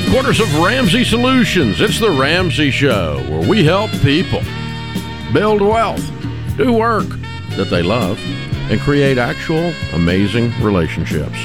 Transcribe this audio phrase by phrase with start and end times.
[0.00, 1.80] headquarters of Ramsey Solutions.
[1.80, 4.42] It's the Ramsey Show, where we help people
[5.32, 6.04] build wealth,
[6.56, 7.06] do work
[7.50, 8.18] that they love,
[8.72, 11.38] and create actual amazing relationships.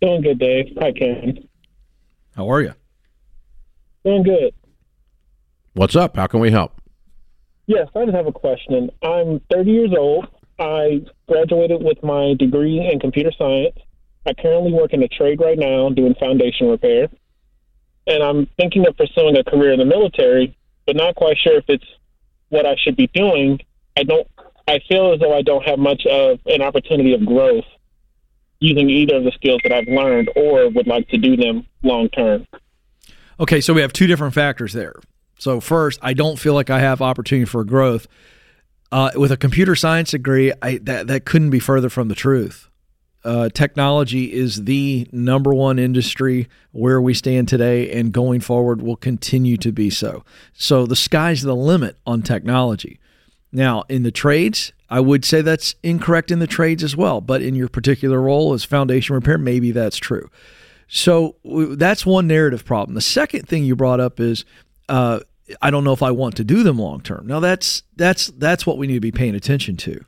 [0.00, 0.74] Doing good, Dave.
[0.80, 1.46] Hi, Ken.
[2.34, 2.72] How are you?
[4.02, 4.54] Doing good.
[5.74, 6.16] What's up?
[6.16, 6.79] How can we help?
[7.70, 8.90] Yes, I just have a question.
[9.00, 10.26] I'm 30 years old.
[10.58, 13.76] I graduated with my degree in computer science.
[14.26, 17.06] I currently work in a trade right now doing foundation repair.
[18.08, 21.64] And I'm thinking of pursuing a career in the military, but not quite sure if
[21.68, 21.84] it's
[22.48, 23.60] what I should be doing.
[23.96, 24.26] I don't
[24.66, 27.66] I feel as though I don't have much of an opportunity of growth
[28.58, 32.08] using either of the skills that I've learned or would like to do them long
[32.08, 32.48] term.
[33.38, 34.96] Okay, so we have two different factors there.
[35.40, 38.06] So first, I don't feel like I have opportunity for growth.
[38.92, 42.68] Uh, with a computer science degree, I, that that couldn't be further from the truth.
[43.24, 48.96] Uh, technology is the number one industry where we stand today, and going forward will
[48.96, 50.24] continue to be so.
[50.52, 52.98] So the sky's the limit on technology.
[53.50, 57.40] Now, in the trades, I would say that's incorrect in the trades as well, but
[57.40, 60.28] in your particular role as foundation repair, maybe that's true.
[60.86, 62.94] So that's one narrative problem.
[62.94, 64.44] The second thing you brought up is
[64.90, 65.20] uh,
[65.60, 67.26] I don't know if I want to do them long term.
[67.26, 70.04] Now that's that's that's what we need to be paying attention to.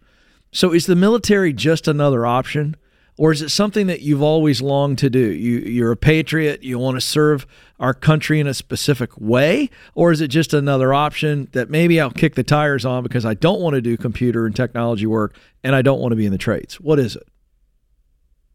[0.53, 2.77] So is the military just another option?
[3.19, 5.19] Or is it something that you've always longed to do?
[5.19, 7.47] You, you're a patriot, you want to serve
[7.79, 9.69] our country in a specific way?
[9.95, 13.35] Or is it just another option that maybe I'll kick the tires on because I
[13.35, 16.33] don't want to do computer and technology work and I don't want to be in
[16.33, 16.81] the trades?
[16.81, 17.29] What is it?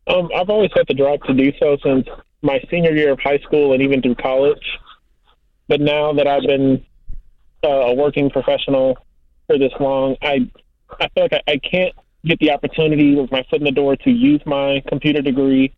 [0.08, 2.08] Um, I've always had the drive to do so since
[2.42, 4.80] my senior year of high school and even through college.
[5.68, 6.86] But now that I've been
[7.64, 8.98] uh, a working professional
[9.48, 10.50] for this long, I
[11.00, 11.94] I feel like I, I can't
[12.26, 15.74] get the opportunity with my foot in the door to use my computer degree.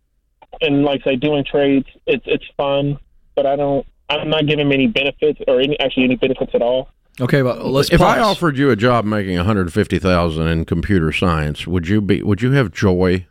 [0.61, 2.97] And like I say, doing trades, it's it's fun,
[3.35, 3.85] but I don't.
[4.09, 6.89] I'm not giving many benefits or any actually any benefits at all.
[7.21, 7.91] Okay, but let's.
[7.91, 8.17] If pause.
[8.17, 12.23] I offered you a job making 150,000 in computer science, would you be?
[12.23, 13.27] Would you have joy?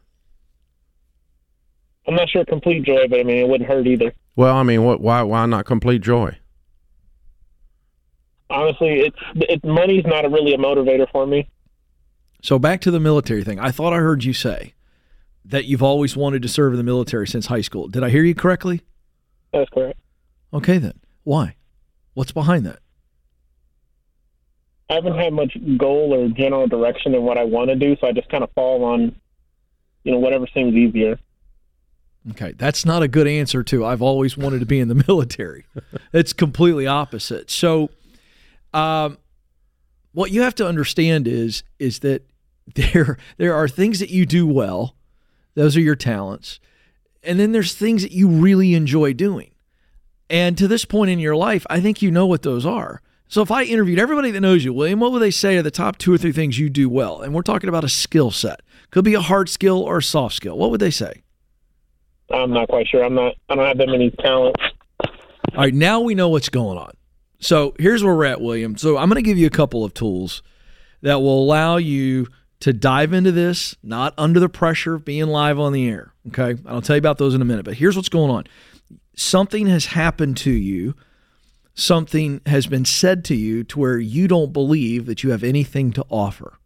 [2.07, 4.13] I'm not sure complete joy, but I mean it wouldn't hurt either.
[4.37, 5.01] Well, I mean, what?
[5.01, 5.23] Why?
[5.23, 6.39] Why not complete joy?
[8.50, 11.48] Honestly, it's it, money's not a, really a motivator for me.
[12.42, 13.59] So back to the military thing.
[13.59, 14.75] I thought I heard you say
[15.44, 17.88] that you've always wanted to serve in the military since high school.
[17.88, 18.82] Did I hear you correctly?
[19.53, 19.98] That's correct.
[20.53, 21.00] Okay, then.
[21.25, 21.56] Why?
[22.14, 22.78] What's behind that?
[24.91, 28.06] I haven't had much goal or general direction in what I want to do, so
[28.06, 29.15] I just kind of fall on,
[30.04, 31.19] you know, whatever seems easier.
[32.30, 35.66] Okay, that's not a good answer to I've always wanted to be in the military.
[36.12, 37.50] it's completely opposite.
[37.50, 37.91] So,
[38.78, 39.19] um,
[40.12, 42.22] what you have to understand is is that
[42.75, 44.94] there there are things that you do well.
[45.55, 46.61] Those are your talents.
[47.22, 49.50] And then there's things that you really enjoy doing.
[50.31, 53.03] And to this point in your life, I think you know what those are.
[53.27, 55.71] So if I interviewed everybody that knows you, William, what would they say are the
[55.71, 57.21] top two or three things you do well?
[57.21, 58.60] And we're talking about a skill set.
[58.91, 60.56] Could be a hard skill or a soft skill.
[60.56, 61.22] What would they say?
[62.31, 63.05] I'm not quite sure.
[63.05, 63.34] I'm not.
[63.49, 64.60] I don't have that many talents.
[65.55, 66.93] All right, now we know what's going on.
[67.41, 68.76] So here's where we're at, William.
[68.76, 70.43] So I'm going to give you a couple of tools
[71.03, 72.26] that will allow you
[72.60, 76.13] to dive into this, not under the pressure of being live on the air.
[76.28, 76.60] Okay.
[76.66, 77.65] I'll tell you about those in a minute.
[77.65, 78.45] But here's what's going on
[79.15, 80.95] something has happened to you,
[81.74, 85.92] something has been said to you to where you don't believe that you have anything
[85.92, 86.59] to offer.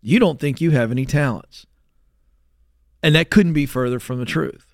[0.00, 1.66] You don't think you have any talents.
[3.02, 4.65] And that couldn't be further from the truth.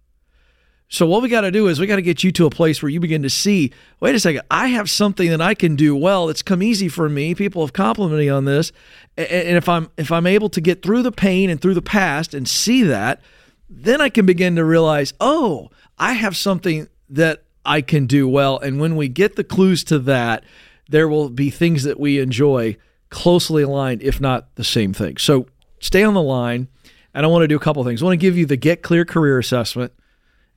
[0.93, 2.83] So what we got to do is we got to get you to a place
[2.83, 5.97] where you begin to see, wait a second, I have something that I can do
[5.97, 6.29] well.
[6.29, 7.35] It's come easy for me.
[7.35, 8.73] People have complimented me on this.
[9.17, 12.35] And if I'm if I'm able to get through the pain and through the past
[12.35, 13.23] and see that,
[13.71, 18.59] then I can begin to realize, oh, I have something that I can do well.
[18.59, 20.45] And when we get the clues to that,
[20.91, 22.77] there will be things that we enjoy
[23.09, 25.17] closely aligned, if not the same thing.
[25.17, 25.47] So
[25.81, 26.69] stay on the line.
[27.15, 28.03] And I want to do a couple things.
[28.03, 29.95] I want to give you the Get Clear Career Assessment.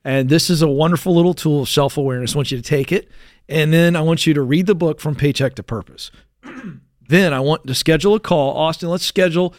[0.05, 2.35] And this is a wonderful little tool of self awareness.
[2.35, 3.09] I want you to take it.
[3.49, 6.11] And then I want you to read the book from Paycheck to Purpose.
[7.09, 8.55] then I want to schedule a call.
[8.55, 9.53] Austin, let's schedule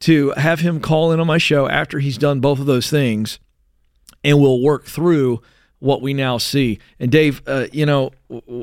[0.00, 3.38] to have him call in on my show after he's done both of those things.
[4.24, 5.42] And we'll work through
[5.80, 6.78] what we now see.
[6.98, 8.12] And Dave, uh, you know,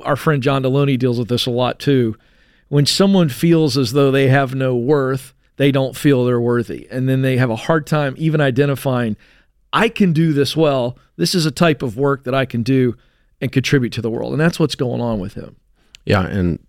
[0.03, 2.15] our friend John Delony deals with this a lot too.
[2.69, 6.87] when someone feels as though they have no worth, they don't feel they're worthy.
[6.91, 9.15] And then they have a hard time even identifying,
[9.77, 10.97] I can do this well.
[11.17, 12.95] This is a type of work that I can do
[13.41, 14.31] and contribute to the world.
[14.33, 15.55] And that's what's going on with him.
[16.05, 16.59] Yeah, and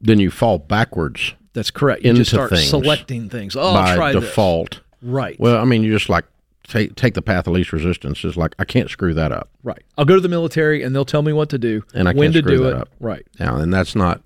[0.00, 1.34] then you fall backwards.
[1.54, 2.02] That's correct.
[2.02, 3.56] You into just start things selecting things.
[3.56, 4.22] Oh, by I'll try this.
[4.24, 4.80] default.
[5.02, 5.38] Right.
[5.40, 6.24] Well, I mean, you just like
[6.66, 8.24] take take the path of least resistance.
[8.24, 9.50] It's like I can't screw that up.
[9.62, 9.82] right.
[9.98, 12.32] I'll go to the military and they'll tell me what to do And I when
[12.32, 12.76] can't to screw do that it.
[12.82, 12.88] up.
[13.00, 13.26] Right.
[13.40, 14.22] Now, and that's not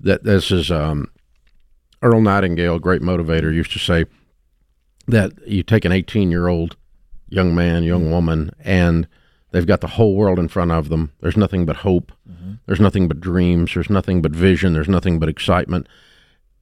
[0.00, 0.22] that.
[0.24, 1.08] This is um,
[2.02, 4.04] Earl Nightingale, great motivator, used to say
[5.08, 6.76] that you take an 18 year old
[7.30, 9.06] young man, young woman, and
[9.52, 11.12] they've got the whole world in front of them.
[11.20, 12.12] There's nothing but hope.
[12.66, 13.72] There's nothing but dreams.
[13.74, 14.72] There's nothing but vision.
[14.74, 15.88] There's nothing but excitement.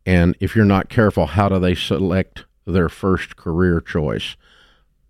[0.06, 4.36] And if you're not careful, how do they select their first career choice?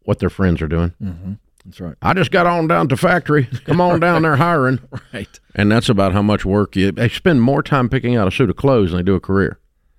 [0.02, 1.38] What their friends are doing.
[1.64, 1.94] That's right.
[2.02, 3.44] I just got on down to factory.
[3.64, 4.81] Come on down there hiring.
[5.12, 5.40] Right.
[5.55, 6.93] And that's about how much work you.
[6.93, 9.58] They spend more time picking out a suit of clothes than they do a career.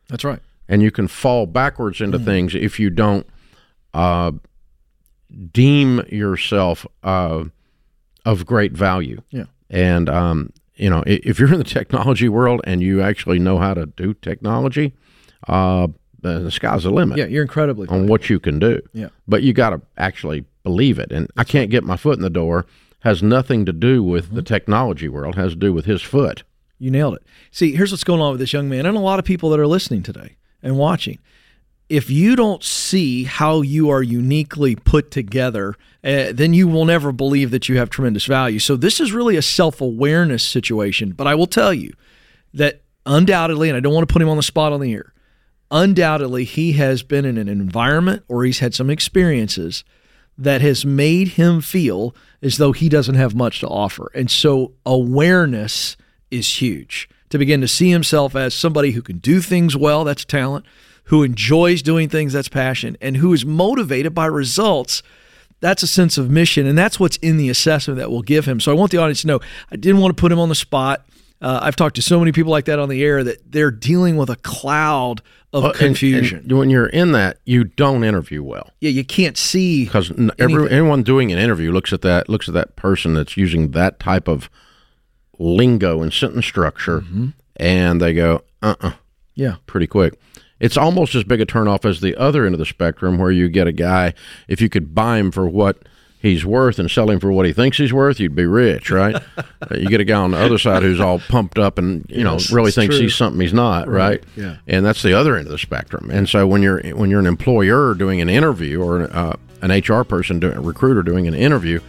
[0.10, 0.40] That's right.
[0.68, 2.06] And you can fall backwards Mm.
[2.06, 3.26] into things if you don't
[3.94, 4.32] uh,
[5.54, 7.44] deem yourself uh,
[8.26, 9.22] of great value.
[9.30, 9.46] Yeah.
[9.70, 13.74] And um, you know, if you're in the technology world and you actually know how
[13.74, 14.94] to do technology,
[15.48, 15.88] uh,
[16.22, 18.82] the sky's the limit Yeah, you're incredibly on what you can do.
[18.94, 19.10] Yeah.
[19.28, 21.12] But you got to actually believe it.
[21.12, 22.66] And I can't get my foot in the door
[23.04, 24.36] has nothing to do with Mm-hmm.
[24.36, 26.44] the technology world, has to do with his foot.
[26.80, 27.24] You nailed it.
[27.52, 29.60] See, here's what's going on with this young man and a lot of people that
[29.60, 31.20] are listening today and watching.
[31.90, 37.12] If you don't see how you are uniquely put together, uh, then you will never
[37.12, 38.60] believe that you have tremendous value.
[38.60, 41.12] So, this is really a self awareness situation.
[41.12, 41.94] But I will tell you
[42.54, 45.14] that undoubtedly, and I don't want to put him on the spot on the air,
[45.72, 49.84] undoubtedly, he has been in an environment or he's had some experiences
[50.38, 54.10] that has made him feel as though he doesn't have much to offer.
[54.16, 55.98] And so awareness
[56.32, 57.10] is huge.
[57.30, 60.66] To begin to see himself as somebody who can do things well, that's talent,
[61.10, 65.04] who enjoys doing things, that's passion, and who is motivated by results,
[65.60, 66.66] that's a sense of mission.
[66.66, 68.60] And that's what's in the assessment that we'll give him.
[68.60, 69.40] So I want the audience to know
[69.72, 71.06] I didn't want to put him on the spot.
[71.42, 74.18] Uh, I've talked to so many people like that on the air that they're dealing
[74.18, 75.22] with a cloud
[75.54, 76.40] of confusion.
[76.48, 81.02] and when you're in that, you don't interview well yeah, you can't see because anyone
[81.02, 84.48] doing an interview looks at that looks at that person that's using that type of
[85.40, 87.28] lingo and sentence structure, Mm-hmm.
[87.56, 88.92] and they go, "Uh, uh
[89.36, 89.56] Yeah.
[89.66, 90.20] pretty quick.
[90.60, 93.48] It's almost as big a turnoff as the other end of the spectrum, where you
[93.50, 94.14] get a guy
[94.48, 95.78] if you could buy him for what
[96.22, 99.16] he's worth and sell him for what he thinks he's worth, you'd be rich, right?
[99.72, 102.50] You get a guy on the other side who's all pumped up and you Yes,
[102.52, 103.04] know really thinks true.
[103.04, 104.22] he's something he's not, right?
[104.36, 104.58] yeah.
[104.68, 106.10] And that's the other end of the spectrum.
[106.12, 110.04] And so when you're when you're an employer doing an interview or uh, an HR
[110.04, 111.80] person doing a recruiter doing an interview,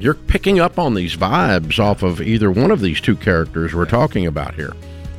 [0.00, 3.84] you're picking up on these vibes off of either one of these two characters we're
[3.84, 4.72] talking about here,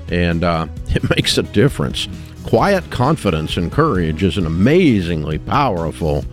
[0.09, 2.07] and uh, it makes a difference.
[2.44, 6.23] Quiet confidence and courage is an amazingly powerful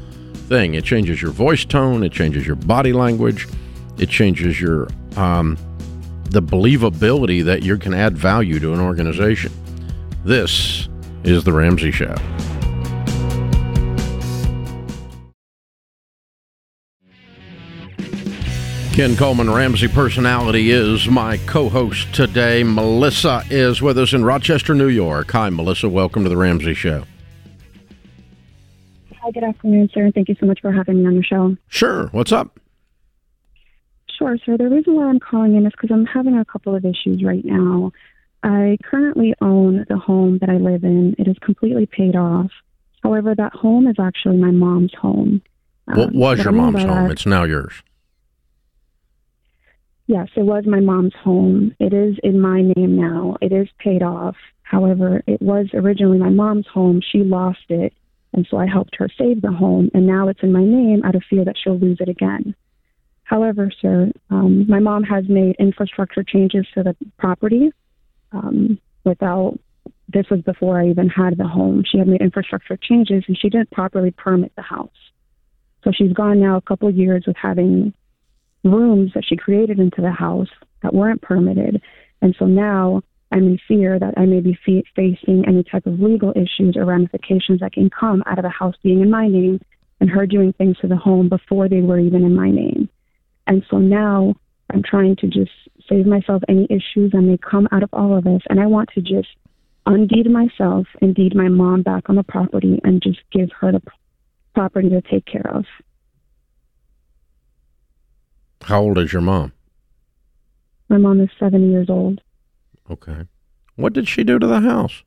[0.48, 0.74] thing.
[0.74, 3.46] It changes your voice tone, it changes your body language,
[3.98, 5.58] it changes your um,
[6.30, 9.52] the believability that you can add value to an organization.
[10.24, 10.88] This
[11.24, 12.14] is the Ramsey Show.
[18.96, 22.62] Ken Coleman, Ramsey personality, is my co host today.
[22.62, 25.30] Melissa is with us in Rochester, New York.
[25.32, 25.86] Hi, Melissa.
[25.90, 27.04] Welcome to the Ramsey Show.
[29.20, 30.10] Hi, good afternoon, sir.
[30.14, 31.58] Thank you so much for having me on your show.
[31.68, 32.06] Sure.
[32.12, 32.58] What's up?
[34.18, 34.56] Sure, sir.
[34.56, 37.44] The reason why I'm calling in is because I'm having a couple of issues right
[37.44, 37.92] now.
[38.44, 41.14] I currently own the home that I live in.
[41.18, 42.50] It is completely paid off.
[43.02, 45.42] However, that home is actually my mom's home.
[45.84, 46.88] What Um, was your mom's home?
[47.08, 47.82] that- It's now yours.
[50.06, 51.74] Yes, it was my mom's home.
[51.80, 53.36] It is in my name now.
[53.40, 54.36] It is paid off.
[54.62, 57.00] However, it was originally my mom's home.
[57.12, 57.92] She lost it,
[58.32, 61.16] and so I helped her save the home, and now it's in my name out
[61.16, 62.54] of fear that she'll lose it again.
[63.24, 67.72] However, sir, um, my mom has made infrastructure changes to the property
[68.32, 69.58] um, without.
[70.08, 71.82] This was before I even had the home.
[71.84, 74.88] She had made infrastructure changes, and she didn't properly permit the house.
[75.82, 77.92] So she's gone now a couple of years with having
[78.66, 80.48] rooms that she created into the house
[80.82, 81.80] that weren't permitted.
[82.22, 86.00] And so now I'm in fear that I may be fe- facing any type of
[86.00, 89.60] legal issues or ramifications that can come out of the house being in my name
[90.00, 92.88] and her doing things to the home before they were even in my name.
[93.46, 94.34] And so now
[94.72, 95.50] I'm trying to just
[95.88, 98.42] save myself any issues that may come out of all of this.
[98.48, 99.28] And I want to just
[99.86, 103.82] undeed myself and deed my mom back on the property and just give her the
[104.54, 105.64] property to take care of.
[108.62, 109.52] How old is your mom?
[110.88, 112.20] My mom is seven years old.
[112.90, 113.26] Okay.
[113.76, 115.02] What did she do to the house?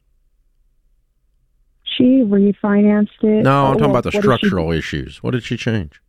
[1.83, 3.43] She refinanced it.
[3.43, 5.23] No, I'm talking well, about the what she- structural issues.
[5.23, 6.01] What did she change?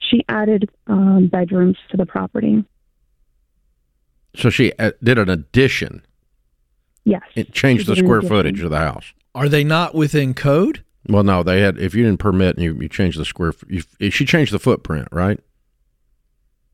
[0.00, 2.64] She, added um, bedrooms to the property.
[4.34, 6.02] So she uh, did an addition.
[7.04, 7.22] Yes.
[7.34, 9.12] It changed the square footage of the house.
[9.34, 10.82] Are they not within code?
[11.08, 11.78] Well, no, they had.
[11.78, 14.58] If you didn't permit and you, you changed the square, f- you, she changed the
[14.58, 15.40] footprint, right?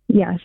[0.08, 0.40] Yes.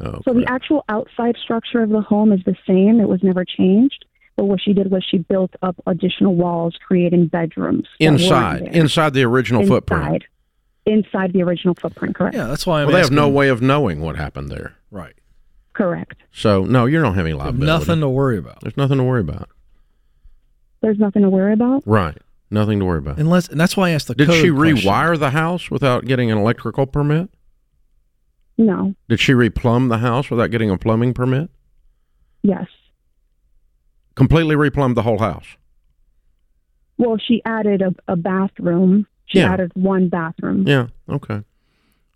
[0.00, 3.00] Oh, So the actual outside structure of the home is the same.
[3.00, 4.04] It was never changed.
[4.36, 9.22] But what she did was she built up additional walls, creating bedrooms inside, inside the
[9.22, 10.24] original inside, footprint.
[10.86, 12.16] inside the original footprint.
[12.16, 12.34] Correct.
[12.34, 14.74] Yeah, that's why I'm Well, they have no way of knowing what happened there.
[14.90, 15.14] Right.
[15.74, 16.16] Correct.
[16.32, 17.66] So no, you don't have any Have liability.
[17.66, 18.60] nothing to worry about.
[18.62, 19.48] There's nothing to worry about.
[20.80, 21.82] There's nothing to worry about.
[21.86, 22.18] Right.
[22.50, 23.18] Nothing to worry about.
[23.18, 24.76] Unless, and that's why I asked the Did code she question.
[24.78, 27.30] rewire the house without getting an electrical permit?
[28.56, 28.94] No.
[29.08, 31.50] Did she replumb the house without getting a plumbing permit?
[32.42, 32.66] Yes.
[34.14, 35.46] Completely replumbed the whole house.
[36.98, 39.06] Well, she added a, a bathroom.
[39.26, 39.52] She Yeah.
[39.52, 40.64] added one bathroom.
[40.68, 40.88] Yeah.
[41.08, 41.42] Okay.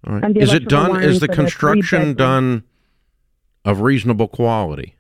[0.07, 0.37] All right.
[0.37, 1.03] Is it done?
[1.03, 2.63] Is the for the construction done
[3.65, 4.95] of reasonable quality?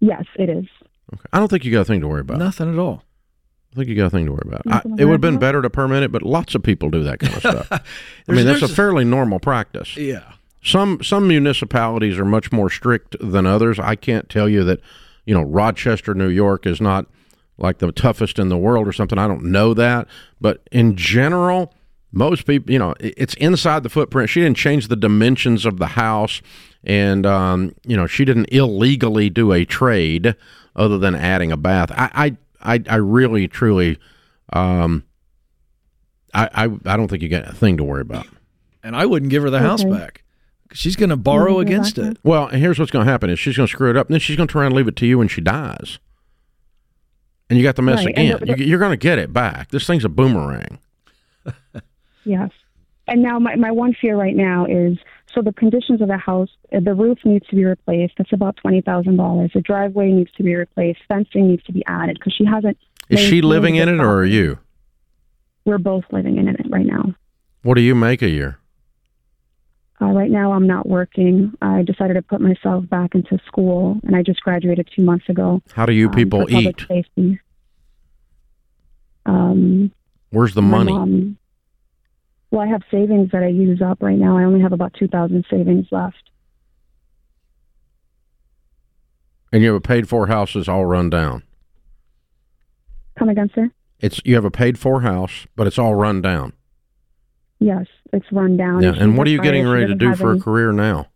[0.00, 0.64] Yes, it is.
[1.12, 1.22] Okay.
[1.32, 2.38] I don't think you got a thing to worry about.
[2.38, 3.04] Nothing at all.
[3.72, 4.62] I think you got a thing to worry about.
[4.66, 7.20] I, it would have been better to permit it, but lots of people do that
[7.20, 7.68] kind of stuff.
[8.28, 9.96] I mean, that's a fairly normal practice.
[9.96, 10.32] Yeah.
[10.62, 13.78] Some some municipalities are much more strict than others.
[13.78, 14.80] I can't tell you that,
[15.24, 17.06] you know, Rochester, New York is not
[17.58, 19.18] like the toughest in the world or something.
[19.18, 20.06] I don't know that,
[20.40, 21.74] but in general,
[22.12, 24.28] most people, you know, it's inside the footprint.
[24.28, 26.42] She didn't change the dimensions of the house,
[26.84, 30.36] and um, you know, she didn't illegally do a trade
[30.76, 31.90] other than adding a bath.
[31.92, 33.98] I I I, I really truly,
[34.52, 35.04] um,
[36.34, 38.26] I, I I don't think you got a thing to worry about.
[38.82, 39.90] And I wouldn't give her the house Okay.
[39.92, 40.24] back.
[40.72, 42.12] She's going to borrow against exactly.
[42.12, 42.18] it.
[42.24, 44.14] Well, and here's what's going to happen: is she's going to screw it up, and
[44.14, 45.98] then she's going to turn around and leave it to you when she dies,
[47.50, 48.38] and you got the mess Right, again.
[48.40, 49.70] the- the- you, you're going to get it back.
[49.70, 50.78] This thing's a boomerang.
[52.24, 52.50] Yes.
[53.08, 54.96] And now my, my one fear right now is
[55.34, 58.14] so the conditions of the house, uh, the roof needs to be replaced.
[58.18, 59.52] That's about $20,000.
[59.52, 61.00] The driveway needs to be replaced.
[61.08, 62.76] Fencing needs to be added because she hasn't.
[63.08, 64.58] Is she living in it, or are you?
[65.64, 67.14] We're both living in it right now.
[67.62, 68.58] What do you make a year?
[70.00, 71.52] Uh, right now, I'm not working.
[71.62, 75.62] I decided to put myself back into school, and I just graduated two months ago.
[75.74, 76.86] How do you um, people eat?
[79.26, 79.92] Um,
[80.30, 80.92] Where's the money?
[80.92, 81.38] mom-
[82.52, 84.36] well, I have savings that I use up right now.
[84.36, 86.30] I only have about two thousand savings left.
[89.50, 91.42] And you have a paid for house that's all run down.
[93.18, 93.70] Come again, sir?
[94.00, 96.52] It's you have a paid for house, but it's all run down.
[97.58, 98.82] Yes, it's run down.
[98.82, 98.94] Yeah.
[98.96, 101.08] And what are you getting ready to do for a career now?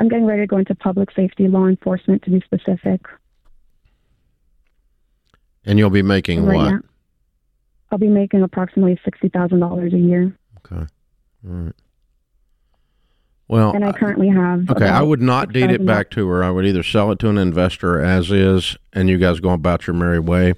[0.00, 3.00] I'm getting ready to go into public safety, law enforcement, to be specific.
[5.64, 6.70] And you'll be making right what?
[6.70, 6.80] now.
[7.94, 10.36] I'll be making approximately sixty thousand dollars a year,
[10.66, 10.84] Okay.
[11.46, 11.72] All right.
[13.46, 14.68] Well, and I currently have.
[14.68, 16.42] Okay, I would not deed it back to her.
[16.42, 19.86] I would either sell it to an investor as is, and you guys go about
[19.86, 20.54] your merry way,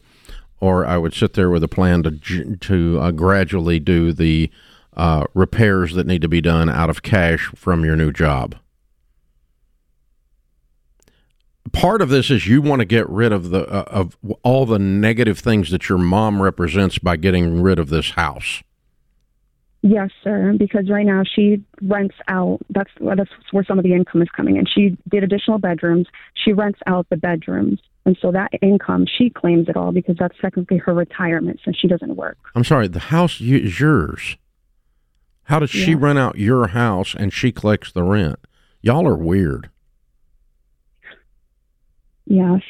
[0.60, 4.50] or I would sit there with a plan to to uh, gradually do the
[4.96, 8.54] uh, repairs that need to be done out of cash from your new job.
[11.72, 14.78] Part of this is you want to get rid of the uh, of all the
[14.78, 18.62] negative things that your mom represents by getting rid of this house.
[19.82, 20.54] Yes, sir.
[20.58, 22.58] Because right now she rents out.
[22.70, 24.66] That's that's where some of the income is coming in.
[24.66, 26.06] She did additional bedrooms.
[26.34, 30.36] She rents out the bedrooms, and so that income she claims it all because that's
[30.40, 32.38] technically her retirement since she doesn't work.
[32.54, 34.36] I'm sorry, the house is yours.
[35.44, 38.40] How does she rent out your house and she collects the rent?
[38.82, 39.70] Y'all are weird.
[42.26, 42.60] Yes.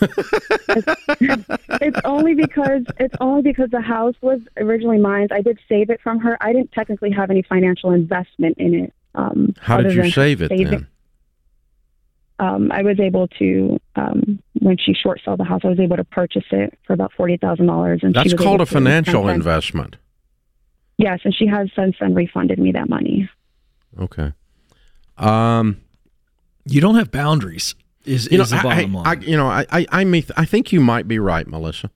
[0.00, 1.44] it's,
[1.80, 5.28] it's only because it's only because the house was originally mine.
[5.32, 6.36] I did save it from her.
[6.40, 8.92] I didn't technically have any financial investment in it.
[9.14, 10.86] Um, How did you save it saving- then?
[12.38, 15.96] um, I was able to, um, when she short sold the house, I was able
[15.96, 18.00] to purchase it for about forty thousand dollars.
[18.02, 19.96] And That's called a financial investment.
[20.98, 23.28] Yes, and she has since then refunded me that money.
[23.98, 24.32] Okay.
[25.18, 25.78] Um,
[26.66, 27.74] You don't have boundaries.
[28.04, 29.18] Is, you know, the I, bottom I, line?
[29.18, 31.90] I- you know, I, I, I, may, I think you might be right, Melissa.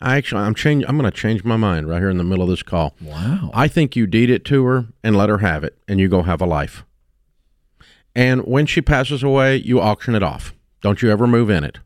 [0.00, 0.84] I actually, I'm change.
[0.86, 2.94] I'm going to change my mind right here in the middle of this call.
[3.00, 3.50] wow.
[3.54, 6.22] I think you deed it to her and let her have it, and you go
[6.22, 6.84] have a life.
[8.14, 10.54] And when she passes away, you auction it off.
[10.80, 11.78] Don't you ever move in it.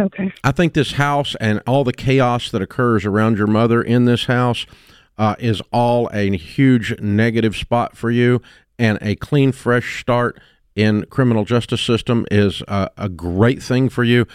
[0.00, 0.32] Okay.
[0.42, 4.24] I think this house and all the chaos that occurs around your mother in this
[4.24, 4.64] house
[5.18, 8.40] uh, is all a huge negative spot for you.
[8.78, 10.40] And a clean, fresh start
[10.74, 14.26] in criminal justice system is a, a great thing for you.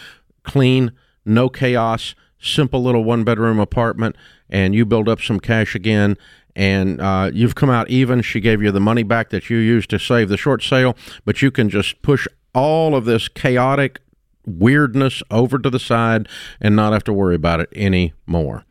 [0.42, 0.92] Clean,
[1.24, 4.16] no chaos, simple little one bedroom apartment,
[4.48, 6.16] and you build up some cash again.
[6.54, 8.22] And uh, you've come out even.
[8.22, 11.42] She gave you the money back that you used to save the short sale, but
[11.42, 14.00] you can just push all of this chaotic
[14.46, 16.28] weirdness over to the side
[16.60, 18.65] and not have to worry about it anymore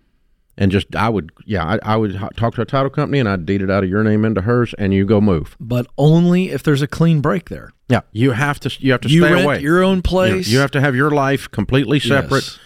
[0.57, 3.45] and just I would yeah I, I, would talk to a title company and I'd
[3.45, 5.55] deed it out of your name into hers and you go move.
[5.59, 7.71] But only if there's a clean break there.
[7.89, 9.61] Yeah, you have to you have to you stay away.
[9.61, 10.47] Your own place.
[10.47, 12.59] You, you, have to have your life completely separate, yes.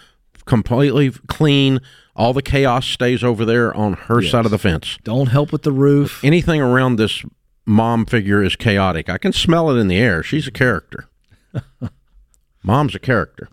[0.46, 1.80] completely clean.
[2.16, 4.32] All the chaos stays over there on her yes.
[4.32, 4.98] side of the fence.
[5.04, 6.24] Don't help with the roof.
[6.24, 7.24] Anything around this
[7.66, 9.10] mom figure is chaotic.
[9.10, 10.22] I can smell it in the air.
[10.22, 11.08] She's a character.
[12.64, 13.50] Mom's a character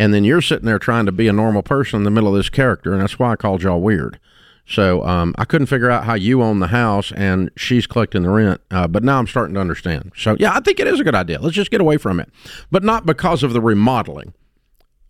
[0.00, 2.34] and then you're sitting there trying to be a normal person in the middle of
[2.34, 4.18] this character, and that's why I called y'all weird.
[4.66, 8.30] So um, I couldn't figure out how you own the house and she's collecting the
[8.30, 10.12] rent, uh, but now I'm starting to understand.
[10.16, 11.38] So yeah, I think it is a good idea.
[11.38, 12.30] Let's just get away from it,
[12.70, 14.32] but not because of the remodeling,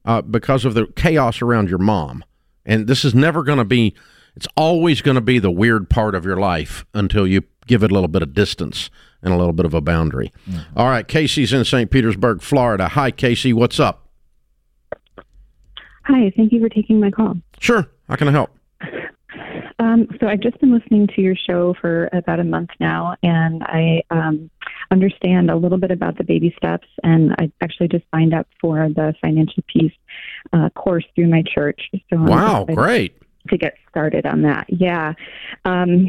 [0.05, 2.25] uh, because of the chaos around your mom.
[2.67, 3.95] And this is never going to be.
[4.35, 7.93] It's always going to be the weird part of your life until you give it
[7.93, 8.91] a little bit of distance
[9.23, 10.33] and a little bit of a boundary.
[10.49, 10.77] Mm-hmm.
[10.77, 11.93] All right, Casey's in St.
[11.93, 12.89] Petersburg, Florida.
[12.89, 13.53] Hi, Casey.
[13.53, 14.10] What's up?
[16.11, 17.37] Hi, thank you for taking my call.
[17.61, 17.89] Sure.
[18.09, 18.51] How can I help?
[19.79, 23.63] Um, so I've just been listening to your show for about a month now, and
[23.63, 24.51] I um,
[24.91, 26.89] understand a little bit about the baby steps.
[27.05, 29.93] And I actually just signed up for the financial peace
[30.53, 31.81] uh, course through my church.
[32.13, 33.17] So wow, great!
[33.49, 35.15] To get started on that, yeah.
[35.65, 36.09] Um,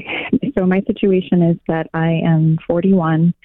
[0.57, 3.35] so my situation is that I am 41,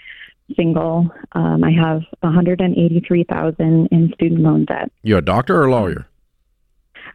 [0.57, 1.11] single.
[1.33, 4.91] Um, I have 183,000 in student loan debt.
[5.03, 6.09] You a doctor or a lawyer?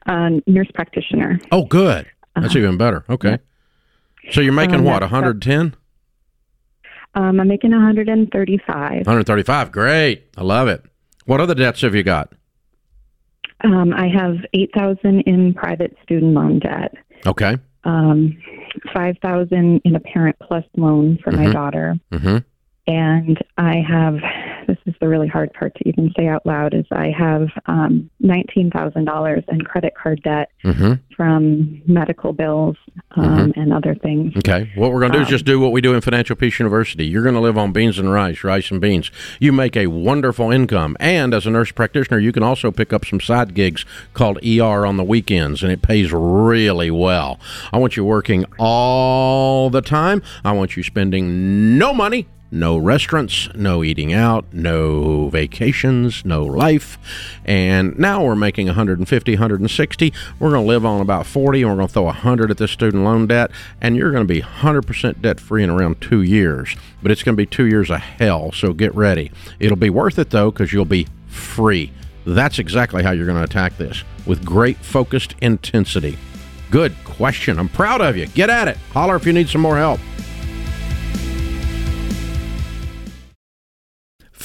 [0.06, 1.40] Um, nurse practitioner.
[1.52, 2.08] Oh, good.
[2.36, 3.04] That's uh, even better.
[3.10, 3.40] Okay.
[4.32, 5.76] So you're making um, what, 110?
[7.14, 8.68] Um, I'm making 135.
[8.68, 9.72] 135.
[9.72, 10.28] Great.
[10.38, 10.84] I love it.
[11.26, 12.34] What other debts have you got?
[13.64, 16.94] Um, I have 8000 in private student loan debt.
[17.26, 17.58] Okay.
[17.84, 18.38] Um,
[18.94, 21.44] 5000 in a Parent Plus loan for mm-hmm.
[21.46, 21.96] my daughter.
[22.12, 22.38] Mm-hmm.
[22.88, 24.16] And I have
[24.68, 28.10] this is the really hard part to even say out loud is I have um,
[28.24, 30.94] $19,000 in credit card debt mm-hmm.
[31.16, 32.78] from medical bills
[33.12, 33.60] um, mm-hmm.
[33.60, 34.34] and other things.
[34.38, 34.72] Okay.
[34.76, 36.60] What we're going to do um, is just do what we do in Financial Peace
[36.60, 37.06] University.
[37.06, 39.12] You're going to live on beans and rice, rice and beans.
[39.40, 40.98] You make a wonderful income.
[41.00, 44.86] And as a nurse practitioner, you can also pick up some side gigs called ER
[44.86, 47.40] on the weekends, and it pays really well.
[47.72, 50.22] I want you working all the time.
[50.44, 56.98] I want you spending no money no restaurants, no eating out, no vacations, no life.
[57.46, 60.14] And now we're making 150, 160.
[60.38, 62.72] We're going to live on about 40 and we're going to throw 100 at this
[62.72, 66.76] student loan debt and you're going to be 100% debt free in around 2 years.
[67.02, 69.32] But it's going to be 2 years of hell, so get ready.
[69.60, 71.92] It'll be worth it though cuz you'll be free.
[72.26, 76.18] That's exactly how you're going to attack this with great focused intensity.
[76.70, 77.58] Good question.
[77.58, 78.28] I'm proud of you.
[78.28, 78.78] Get at it.
[78.92, 80.00] Holler if you need some more help.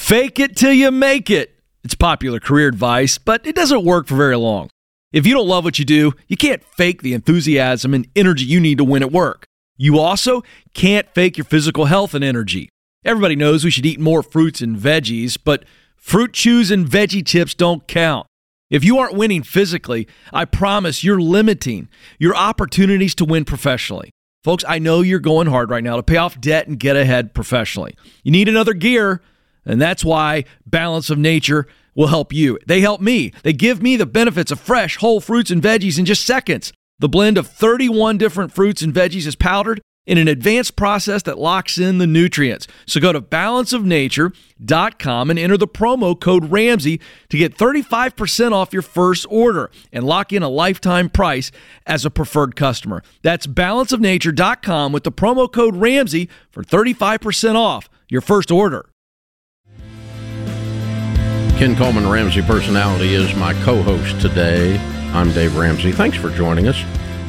[0.07, 1.59] Fake it till you make it.
[1.83, 4.69] It's popular career advice, but it doesn't work for very long.
[5.11, 8.61] If you don't love what you do, you can't fake the enthusiasm and energy you
[8.61, 9.43] need to win at work.
[9.75, 10.43] You also
[10.73, 12.69] can't fake your physical health and energy.
[13.03, 15.65] Everybody knows we should eat more fruits and veggies, but
[15.97, 18.27] fruit chews and veggie tips don't count.
[18.69, 24.11] If you aren't winning physically, I promise you're limiting your opportunities to win professionally.
[24.41, 27.33] Folks, I know you're going hard right now to pay off debt and get ahead
[27.33, 27.97] professionally.
[28.23, 29.21] You need another gear.
[29.67, 32.57] And that's why Balance of Nature will help you.
[32.65, 33.33] They help me.
[33.43, 36.71] They give me the benefits of fresh, whole fruits and veggies in just seconds.
[36.99, 41.37] The blend of 31 different fruits and veggies is powdered in an advanced process that
[41.37, 42.65] locks in the nutrients.
[42.87, 48.81] So go to balanceofnature.com and enter the promo code Ramsey to get 35% off your
[48.81, 51.51] first order and lock in a lifetime price
[51.85, 53.03] as a preferred customer.
[53.21, 58.89] That's balanceofnature.com with the promo code Ramsey for 35% off your first order.
[61.57, 64.77] Ken Coleman, Ramsey Personality, is my co host today.
[65.11, 65.91] I'm Dave Ramsey.
[65.91, 66.79] Thanks for joining us.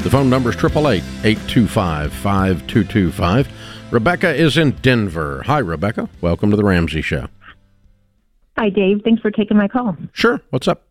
[0.03, 3.49] The phone number is 888 825 5225.
[3.91, 5.43] Rebecca is in Denver.
[5.47, 6.11] Hi, Rebecca.
[6.21, 7.29] Welcome to the Ramsey Show.
[8.59, 9.01] Hi, Dave.
[9.03, 9.97] Thanks for taking my call.
[10.13, 10.43] Sure.
[10.51, 10.87] What's up?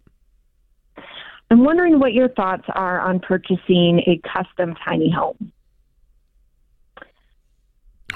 [1.52, 5.52] I'm wondering what your thoughts are on purchasing a custom tiny home.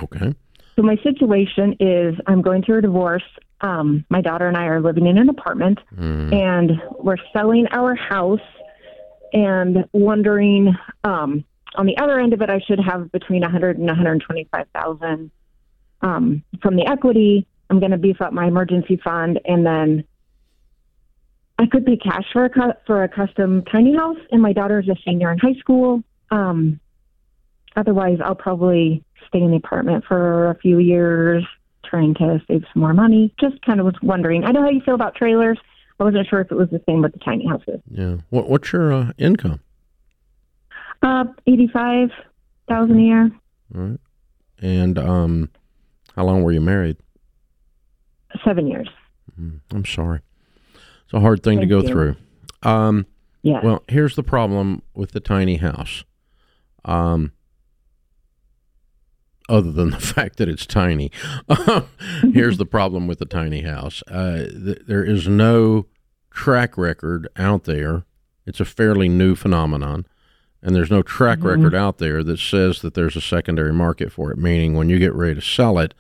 [0.02, 0.34] Okay.
[0.76, 3.22] So, my situation is I'm going through a divorce
[3.62, 6.34] um, my daughter and I are living in an apartment, mm.
[6.34, 8.40] and we're selling our house,
[9.34, 11.44] and wondering um,
[11.76, 15.32] on the other end of it, I should have between 100 and 125 thousand
[16.02, 20.04] um, from the equity, I'm going to beef up my emergency fund, and then
[21.58, 24.18] I could pay cash for a cu- for a custom tiny house.
[24.32, 26.04] And my daughter's a senior in high school.
[26.32, 26.80] Um,
[27.76, 31.46] otherwise, I'll probably stay in the apartment for a few years,
[31.92, 33.32] trying to save some more money.
[33.40, 34.44] Just kind of was wondering.
[34.46, 35.60] I know how you feel about trailers.
[36.00, 37.80] I wasn't sure if it was the same with the tiny houses.
[37.92, 38.16] Yeah.
[38.30, 39.60] What, what's your uh, income?
[41.04, 42.10] Uh, eighty-five
[42.68, 43.32] thousand a year.
[43.76, 44.00] All right.
[44.62, 45.50] And um,
[46.16, 46.98] how long were you married?
[48.46, 48.90] Seven years.
[49.72, 50.22] I'm sorry.
[51.06, 51.88] It's a hard thing to go you.
[51.88, 52.16] through.
[52.64, 53.06] Um,
[53.42, 53.60] Yeah.
[53.64, 56.04] well, here's the problem with the tiny house.
[56.86, 57.32] Um,
[59.52, 61.12] other than the fact that it's tiny,
[62.34, 64.02] here's the problem with the tiny house.
[64.08, 65.86] Uh, th- there is no
[66.32, 68.04] track record out there.
[68.46, 70.06] It's a fairly new phenomenon.
[70.64, 74.32] And there's no track record out there that says that there's a secondary market for
[74.32, 75.96] it, meaning when you get ready to sell it,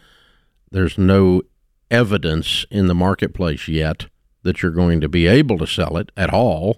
[0.70, 1.42] there's no
[1.90, 4.06] evidence in the marketplace yet
[4.44, 6.78] that you're going to be able to sell it at all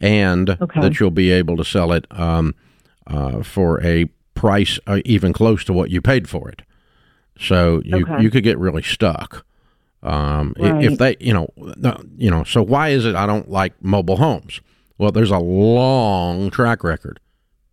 [0.00, 0.80] and Okay.
[0.80, 2.54] that you'll be able to sell it um,
[3.06, 6.62] uh, for a price uh, even close to what you paid for it.
[7.40, 8.22] So you Okay.
[8.22, 9.44] you could get really stuck.
[10.02, 11.48] Um, i- If they, you know,
[12.16, 14.60] you know, so why is it I don't like mobile homes?
[14.98, 17.18] Well, there's a long track record.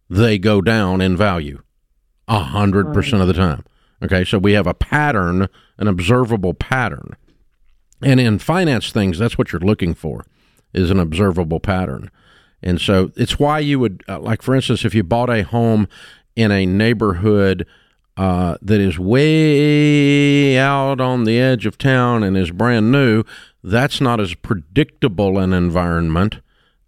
[0.09, 1.61] They go down in value
[2.27, 3.63] a hundred percent of the time.
[4.03, 5.47] Okay, so we have a pattern,
[5.77, 7.15] an observable pattern,
[8.01, 10.25] and in finance things, that's what you're looking for,
[10.73, 12.09] is an observable pattern.
[12.61, 15.87] And so it's why you would, uh, like, for instance, if you bought a home
[16.35, 17.65] in a neighborhood
[18.17, 23.23] uh, that is way out on the edge of town and is brand new,
[23.63, 26.39] that's not as predictable an environment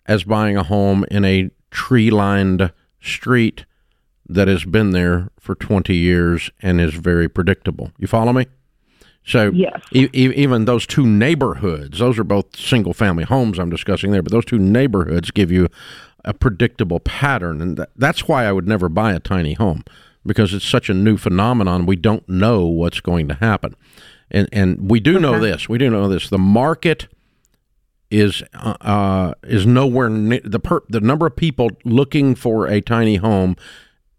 [0.06, 3.66] as buying a home in a tree lined street
[4.28, 7.92] that has been there for 20 years and is very predictable.
[7.98, 8.48] You follow me?
[9.24, 9.82] So Yes.
[9.92, 14.32] e- even those two neighborhoods, those are both single family homes I'm discussing there, but
[14.32, 15.68] those two neighborhoods give you
[16.26, 17.62] a predictable pattern.
[17.62, 19.84] And that, that's why I would never buy a tiny home
[20.26, 21.86] because it's such a new phenomenon.
[21.86, 23.76] We don't know what's going to happen.
[24.32, 25.70] And, and we do know this.
[25.70, 26.30] We do know this.
[26.30, 27.08] The market
[28.12, 32.82] is uh, uh, is nowhere near the per, the number of people looking for a
[32.82, 33.56] tiny home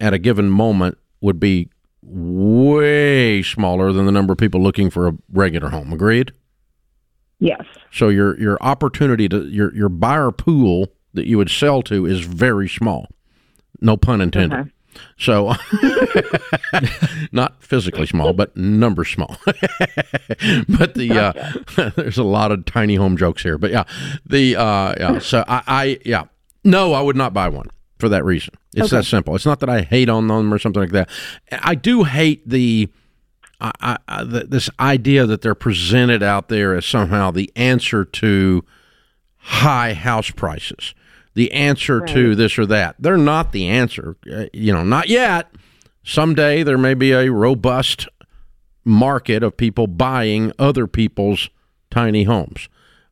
[0.00, 1.70] at a given moment would be
[2.02, 5.92] way smaller than the number of people looking for a regular home.
[5.92, 6.32] Agreed.
[7.38, 7.64] Yes.
[7.92, 12.20] So your your opportunity to your your buyer pool that you would sell to is
[12.20, 13.08] very small.
[13.80, 14.58] No pun intended.
[14.58, 14.70] Okay.
[15.18, 15.54] So,
[17.32, 19.36] not physically small, but number small.
[19.44, 21.10] but the
[21.76, 23.58] uh, there's a lot of tiny home jokes here.
[23.58, 23.84] But yeah,
[24.24, 25.18] the uh, yeah.
[25.18, 26.24] So I, I yeah
[26.66, 28.54] no, I would not buy one for that reason.
[28.74, 29.34] It's that simple.
[29.36, 31.08] It's not that I hate on them or something like that.
[31.52, 32.88] I do hate the.
[33.58, 38.04] I, I, I, th- this idea that they're presented out there as somehow the answer
[38.04, 38.64] to
[39.38, 40.94] high house prices,
[41.36, 42.96] the answer to this or that.
[42.98, 44.16] They're not the answer.
[44.30, 45.52] Uh, you know, not yet.
[46.02, 48.08] Someday there may be a robust
[48.84, 51.50] market of people buying other people's
[51.90, 52.68] tiny homes,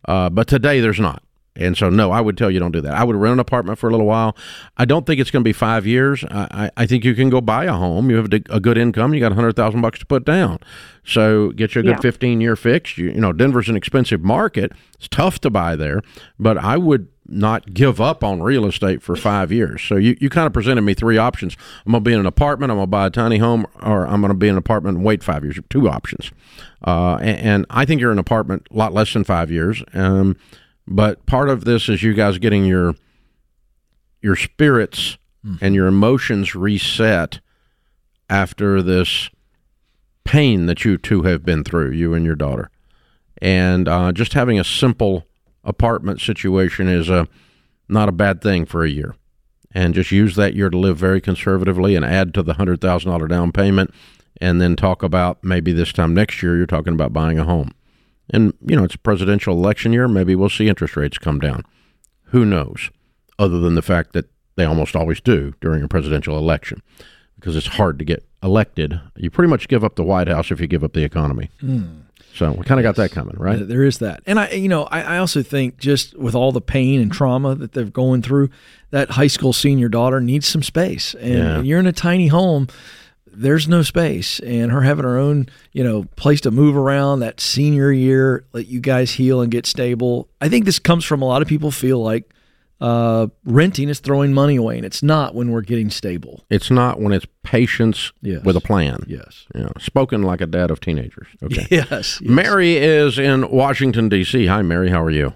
[0.07, 1.23] uh, but today there's not.
[1.57, 2.95] And so, no, I would tell you don't do that.
[2.95, 4.37] I would rent an apartment for a little while.
[4.77, 6.25] I don't think it's going to be five years.
[6.29, 8.11] I, I, I think you can go buy a home.
[8.11, 9.15] You have a, a good income.
[9.15, 10.59] You got a hundred thousand bucks to put down.
[11.05, 12.01] So get you a good Yeah.
[12.01, 12.99] fifteen year fix.
[12.99, 14.73] You, you know, Denver's an expensive market.
[14.97, 16.03] It's tough to buy there,
[16.41, 19.83] but I would not give up on real estate for five years.
[19.83, 21.57] So you, you kind of presented me three options.
[21.87, 22.71] I'm going to be in an apartment.
[22.71, 24.99] I'm going to buy a tiny home, or I'm going to be in an apartment
[24.99, 25.59] and wait five years.
[25.71, 26.31] Two options.
[26.87, 29.83] Uh, and, and I think you're in an apartment a lot less than five years.
[29.95, 30.37] Um,
[30.87, 32.95] but part of this is you guys getting your
[34.21, 35.19] your spirits
[35.61, 37.41] and your emotions reset
[38.31, 39.29] after this
[40.25, 42.71] pain that you two have been through, you and your daughter.
[43.43, 45.27] And uh, just having a simple
[45.65, 47.29] apartment situation is a
[47.89, 49.15] not a bad thing for a year.
[49.73, 53.11] And just use that year to live very conservatively and add to the hundred thousand
[53.11, 53.93] dollar down payment,
[54.41, 57.73] and then talk about maybe this time next year you're talking about buying a home.
[58.31, 60.07] And you know it's a presidential election year.
[60.07, 61.65] Maybe we'll see interest rates come down.
[62.27, 62.91] Who knows?
[63.39, 66.81] Other than the fact that they almost always do during a presidential election,
[67.35, 69.01] because it's hard to get elected.
[69.17, 71.51] You pretty much give up the White House if you give up the economy.
[71.61, 72.03] Hmm.
[72.35, 73.67] So we kind of got that coming, right?
[73.67, 76.61] There is that, and I, you know, I, I also think just with all the
[76.61, 78.51] pain and trauma that they're going through,
[78.91, 81.57] that high school senior daughter needs some space, and, Yeah.
[81.59, 82.67] and you're in a tiny home.
[83.37, 87.41] There's no space, and her having her own, you know, place to move around that
[87.41, 90.29] senior year, let you guys heal and get stable.
[90.41, 92.31] I think this comes from a lot of people feel like
[92.81, 96.45] uh, renting is throwing money away, and it's not when we're getting stable.
[96.51, 98.45] It's not when it's patience Yes.
[98.45, 99.05] with a plan.
[99.07, 99.47] Yes.
[99.55, 101.29] You know, spoken like a dad of teenagers.
[101.43, 101.67] Okay.
[101.71, 101.87] Yes.
[101.91, 102.21] yes.
[102.23, 104.47] Mary is in Washington, D.C.
[104.47, 104.91] Hi, Mary.
[104.91, 105.33] How are you?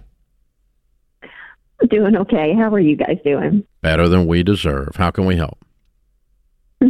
[1.91, 2.55] Doing okay.
[2.55, 3.65] How are you guys doing?
[3.83, 4.97] Better than we deserve.
[4.97, 5.59] How can we help?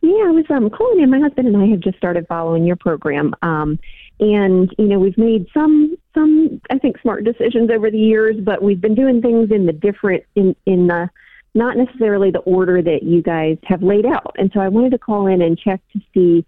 [0.00, 1.10] Yeah, I was um, calling in.
[1.10, 3.78] My husband and I have just started following your program, um,
[4.20, 8.62] and you know we've made some some I think smart decisions over the years, but
[8.62, 11.10] we've been doing things in the different in in the
[11.54, 14.34] not necessarily the order that you guys have laid out.
[14.38, 16.44] And so I wanted to call in and check to see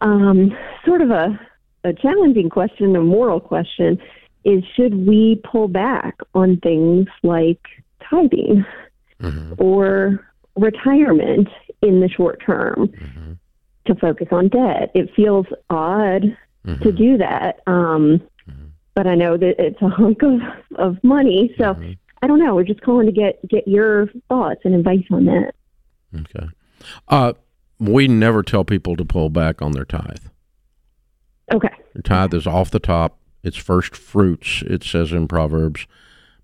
[0.00, 1.38] um, sort of a
[1.84, 3.98] a challenging question, a moral question,
[4.44, 7.60] is should we pull back on things like
[8.08, 8.64] tithing
[9.18, 9.54] Mm-hmm.
[9.56, 11.48] or retirement
[11.80, 13.32] in the short term Mm-hmm.
[13.86, 14.90] to focus on debt.
[14.94, 16.36] It feels odd
[16.66, 16.82] Mm-hmm.
[16.82, 18.20] to do that, um,
[18.96, 20.40] but I know that it's a hunk of,
[20.76, 21.54] of money.
[21.56, 21.92] So Mm-hmm.
[22.22, 22.54] I don't know.
[22.54, 25.52] We're just calling to get get your thoughts and advice on that.
[26.18, 26.48] Okay.
[27.08, 27.34] Uh,
[27.78, 30.24] we never tell people to pull back on their tithe.
[31.52, 31.68] Okay.
[31.94, 33.18] The tithe is off the top.
[33.42, 35.86] It's first fruits, it says in Proverbs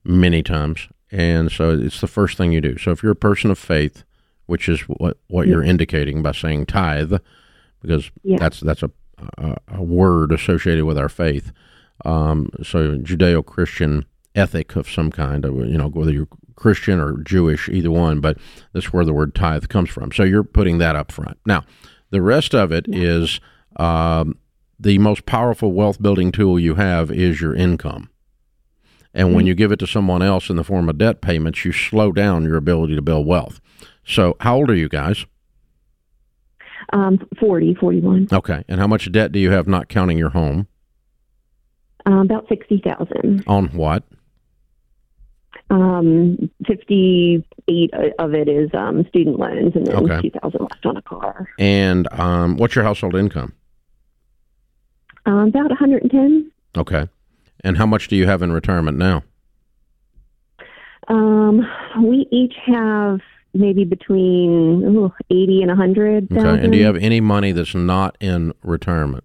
[0.04, 0.88] many times.
[1.10, 2.76] And so it's the first thing you do.
[2.76, 4.04] So if you're a person of faith,
[4.46, 7.14] which is what, what you're indicating by saying tithe,
[7.80, 8.36] because Yeah.
[8.38, 8.90] that's that's a,
[9.38, 11.50] a, a word associated with our faith.
[12.04, 17.18] Um, so Judeo Christian ethic of some kind, of, you know, whether you're Christian or
[17.22, 18.38] Jewish, either one, but
[18.72, 20.12] that's where the word tithe comes from.
[20.12, 21.38] So you're putting that up front.
[21.46, 21.64] Now,
[22.10, 23.40] the rest of it is
[23.76, 24.38] um,
[24.78, 28.10] the most powerful wealth building tool you have is your income.
[29.14, 31.72] And when you give it to someone else in the form of debt payments, you
[31.72, 33.60] slow down your ability to build wealth.
[34.06, 35.26] So, how old are you guys?
[36.92, 38.64] Um, 40, 41, Okay.
[38.68, 40.66] And how much debt do you have not counting your home?
[42.06, 43.44] Um, about 60,000.
[43.46, 44.04] On what?
[45.70, 50.20] Um, 58 of it is um, student loans and then Okay.
[50.20, 51.48] 2,000 left on a car.
[51.58, 53.54] And um, what's your household income?
[55.24, 56.50] Um, about 110.
[56.76, 57.08] Okay.
[57.64, 59.22] And how much do you have in retirement now?
[61.08, 61.66] Um,
[62.02, 63.20] we each have
[63.54, 66.32] maybe between ooh, 80 and 100.
[66.32, 66.48] Okay.
[66.64, 69.24] And do you have any money that's not in retirement?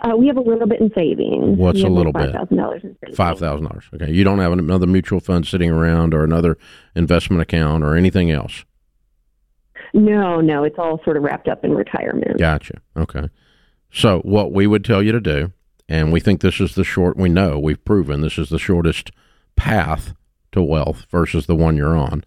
[0.00, 1.58] Uh, we have a little bit in savings.
[1.58, 2.34] What's a little like bit?
[2.50, 3.16] $5,000 in savings.
[3.16, 3.84] Five thousand dollars.
[3.94, 4.10] Okay.
[4.12, 6.58] You don't have another mutual fund sitting around or another
[6.94, 8.64] investment account or anything else.
[9.94, 12.38] No, no, it's all sort of wrapped up in retirement.
[12.38, 12.80] Gotcha.
[12.96, 13.28] Okay.
[13.92, 15.52] So what we would tell you to do,
[15.88, 17.16] and we think this is the short.
[17.16, 19.10] We know we've proven this is the shortest
[19.54, 20.14] path
[20.52, 22.24] to wealth versus the one you're on.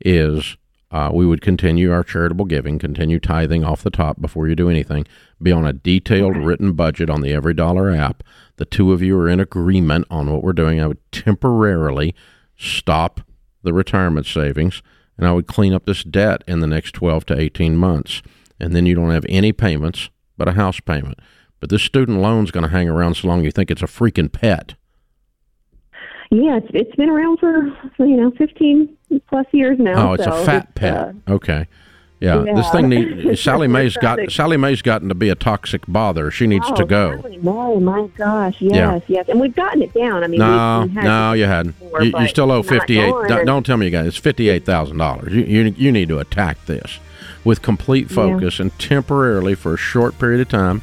[0.00, 0.56] Is
[0.92, 4.68] uh, we would continue our charitable giving, continue tithing off the top before you do
[4.68, 5.06] anything.
[5.40, 8.22] Be on a detailed written budget on the EveryDollar app.
[8.56, 10.80] The two of you are in agreement on what we're doing.
[10.80, 12.14] I would temporarily
[12.58, 13.22] stop
[13.62, 14.82] the retirement savings
[15.16, 18.22] and I would clean up this debt in the next 12 to 18 months.
[18.60, 21.18] And then you don't have any payments but a house payment.
[21.58, 24.30] But this student loan's going to hang around so long you think it's a freaking
[24.30, 24.74] pet.
[26.30, 27.66] Yeah, it's it's been around for
[27.98, 30.10] you know 15 plus years now.
[30.10, 30.96] Oh, it's so a fat it's, pet.
[30.96, 31.66] uh, okay.
[32.20, 36.30] Yeah, this thing need Sallie Mae's got Sallie Mae's gotten to be a toxic bother.
[36.30, 37.20] She needs oh, to go.
[37.20, 38.72] Sallie Mae, my gosh, yes,
[39.08, 39.16] Yeah.
[39.16, 40.22] yes, and we've gotten it down.
[40.22, 41.78] I mean, No, we, we had no, you hadn't.
[41.80, 43.12] before, You, you still owe fifty eight.
[43.26, 44.06] Don't, don't tell me, you guys.
[44.06, 45.34] It's fifty eight thousand dollars.
[45.34, 47.00] You, you you need to attack this
[47.44, 50.80] with complete focus and temporarily for a short period of time,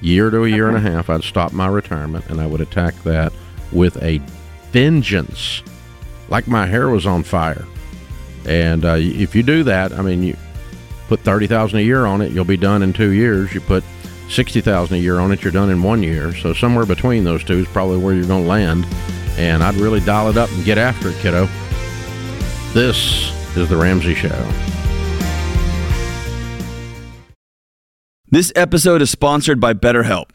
[0.00, 1.08] year to a year and a half.
[1.08, 3.32] I'd stop my retirement and I would attack that
[3.70, 4.20] with a
[4.72, 5.62] vengeance,
[6.30, 7.66] like my hair was on fire.
[8.46, 10.36] And uh, if you do that, I mean, you
[11.08, 13.52] put thirty thousand a year on it, you'll be done in two years.
[13.52, 13.84] You put
[14.28, 16.34] sixty thousand a year on it, you're done in one year.
[16.34, 18.86] So somewhere between those two is probably where you're going to land.
[19.36, 21.48] And I'd really dial it up and get after it, kiddo.
[22.72, 24.52] This is the Ramsey Show.
[28.28, 30.30] This episode is sponsored by BetterHelp.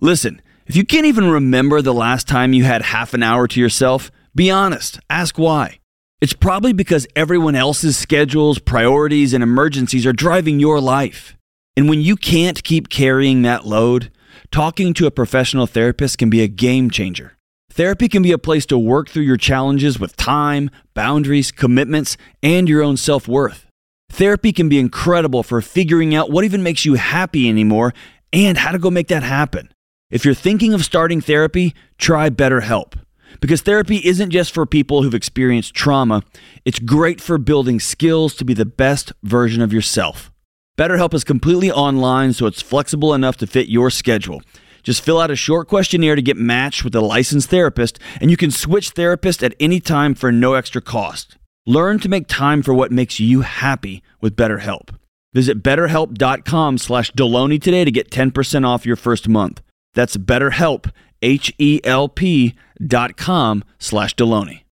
[0.00, 3.60] Listen, if you can't even remember the last time you had half an hour to
[3.60, 4.98] yourself, be honest.
[5.08, 5.78] Ask why.
[6.20, 11.36] It's probably because everyone else's schedules, priorities, and emergencies are driving your life.
[11.76, 14.10] And when you can't keep carrying that load,
[14.50, 17.36] talking to a professional therapist can be a game changer.
[17.70, 22.68] Therapy can be a place to work through your challenges with time, boundaries, commitments, and
[22.68, 23.66] your own self worth.
[24.10, 27.92] Therapy can be incredible for figuring out what even makes you happy anymore
[28.32, 29.72] and how to go make that happen.
[30.10, 32.94] If you're thinking of starting therapy, try BetterHelp.
[33.40, 36.22] Because therapy isn't just for people who've experienced trauma,
[36.64, 40.30] it's great for building skills to be the best version of yourself.
[40.78, 44.42] BetterHelp is completely online, so it's flexible enough to fit your schedule.
[44.82, 48.36] Just fill out a short questionnaire to get matched with a licensed therapist, and you
[48.36, 51.38] can switch therapist at any time for no extra cost.
[51.66, 54.90] Learn to make time for what makes you happy with BetterHelp.
[55.32, 59.62] Visit betterhelp.com slash Delony today to get 10% off your first month.
[59.94, 60.90] That's betterhelp,
[61.22, 62.54] H-E-L-P
[62.86, 64.64] dot com slash Delony.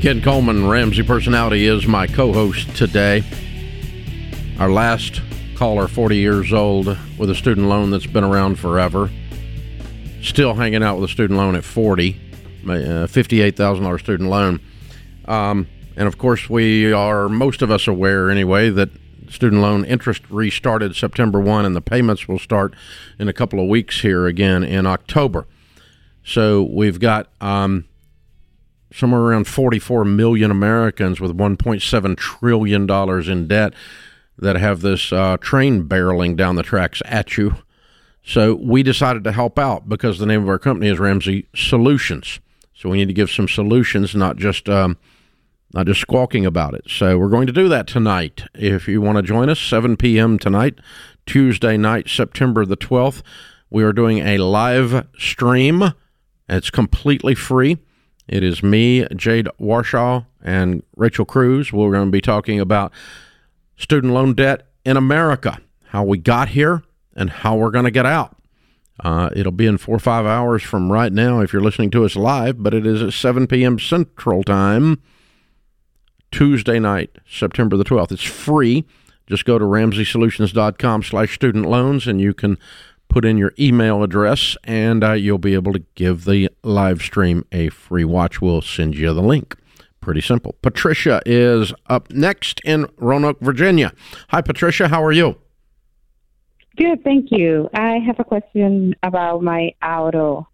[0.00, 3.22] Ken Coleman, Ramsey Personality, is my co host today.
[4.58, 5.20] Our last
[5.56, 9.10] caller, 40 years old, with a student loan that's been around forever.
[10.22, 12.18] Still hanging out with a student loan at 40,
[12.64, 12.66] a
[13.06, 14.60] $58,000 student loan.
[15.26, 18.88] Um, and of course, we are, most of us aware anyway, that
[19.30, 22.74] student loan interest restarted September 1 and the payments will start
[23.18, 25.46] in a couple of weeks here again in October.
[26.24, 27.86] So we've got um,
[28.92, 33.72] somewhere around 44 million Americans with 1.7 trillion dollars in debt
[34.36, 37.56] that have this uh, train barreling down the tracks at you.
[38.24, 42.40] So we decided to help out because the name of our company is Ramsey Solutions.
[42.74, 44.96] So we need to give some solutions, not just um,
[45.72, 46.84] not just squawking about it.
[46.88, 48.44] So we're going to do that tonight.
[48.54, 50.38] If you want to join us, 7 p.m.
[50.38, 50.78] tonight,
[51.26, 53.22] Tuesday night, September the 12th,
[53.70, 55.92] we are doing a live stream.
[56.48, 57.78] It's completely free.
[58.26, 61.72] It is me, Jade Warshaw, and Rachel Cruz.
[61.72, 62.92] We're going to be talking about
[63.76, 66.82] student loan debt in America, how we got here,
[67.14, 68.36] and how we're going to get out.
[69.02, 72.04] Uh, it'll be in four or five hours from right now if you're listening to
[72.04, 73.78] us live, but it is at 7 p.m.
[73.78, 75.00] Central Time,
[76.30, 78.12] Tuesday night, September the 12th.
[78.12, 78.84] It's free.
[79.26, 82.58] Just go to ramseysolutions.com slash student loans and you can
[83.08, 87.44] put in your email address and uh, you'll be able to give the live stream
[87.52, 88.40] a free watch.
[88.40, 89.56] We'll send you the link.
[90.00, 90.54] Pretty simple.
[90.62, 93.92] Patricia is up next in Roanoke, Virginia.
[94.28, 94.88] Hi, Patricia.
[94.88, 95.36] How are you?
[96.76, 97.68] Good, thank you.
[97.74, 100.48] I have a question about my auto.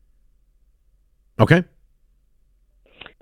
[1.38, 1.62] Okay.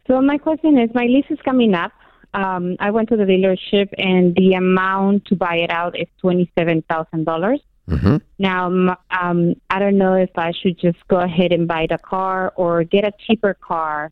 [0.07, 1.93] So my question is, my lease is coming up.
[2.35, 6.83] Um, I went to the dealership, and the amount to buy it out is twenty-seven
[6.91, 7.61] thousand dollars.
[7.89, 8.17] Mm-hmm.
[8.39, 8.67] Now,
[9.11, 12.83] um, I don't know if I should just go ahead and buy the car or
[12.83, 14.11] get a cheaper car,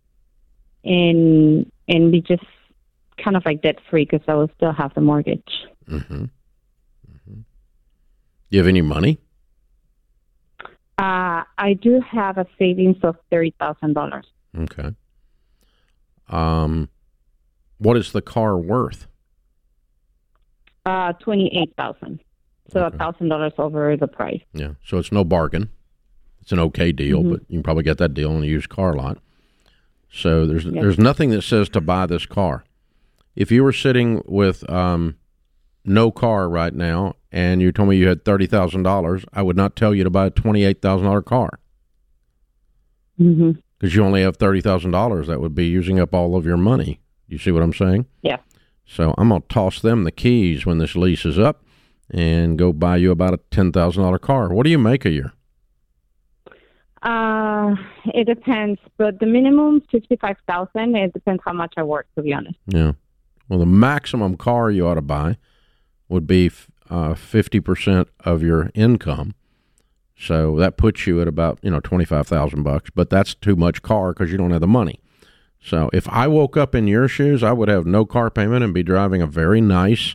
[0.84, 2.44] and and be just
[3.22, 5.52] kind of like debt free because I will still have the mortgage.
[5.88, 6.24] Mm-hmm.
[6.24, 7.34] Mm-hmm.
[7.34, 7.44] Do
[8.50, 9.18] you have any money?
[10.98, 14.26] Uh, I do have a savings of thirty thousand dollars.
[14.56, 14.94] Okay.
[16.28, 16.88] Um,
[17.82, 19.06] what is the car worth?
[20.84, 22.20] Uh, twenty-eight thousand.
[22.72, 24.40] So a thousand dollars over the price.
[24.52, 24.72] Yeah.
[24.84, 25.68] So it's no bargain.
[26.40, 27.30] It's an okay deal, Mhm.
[27.30, 29.18] but you can probably get that deal in a used car lot.
[30.10, 32.64] So there's there's nothing that says to buy this car.
[33.36, 35.16] If you were sitting with um,
[35.84, 39.56] no car right now and you told me you had thirty thousand dollars, I would
[39.56, 41.58] not tell you to buy a twenty eight thousand dollar car
[43.20, 43.52] Mm-hmm.
[43.78, 45.28] because you only have thirty thousand dollars.
[45.28, 46.98] That would be using up all of your money.
[47.32, 48.04] You see what I'm saying?
[48.20, 48.36] Yeah.
[48.84, 51.64] So I'm gonna toss them the keys when this lease is up,
[52.10, 54.52] and go buy you about a ten thousand dollar car.
[54.52, 55.32] What do you make a year?
[57.02, 57.74] Uh,
[58.14, 60.94] it depends, but the minimum fifty-five thousand.
[60.94, 62.58] It depends how much I work, to be honest.
[62.66, 62.92] Yeah.
[63.48, 65.38] Well, the maximum car you ought to buy
[66.10, 66.50] would be
[66.90, 69.34] uh, fifty percent of your income.
[70.18, 72.90] So that puts you at about you know twenty five thousand bucks.
[72.94, 75.00] But that's too much car because you don't have the money.
[75.64, 78.74] So if I woke up in your shoes, I would have no car payment and
[78.74, 80.14] be driving a very nice,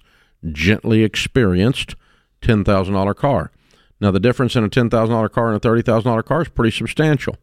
[0.52, 1.96] gently experienced
[2.42, 3.52] ten thousand dollar car.
[4.02, 6.42] Now the difference in a ten thousand dollar car and a thirty thousand dollar car
[6.42, 7.38] is pretty substantial.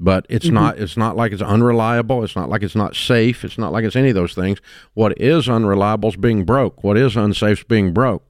[0.00, 0.52] But it's Mhm.
[0.52, 3.84] not it's not like it's unreliable, it's not like it's not safe, it's not like
[3.84, 4.58] it's any of those things.
[4.94, 6.82] What is unreliable is being broke.
[6.82, 8.24] What is unsafe is being broke.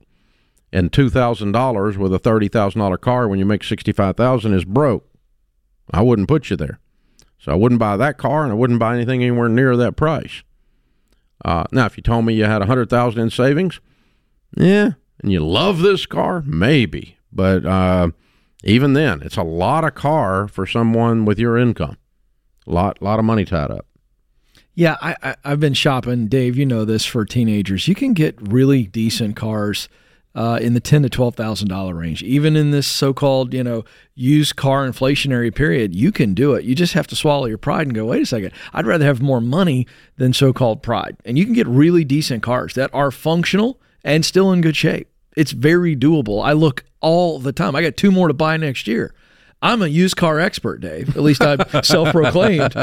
[0.73, 4.17] And two thousand dollars with a thirty thousand dollar car when you make sixty five
[4.17, 5.07] thousand is broke.
[5.93, 6.81] I wouldn't put you there.
[7.39, 10.43] So I wouldn't buy that car and I wouldn't buy anything anywhere near that price.
[11.45, 13.81] Uh, now, if you told me you had a hundred thousand in savings,
[14.57, 17.17] yeah, and you love this car, maybe.
[17.33, 18.11] But uh,
[18.65, 21.97] even then, it's a lot of car for someone with your income.
[22.67, 23.87] A Lot, lot of money tied up.
[24.75, 26.57] Yeah, I, I, I've been shopping, Dave.
[26.57, 27.89] You know this for teenagers.
[27.89, 29.89] You can get really decent cars
[30.35, 32.23] uh, in the ten to twelve thousand dollar range.
[32.23, 36.65] Even in this so-called, you know, used car inflationary period, you can do it.
[36.65, 38.53] You just have to swallow your pride and go, wait a second.
[38.73, 41.17] I'd rather have more money than so-called pride.
[41.25, 45.09] And you can get really decent cars that are functional and still in good shape.
[45.37, 46.45] It's very doable.
[46.45, 47.75] I look all the time.
[47.77, 49.15] I got two more to buy next year.
[49.61, 51.17] I'm a used car expert, Dave.
[51.17, 52.75] At least I'm self-proclaimed,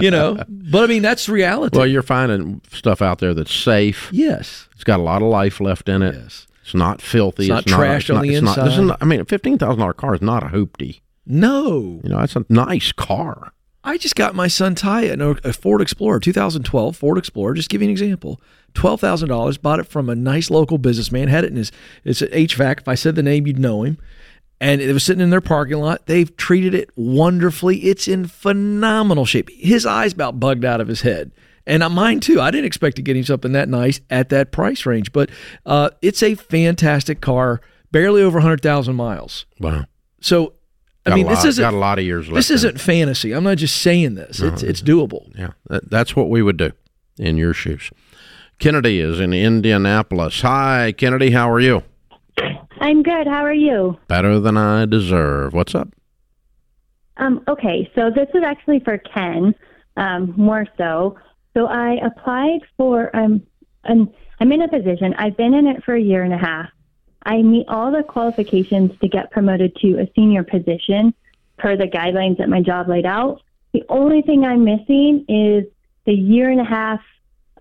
[0.00, 0.42] you know.
[0.48, 1.76] But I mean, that's reality.
[1.76, 4.08] Well, you're finding stuff out there that's safe.
[4.12, 4.66] yes.
[4.74, 6.14] It's got a lot of life left in it.
[6.14, 6.46] Yes.
[6.62, 7.44] It's not filthy.
[7.44, 8.86] It's not trashed on the it's Not, this is inside.
[8.88, 11.00] not, I mean, a fifteen thousand dollar car is not a hoopty.
[11.26, 13.52] No, You know, that's a nice car.
[13.84, 17.54] I just got my son Ty a, a Ford Explorer, 2012 Ford Explorer.
[17.54, 18.40] Just give you an example.
[18.74, 19.58] Twelve thousand dollars.
[19.58, 21.28] Bought it from a nice local businessman.
[21.28, 21.72] Had it in his.
[22.04, 22.80] It's an HVAC.
[22.80, 23.98] If I said the name, you'd know him.
[24.60, 26.06] And it was sitting in their parking lot.
[26.06, 27.78] They've treated it wonderfully.
[27.78, 29.50] It's in phenomenal shape.
[29.50, 31.32] His eyes about bugged out of his head.
[31.66, 32.40] And uh, mine too.
[32.40, 35.30] I didn't expect to get him something that nice at that price range, but
[35.66, 37.60] uh, it's a fantastic car.
[37.90, 39.44] Barely over hundred thousand miles.
[39.60, 39.84] Wow.
[40.20, 40.54] So,
[41.04, 42.36] I mean, this isn't got a lot of years left.
[42.36, 42.56] this in it.
[42.56, 43.32] isn't fantasy.
[43.32, 44.40] I'm not just saying this.
[44.40, 45.30] It's it's doable.
[45.36, 46.72] Yeah, that, that's what we would do
[47.18, 47.90] in your shoes.
[48.58, 50.40] Kennedy is in Indianapolis.
[50.40, 51.32] Hi, Kennedy.
[51.32, 51.82] How are you?
[52.80, 53.26] I'm good.
[53.26, 53.98] How are you?
[54.08, 55.52] Better than I deserve.
[55.52, 55.88] What's up?
[57.18, 59.54] Um, okay, so this is actually for Ken,
[59.96, 61.16] um, more so.
[61.54, 63.42] So I applied for um,
[63.84, 65.14] an, I'm in a position.
[65.14, 66.68] I've been in it for a year and a half.
[67.24, 71.14] I meet all the qualifications to get promoted to a senior position
[71.58, 73.42] per the guidelines that my job laid out.
[73.72, 75.64] The only thing I'm missing is
[76.04, 77.00] the year and a half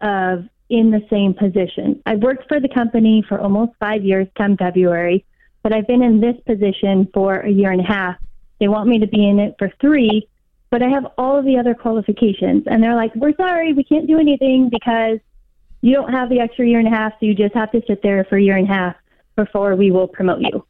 [0.01, 2.01] of in the same position.
[2.05, 5.25] I've worked for the company for almost five years come February,
[5.63, 8.15] but I've been in this position for a year and a half.
[8.59, 10.27] They want me to be in it for three,
[10.71, 12.63] but I have all of the other qualifications.
[12.65, 15.19] And they're like, we're sorry, we can't do anything because
[15.81, 18.01] you don't have the extra year and a half, so you just have to sit
[18.01, 18.95] there for a year and a half
[19.35, 20.65] before we will promote you.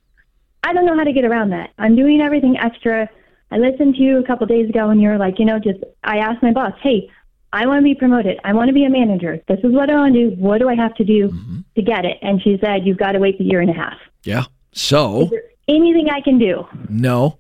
[0.64, 1.72] I don't know how to get around that.
[1.78, 3.10] I'm doing everything extra.
[3.52, 5.80] I listened to you a couple days ago and you were like, you know, just
[6.04, 7.10] I asked my boss, hey,
[7.54, 8.40] I want to be promoted.
[8.44, 9.42] I want to be a manager.
[9.48, 10.36] This is what I want to do.
[10.36, 11.60] What do I have to do mm-hmm.
[11.76, 12.18] to get it?
[12.22, 13.98] And she said, you've got to wait the year and a half.
[14.24, 14.46] Yeah.
[14.72, 16.66] So Is there anything I can do?
[16.88, 17.40] no,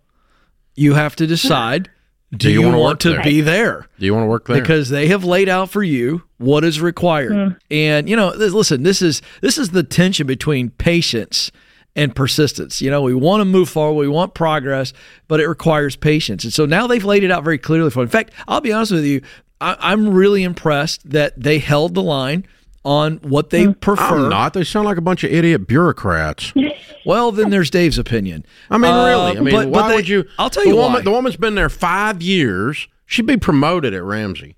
[0.76, 1.89] you have to decide.
[2.36, 3.23] Do, you you, wanna want to there?
[3.23, 3.88] be there?
[3.99, 4.61] Do you want to work there?
[4.61, 7.34] Because they have laid out for you what is required.
[7.34, 7.57] Hmm.
[7.69, 11.51] And you know, th- listen, this is this is the tension between patience
[11.95, 12.82] and persistence.
[12.82, 14.93] You know, we want to move forward, we want progress,
[15.27, 16.43] but it requires patience.
[16.43, 18.01] And so now they've laid it out very clearly for.
[18.01, 19.21] In fact, I'll be honest with you,
[19.59, 22.45] I, I'm really impressed that they held the line
[22.84, 24.03] on what they prefer.
[24.25, 24.53] I'm not.
[24.53, 26.53] They sound like a bunch of idiot bureaucrats.
[27.03, 28.45] Well, then there's Dave's opinion.
[28.69, 29.38] I mean, Uh, really.
[29.38, 30.25] I mean, but- why but they- would you?
[30.38, 31.01] I'll tell the you woman, why.
[31.01, 32.88] The woman's been there five years.
[33.07, 34.55] She'd be promoted at Ramsey.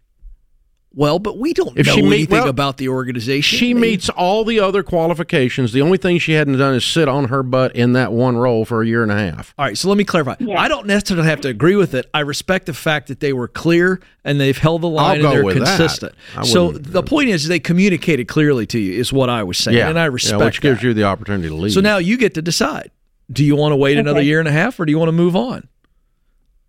[0.95, 3.57] Well, but we don't If know she meet- anything well, about the organization.
[3.57, 5.73] She They- meets all the other qualifications.
[5.73, 8.63] The only thing she hadn't done is sit on her butt in that one role
[8.63, 9.55] for a year and a half.
[9.57, 10.35] All right, so let me clarify.
[10.39, 10.59] Yeah.
[10.59, 12.07] I don't necessarily have to agree with it.
[12.13, 15.45] I respect the fact that they were clear and they've held the line go and
[15.47, 16.13] they're consistent.
[16.43, 18.93] So the point is, they communicated clearly to you.
[18.99, 20.87] Is what I was saying, and I Yeah, respect which gives that.
[20.87, 21.71] you the opportunity to leave.
[21.73, 22.91] So now you get to decide:
[23.31, 25.13] Do you want to wait another year and a half, or do you want to
[25.13, 25.67] move on?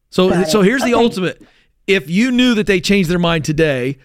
[0.08, 0.64] So, so it.
[0.64, 1.42] here's the ultimate:
[1.86, 3.98] If you knew that they changed their mind today,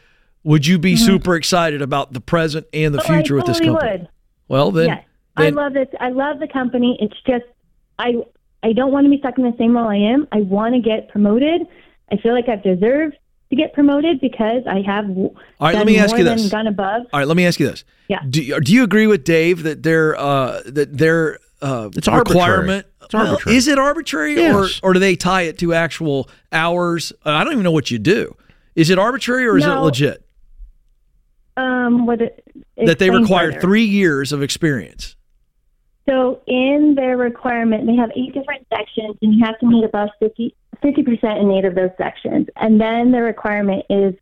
[0.43, 3.11] would you be super excited about the present and the Mm-hmm.
[3.13, 3.89] Oh, future I with this company?
[3.99, 4.07] would.
[4.47, 5.05] Well, then, yes,
[5.37, 5.87] I then love this.
[5.99, 6.97] I love the company.
[7.01, 7.45] It's just
[7.97, 8.15] I
[8.63, 10.27] I don't want to be stuck in the same role I am.
[10.31, 11.61] I want to get promoted.
[12.11, 13.15] I feel like I've deserved
[13.51, 16.49] to get promoted because I have All right, let me ask you this.
[16.49, 17.03] gone above.
[17.13, 17.83] All right, let me ask you this.
[18.07, 18.19] Yeah.
[18.29, 22.83] Do you, do you agree with Dave that their uh, that their uh, It's arbitrary.
[23.01, 23.57] It's arbitrary.
[23.57, 24.79] is it arbitrary, Yes.
[24.83, 27.11] or or do they tie it to actual hours?
[27.25, 28.35] Uh, I don't even know what you do.
[28.75, 30.23] Is it arbitrary or is it legit
[31.59, 32.43] Um, what it,
[32.77, 33.61] that they require further.
[33.61, 35.15] three years of experience?
[36.09, 40.09] So in their requirement, they have eight different sections, and you have to meet above
[40.19, 42.47] 50 percent in eight of those sections.
[42.55, 44.15] And then the requirement is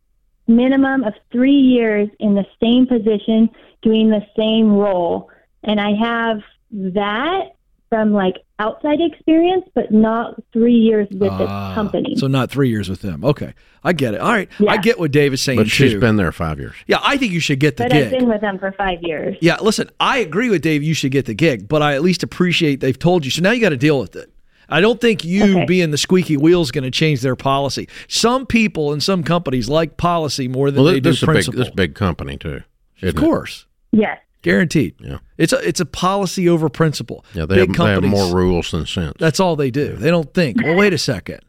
[0.47, 3.49] minimum of three years in the same position,
[3.81, 5.29] doing the same role.
[5.63, 6.37] And I have
[6.71, 7.55] that
[7.89, 12.15] from like outside experience, but not three years with Ah, the company.
[12.17, 13.23] So not three years with them.
[13.23, 13.53] Okay,
[13.83, 14.19] I get it.
[14.21, 15.99] All right, I get what Dave is saying but she's too.
[15.99, 16.73] been there five years.
[16.87, 18.05] yeah, I think you should get the but gig.
[18.05, 19.37] I've been with them for five years.
[19.41, 20.81] Yeah, listen, I agree with Dave.
[20.83, 23.31] You should get the gig, but I at least appreciate they've told you.
[23.31, 24.31] So now you got to deal with it.
[24.69, 25.65] I don't think you Okay.
[25.65, 27.87] being the squeaky wheel is going to change their policy.
[28.09, 31.23] Some people in some companies like policy more than Well, they this, do this is
[31.23, 31.59] a big, principle.
[31.63, 32.63] this big company too.
[33.01, 34.17] of course, Yes.
[34.41, 34.95] Guaranteed.
[34.99, 35.19] Yeah.
[35.37, 37.25] It's a it's a policy over principle.
[37.33, 39.15] Yeah, they Big have, they have more rules than sense.
[39.19, 39.95] That's all they do.
[39.95, 40.61] They don't think.
[40.61, 41.41] Well, wait a second.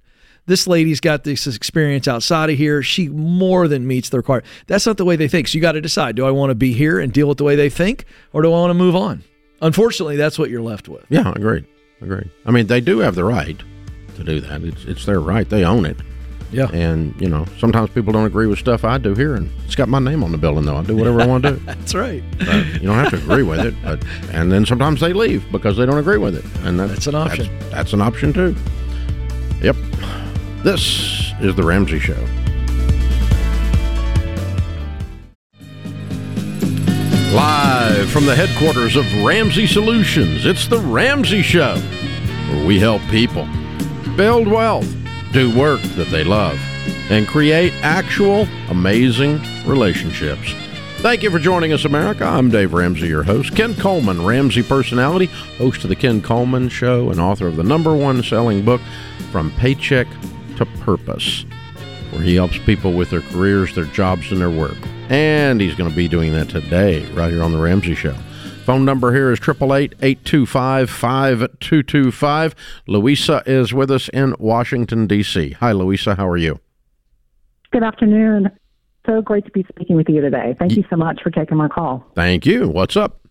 [0.46, 2.82] This lady's got this experience outside of here.
[2.82, 4.46] She more than meets the requirement.
[4.66, 5.48] That's not the way they think.
[5.48, 7.44] So you got to decide: Do I want to be here and deal with the
[7.44, 9.22] way they think, or do I want to move on?
[9.60, 11.04] Unfortunately, that's what you're left with.
[11.10, 11.66] Yeah, agreed.
[12.00, 12.30] Agreed.
[12.46, 13.60] I mean, they do have the right
[14.16, 14.62] to do that.
[14.62, 15.48] It's it's their right.
[15.48, 15.98] They own it.
[16.50, 16.68] Yeah.
[16.72, 19.88] And you know, sometimes people don't agree with stuff I do here, and it's got
[19.88, 20.64] my name on the building.
[20.64, 21.56] Though I do whatever I want to do.
[21.66, 22.22] That's right.
[22.38, 23.74] But you don't have to agree with it.
[23.82, 27.06] But and then sometimes they leave because they don't agree with it, and that's, That's
[27.08, 27.58] an option.
[27.58, 28.56] That's, that's an option too.
[29.62, 29.76] Yep.
[30.64, 32.18] This is the Ramsey Show.
[37.34, 40.44] Live from from the headquarters of Ramsey Solutions.
[40.44, 43.46] It's the Ramsey Show, where we help people
[44.16, 44.88] build wealth,
[45.32, 46.58] do work that they love,
[47.10, 50.54] and create actual amazing relationships.
[50.98, 52.24] Thank you for joining us, America.
[52.24, 53.54] I'm Dave Ramsey, your host.
[53.54, 55.26] Ken Coleman, Ramsey personality,
[55.56, 58.80] host of The Ken Coleman Show, and author of the number one selling book,
[59.30, 60.08] From Paycheck
[60.56, 61.44] to Purpose,
[62.10, 64.76] where he helps people with their careers, their jobs, and their work.
[65.08, 68.16] And he's going to be doing that today, right here on The Ramsey Show.
[68.68, 72.54] Phone number here is 888 825 5225.
[72.86, 75.52] Louisa is with us in Washington, D.C.
[75.52, 76.16] Hi, Louisa.
[76.16, 76.60] How are you?
[77.72, 78.50] Good afternoon.
[79.06, 80.54] So great to be speaking with you today.
[80.58, 82.04] Thank you so much for taking my call.
[82.14, 82.68] Thank you.
[82.68, 83.22] What's up?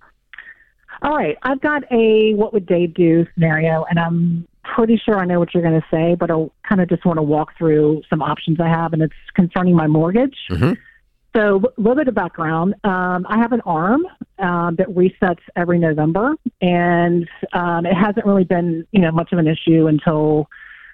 [1.04, 1.38] All right.
[1.44, 5.54] I've got a what would Dave do scenario, and I'm pretty sure I know what
[5.54, 8.60] you're going to say, but I kind of just want to walk through some options
[8.60, 10.36] I have, and it's concerning my mortgage.
[10.50, 10.74] Mm-hmm.
[11.38, 12.74] So, a little bit of background.
[12.84, 14.08] Um, I have an ARM
[14.40, 19.38] um, that resets every November, and um, it hasn't really been, you know, much of
[19.38, 20.48] an issue until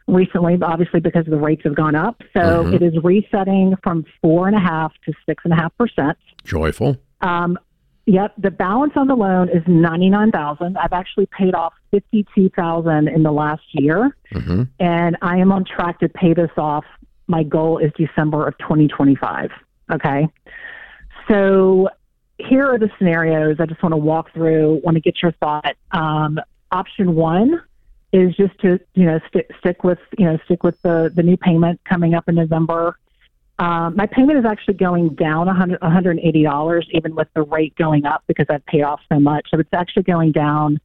[0.10, 2.22] recently, obviously because the rates have gone up.
[2.36, 2.74] So Mhm.
[2.74, 6.18] it is resetting from four and a half to six and a half percent.
[6.44, 6.98] Joyful.
[7.22, 7.58] Um,
[8.06, 10.78] yep, the balance on the loan is ninety nine thousand.
[10.78, 14.64] I've actually paid off fifty two thousand in the last year, Mm-hmm.
[14.82, 16.84] and I am on track to pay this off.
[17.28, 19.52] My goal is December of twenty twenty five.
[19.92, 20.28] Okay,
[21.28, 21.90] so
[22.38, 23.58] here are the scenarios.
[23.60, 24.82] I just want to walk through.
[24.84, 25.76] Want to get your thought.
[25.92, 26.40] Um,
[26.72, 27.62] option one
[28.12, 31.38] is just to you know stick stick with you know stick with the the new
[31.38, 32.98] payment coming up in November.
[33.60, 38.24] Um, my payment is actually going down $100, $180, even with the rate going up
[38.26, 39.48] because I've paid off so much.
[39.52, 40.80] So it's actually going down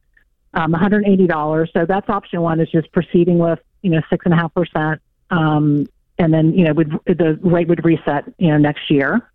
[0.53, 1.73] um, $180.
[1.73, 5.01] So that's option one is just proceeding with, you know, six and a half percent.
[5.31, 5.87] Um,
[6.19, 9.31] and then, you know, would, the rate would reset, you know, next year.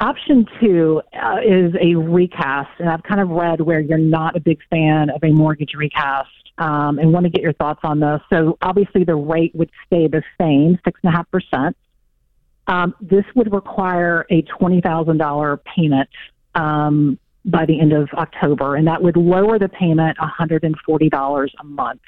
[0.00, 4.40] Option two uh, is a recast, and I've kind of read where you're not a
[4.40, 8.20] big fan of a mortgage recast, um, and want to get your thoughts on this.
[8.32, 11.76] So obviously, the rate would stay the same, six and a half percent.
[12.68, 16.08] Um, this would require a twenty thousand dollar payment
[16.54, 20.76] um, by the end of October, and that would lower the payment one hundred and
[20.86, 22.02] forty dollars a month.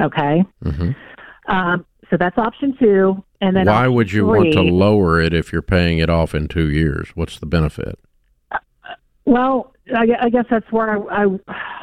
[0.00, 0.92] Okay, Mm-hmm.
[1.50, 5.52] Um, so that's option two, and then Why would you want to lower it if
[5.52, 7.10] you're paying it off in two years?
[7.14, 7.98] What's the benefit?
[9.24, 11.38] Well, I, I guess that's where I, I,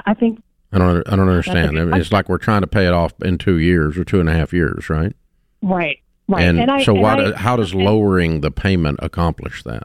[0.07, 0.41] I think
[0.71, 1.07] I don't.
[1.07, 1.79] I don't understand.
[1.79, 4.19] I mean, it's like we're trying to pay it off in two years or two
[4.19, 5.15] and a half years, right?
[5.61, 6.43] right, right.
[6.43, 7.15] And, I, so, and why?
[7.15, 9.83] Do- how does lowering the payment accomplish that?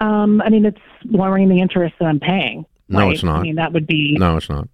[0.00, 2.64] Um, I mean, it's lowering the interest that I'm paying.
[2.88, 3.40] No, it's not.
[3.40, 4.16] I mean, that would be.
[4.18, 4.68] No, it's not.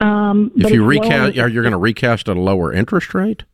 [0.00, 3.44] Um, If you recast, are you going to recast at a lower interest rate?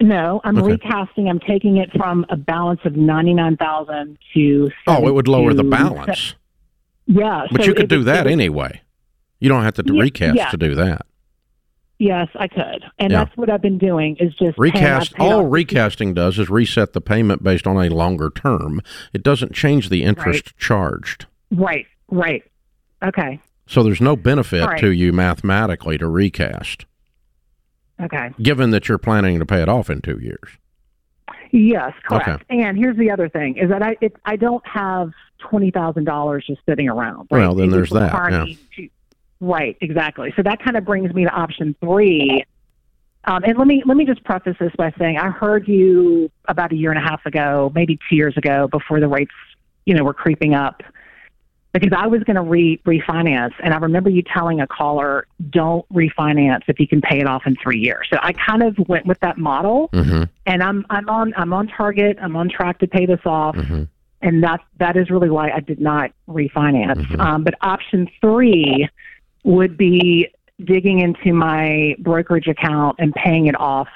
[0.00, 0.72] No, I'm Okay.
[0.72, 1.28] recasting.
[1.28, 4.70] I'm taking it from a balance of ninety nine thousand to.
[4.86, 6.34] Oh, it would lower the balance.
[7.06, 8.80] Yeah, But so you could do that anyway.
[9.38, 10.48] You don't have to Yeah, recast yeah.
[10.50, 11.06] to do that.
[12.00, 13.24] Yes, I could, and Yeah.
[13.24, 14.16] that's what I've been doing.
[14.18, 15.14] Is just Recast.
[15.14, 18.80] I've All recasting does is reset the payment based on a longer term.
[19.12, 21.26] It doesn't change the interest charged.
[21.52, 22.42] Right, right.
[23.02, 24.80] Okay, So there's no benefit right.
[24.80, 26.84] to you mathematically to recast,
[28.00, 28.30] okay.
[28.42, 30.58] given that you're planning to pay it off in two years.
[31.50, 32.28] Yes, correct.
[32.28, 32.60] Okay.
[32.62, 36.44] And here's the other thing: is that I it, I don't have twenty thousand dollars
[36.46, 37.28] just sitting around.
[37.30, 37.40] right?
[37.40, 38.44] Well, then there's that, yeah.
[38.76, 38.88] to-
[39.40, 40.32] right, exactly.
[40.36, 42.44] So that kind of brings me to option three.
[43.26, 46.72] Um, and let me let me just preface this by saying I heard you about
[46.72, 49.32] a year and a half ago, maybe two years ago, before the rates,
[49.86, 50.82] you know, were creeping up,
[51.74, 55.84] because I was going to re refinance, and I remember you telling a caller, "Don't
[55.92, 59.04] refinance if you can pay it off in three years." So I kind of went
[59.06, 60.22] with that model Mm-hmm.
[60.46, 62.16] and I'm I'm on I'm on target.
[62.22, 63.82] I'm on track to pay this off, Mm-hmm.
[64.22, 67.04] and that that is really why I did not refinance.
[67.06, 67.20] Mhm.
[67.20, 68.88] Um, but option three
[69.42, 70.28] would be
[70.64, 73.88] digging into my brokerage account and paying it off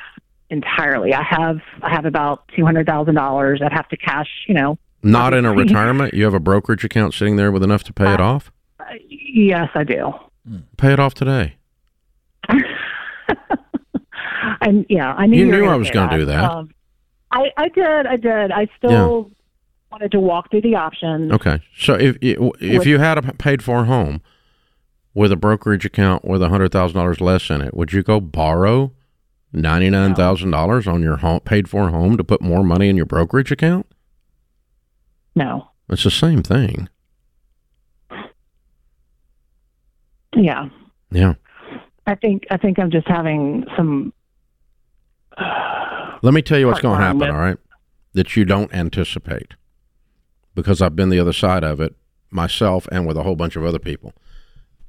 [0.51, 1.15] entirely.
[1.15, 3.61] I have I have about two hundred thousand dollars.
[3.65, 4.79] I'd have to cash, you know.
[5.03, 6.15] Not in a retirement.
[6.15, 8.51] You have a brokerage account sitting there with enough to pay it off.
[8.81, 10.13] Uh, yes, I do.
[10.77, 11.57] Pay it off today.
[14.61, 16.45] and yeah, I knew You you, knew I was gonna do that.
[16.51, 16.71] Um,
[17.31, 18.51] I I did I did.
[18.53, 19.31] I still
[19.93, 21.33] wanted to walk through the options.
[21.33, 21.61] Okay.
[21.77, 24.23] So if if With- you had a paid for home
[25.15, 28.21] with a brokerage account with a hundred thousand dollars less in it, would you go
[28.21, 28.93] borrow
[29.53, 32.97] ninety nine thousand dollars on your home paid for home to put more money in
[32.97, 33.87] your brokerage account?
[35.39, 35.69] No.
[35.89, 36.89] It's the same thing.
[40.35, 40.69] Yeah.
[41.13, 41.35] Yeah.
[42.09, 44.13] I think I think I'm just having some.
[45.37, 47.57] Uh, Let me tell you what's going to happen, all right?
[48.15, 49.55] That you don't anticipate.
[50.57, 51.95] Because I've been the other side of it
[52.31, 54.13] myself and with a whole bunch of other people.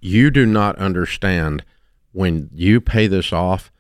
[0.02, 1.64] You do not understand
[2.12, 3.72] when you pay this off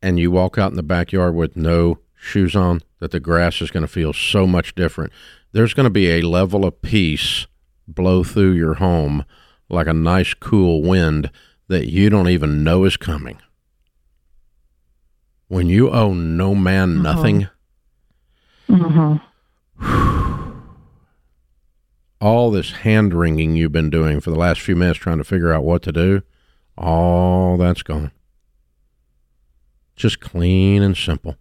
[0.00, 3.70] and you walk out in the backyard with no shoes on that the grass is
[3.70, 5.12] going to feel so much different.
[5.52, 7.46] There's going to be a level of peace
[7.86, 9.24] blow through your home
[9.70, 11.30] like a nice cool wind
[11.68, 13.38] that you don't even know is coming.
[15.48, 17.48] When you owe no man nothing,
[18.68, 19.16] Mm-hmm.
[22.20, 25.52] all this hand wringing you've been doing for the last few minutes trying to figure
[25.54, 26.22] out what to do,
[26.76, 28.10] all that's gone.
[29.96, 31.36] Just clean and simple.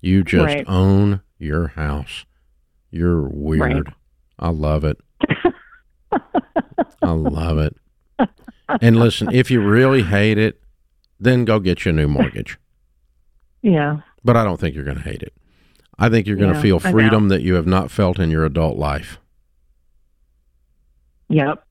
[0.00, 0.64] You just Right.
[0.68, 2.24] own your house.
[2.90, 3.60] You're weird.
[3.86, 3.94] Right.
[4.38, 4.98] I love it.
[6.12, 7.76] I love it.
[8.80, 10.60] And listen, if you really hate it,
[11.18, 12.58] then go get you a new mortgage.
[13.62, 13.98] Yeah.
[14.24, 15.32] But I don't think you're going to hate it.
[15.98, 18.44] I think you're going to Yeah, feel freedom that you have not felt in your
[18.44, 19.18] adult life.
[21.28, 21.64] Yep.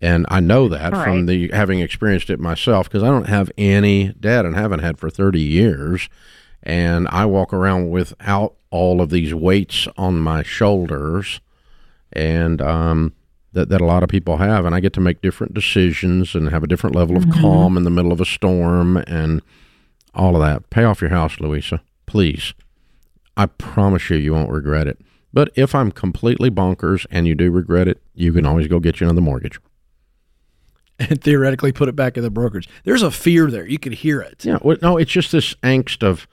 [0.00, 1.26] And I know that All from right.
[1.26, 5.08] the having experienced it myself because I don't have any debt and haven't had for
[5.08, 6.08] 30 years.
[6.62, 11.40] And I walk around without all of these weights on my shoulders
[12.12, 13.12] and um,
[13.52, 14.64] that, that a lot of people have.
[14.64, 17.40] And I get to make different decisions and have a different level of Mhm.
[17.40, 19.40] calm in the middle of a storm and
[20.14, 20.68] all of that.
[20.70, 22.54] Pay off your house, Louisa, please.
[23.36, 24.98] I promise you, you won't regret it.
[25.34, 29.00] But if I'm completely bonkers and you do regret it, you can always go get
[29.00, 29.60] you another mortgage.
[30.98, 32.68] and theoretically put it back in the brokerage.
[32.84, 33.66] There's a fear there.
[33.66, 34.44] You could hear it.
[34.44, 36.28] Yeah, well, no, it's just this angst of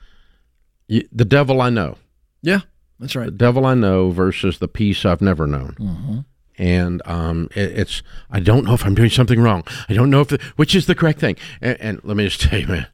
[0.89, 1.95] y the devil I know.
[2.41, 2.61] Yeah,
[2.99, 3.37] that's The right.
[3.37, 5.75] devil I know versus the peace I've never known.
[5.79, 6.25] Mhm.
[6.57, 9.63] And um, it, it's I don't know if I'm doing something wrong.
[9.87, 11.37] I don't know if the, which is the correct thing.
[11.61, 12.87] And, and let me just tell you, man,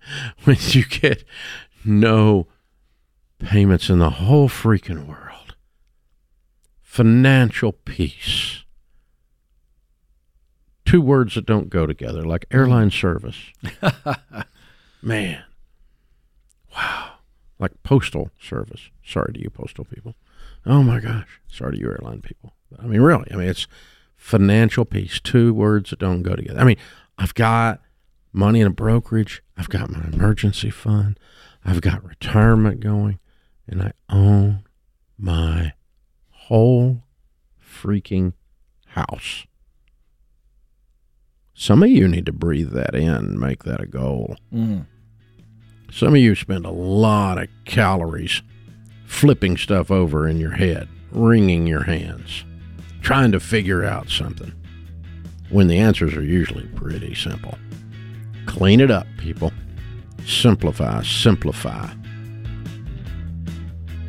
[0.43, 1.23] when you get
[1.83, 2.47] no
[3.39, 5.55] payments in the whole freaking world,
[6.81, 8.63] financial peace.
[10.85, 13.37] Two words that don't go together, like airline service.
[15.01, 15.43] Man.
[16.75, 17.13] Wow.
[17.59, 18.89] Like postal service.
[19.03, 20.15] Sorry to you, postal people.
[20.65, 21.39] Oh my gosh.
[21.47, 22.53] Sorry to you, airline people.
[22.77, 23.27] I mean, really.
[23.31, 23.67] I mean, it's
[24.17, 25.19] financial peace.
[25.19, 26.59] Two words that don't go together.
[26.59, 26.77] I mean,
[27.17, 27.81] I've got
[28.35, 31.17] money in a brokerage, I've got my emergency fund,
[31.63, 33.19] I've got retirement going,
[33.67, 34.65] and I own
[35.17, 35.73] my
[36.29, 37.03] whole
[37.63, 38.33] freaking
[38.87, 39.45] house.
[41.53, 44.35] Some of you need to breathe that in make that a goal.
[44.53, 44.85] Mm.
[45.95, 48.41] Some of you spend a lot of calories
[49.05, 52.43] flipping stuff over in your head, wringing your hands,
[52.99, 54.51] trying to figure out something
[55.51, 57.57] when the answers are usually pretty simple.
[58.45, 59.53] Clean it up, people.
[60.25, 61.87] Simplify, simplify.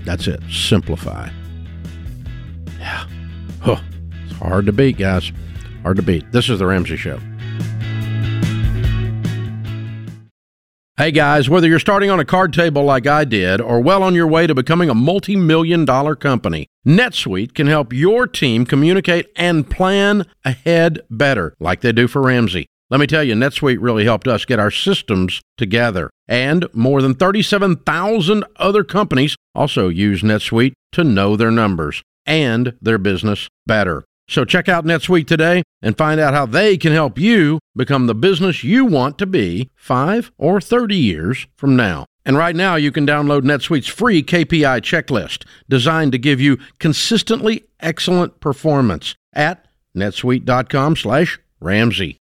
[0.05, 0.41] That's it.
[0.51, 1.31] Simplify.
[2.81, 3.07] Yeah.
[3.61, 3.81] Huh.
[4.25, 5.31] It's hard to beat, guys.
[5.83, 6.33] Hard to beat.
[6.33, 7.21] This is The Ramsey Show.
[10.99, 14.15] Hey guys, whether you're starting on a card table like I did or well on
[14.15, 19.27] your way to becoming a multi million dollar company, NetSuite can help your team communicate
[19.37, 22.65] and plan ahead better, like they do for Ramsey.
[22.89, 26.09] Let me tell you, NetSuite really helped us get our systems together.
[26.29, 32.97] And more than 37,000 other companies also use NetSuite to know their numbers and their
[32.97, 34.07] business better.
[34.29, 38.15] So check out NetSuite today and find out how they can help you become the
[38.15, 42.07] business you want to be 5 or 30 years from now.
[42.25, 47.65] And right now you can download NetSuite's free KPI checklist designed to give you consistently
[47.79, 49.67] excellent performance at
[49.97, 52.19] netsuite.com slash Ramsey.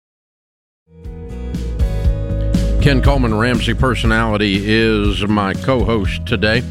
[2.81, 6.61] Ken Coleman, Ramsey Personality, is my co host today.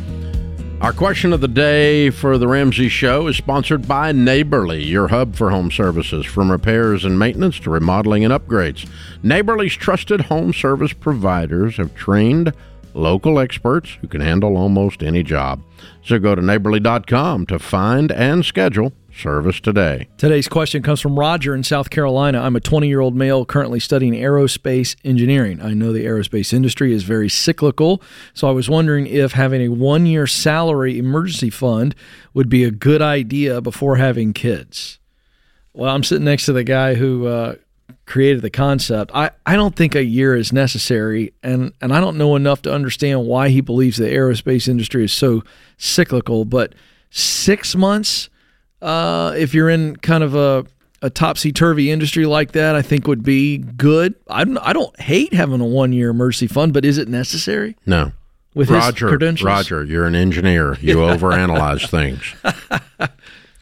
[0.82, 5.36] Our question of the day for the Ramsey Show is sponsored by Neighborly, your hub
[5.36, 8.90] for home services, from repairs and maintenance to remodeling and upgrades.
[9.22, 12.52] Neighborly's trusted home service providers have trained
[12.94, 15.62] local experts who can handle almost any job.
[16.04, 20.08] So go to neighborly.com to find and schedule service today.
[20.16, 22.40] Today's question comes from Roger in South Carolina.
[22.40, 25.60] I'm a 20 year old male currently studying aerospace engineering.
[25.60, 28.02] I know the aerospace industry is very cyclical,
[28.34, 31.94] so I was wondering if having a one year salary emergency fund
[32.34, 34.98] would be a good idea before having kids.
[35.74, 37.54] Well, I'm sitting next to the guy who uh,
[38.06, 39.10] created the concept.
[39.14, 42.72] I, I don't think a year is necessary, and, and I don't know enough to
[42.72, 45.42] understand why he believes the aerospace industry is so
[45.78, 46.74] cyclical, but
[47.10, 48.28] six months
[48.82, 50.66] uh, if you're in kind of a,
[51.00, 54.14] a topsy turvy industry like that, I think would be good.
[54.28, 57.76] I don't, I don't hate having a one year emergency fund, but is it necessary?
[57.86, 58.12] No.
[58.54, 59.46] With his Roger, credentials?
[59.46, 60.76] Roger, you're an engineer.
[60.80, 62.34] You overanalyze things.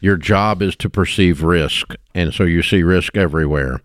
[0.01, 3.81] Your job is to perceive risk, and so you see risk everywhere.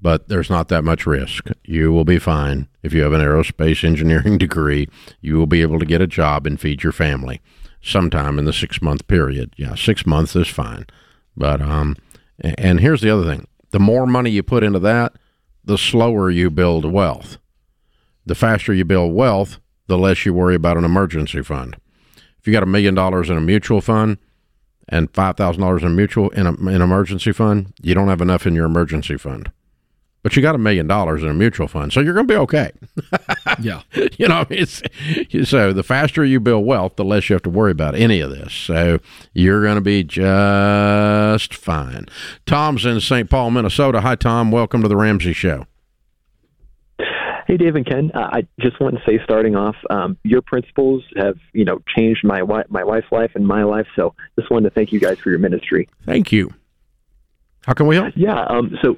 [0.00, 1.48] But there's not that much risk.
[1.64, 4.88] You will be fine if you have an aerospace engineering degree.
[5.22, 7.40] You will be able to get a job and feed your family
[7.84, 9.52] sometime in the six month period.
[9.56, 10.86] Yeah, six months is fine.
[11.36, 11.96] But um,
[12.42, 15.14] and here's the other thing: the more money you put into that,
[15.64, 17.38] the slower you build wealth.
[18.26, 21.76] The faster you build wealth, the less you worry about an emergency fund.
[22.38, 24.18] If you got a million dollars in a mutual fund
[24.88, 28.46] and five thousand dollars in a mutual in an emergency fund, you don't have enough
[28.46, 29.50] in your emergency fund.
[30.22, 32.38] But you got a million dollars in a mutual fund, so you're going to be
[32.38, 32.72] okay.
[33.60, 33.82] yeah,
[34.18, 34.82] you know, it's
[35.48, 38.30] so the faster you build wealth, the less you have to worry about any of
[38.30, 38.52] this.
[38.52, 38.98] So
[39.32, 42.06] you're going to be just fine.
[42.46, 43.28] Tom's in St.
[43.28, 44.00] Paul, Minnesota.
[44.00, 44.50] Hi, Tom.
[44.50, 45.66] Welcome to the Ramsey Show.
[47.46, 48.10] Hey, Dave and Ken.
[48.14, 52.24] Uh, I just want to say, starting off, um, your principles have you know changed
[52.24, 53.86] my wi- my wife's life and my life.
[53.96, 55.88] So, just wanted to thank you guys for your ministry.
[56.06, 56.54] Thank you.
[57.66, 58.14] How can we help?
[58.16, 58.44] Yeah.
[58.44, 58.96] Um, so,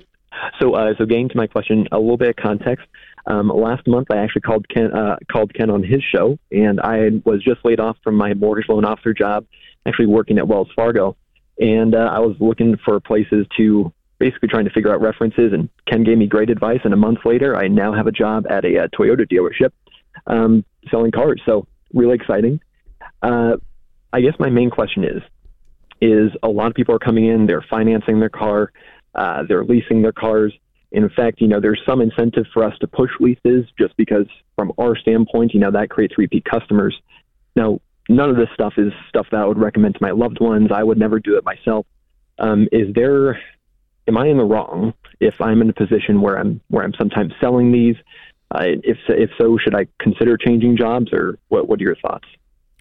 [0.61, 2.87] so uh, so getting to my question, a little bit of context.
[3.27, 7.11] Um, last month, I actually called Ken uh, called Ken on his show, and I
[7.25, 9.47] was just laid off from my mortgage loan officer job,
[9.85, 11.17] actually working at Wells Fargo,
[11.59, 15.53] and uh, I was looking for places to basically trying to figure out references.
[15.53, 16.81] And Ken gave me great advice.
[16.85, 19.73] And a month later, I now have a job at a, a Toyota dealership
[20.27, 21.41] um, selling cars.
[21.47, 22.61] So really exciting.
[23.23, 23.57] Uh,
[24.13, 25.23] I guess my main question is,
[26.01, 28.73] is a lot of people are coming in, they're financing their car,
[29.15, 30.53] uh, they're leasing their cars.
[30.93, 34.73] In fact, you know, there's some incentive for us to push leases just because from
[34.79, 36.97] our standpoint, you know, that creates repeat customers.
[37.55, 40.71] Now, none of this stuff is stuff that I would recommend to my loved ones.
[40.73, 41.87] I would never do it myself.
[42.39, 43.39] Um, is there
[44.09, 47.33] am I in the wrong if I'm in a position where I'm where I'm sometimes
[47.41, 47.97] selling these?
[48.55, 51.69] Uh, if if so, should I consider changing jobs, or what?
[51.69, 52.29] What are your thoughts?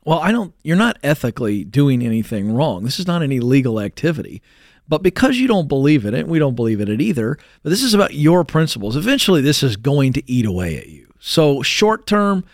[0.04, 0.54] Well, I don't.
[0.64, 2.84] You're not ethically doing anything wrong.
[2.84, 4.42] This is not any legal activity.
[4.88, 7.38] But because you don't believe in it, we don't believe in it either.
[7.64, 8.96] But this is about your principles.
[8.96, 11.08] Eventually, this is going to eat away at you.
[11.20, 12.46] So short term,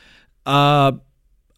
[0.46, 0.94] uh,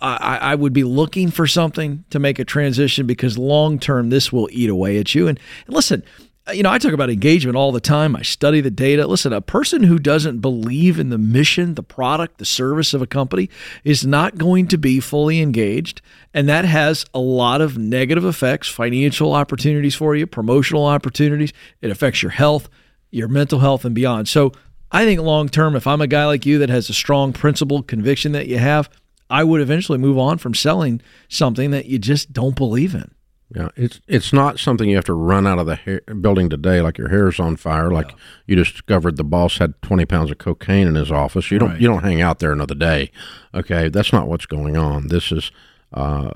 [0.01, 4.33] I, I, would be looking for something to make a transition because long term, this
[4.33, 5.27] will eat away at you.
[5.29, 6.03] And, and listen,
[6.51, 8.15] you know, I talk about engagement all the time.
[8.17, 9.07] I study the data.
[9.07, 13.07] Listen, a person who doesn't believe in the mission, the product, the service of a
[13.07, 13.49] company
[13.85, 16.01] is not going to be fully engaged.
[16.33, 21.53] And that has a lot of negative effects, financial opportunities for you, promotional opportunities.
[21.81, 22.69] It affects your health,
[23.09, 24.27] your mental health, and beyond.
[24.27, 24.51] So
[24.91, 27.83] I think long term, if I'm a guy like you that has a strong principle
[27.83, 28.89] conviction that you have,
[29.29, 33.11] I would eventually move on from selling something that you just don't believe in.
[33.55, 36.81] Yeah, it's it's not something you have to run out of the hair, building today
[36.81, 37.91] like your hair's on fire.
[37.91, 38.15] Like yeah.
[38.47, 41.51] you discovered the boss had twenty pounds of cocaine in his office.
[41.51, 41.81] You don't right.
[41.81, 43.11] you don't hang out there another day.
[43.53, 45.09] Okay, that's not what's going on.
[45.09, 45.51] This is,
[45.93, 46.31] uh,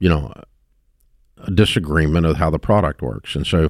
[0.00, 0.32] you know,
[1.38, 3.36] a disagreement of how the product works.
[3.36, 3.68] And so,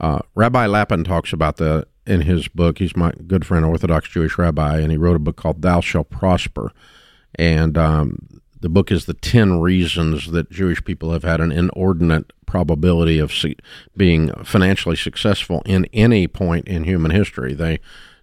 [0.00, 2.78] uh, Rabbi Lapin talks about the in his book.
[2.78, 6.10] He's my good friend, Orthodox Jewish rabbi, and he wrote a book called "Thou Shalt
[6.10, 6.70] Prosper."
[7.34, 12.32] And um, the book is the 10 reasons that Jewish people have had an inordinate
[12.46, 13.32] probability of
[13.96, 17.54] being financially successful in any point in human history.
[17.54, 17.80] They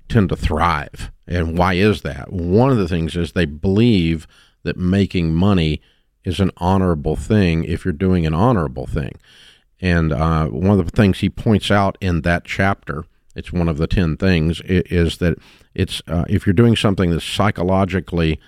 [0.10, 1.12] tend to thrive.
[1.28, 2.32] And why is that?
[2.32, 4.28] One of the things is they believe
[4.64, 5.82] that making money
[6.24, 9.14] is an honorable thing if you're doing an honorable thing.
[9.82, 13.04] And uh, one of the things he points out in that chapter,
[13.36, 15.38] it's one of the 10 things, is that
[15.76, 18.40] it's uh, if you're doing something that's psychologically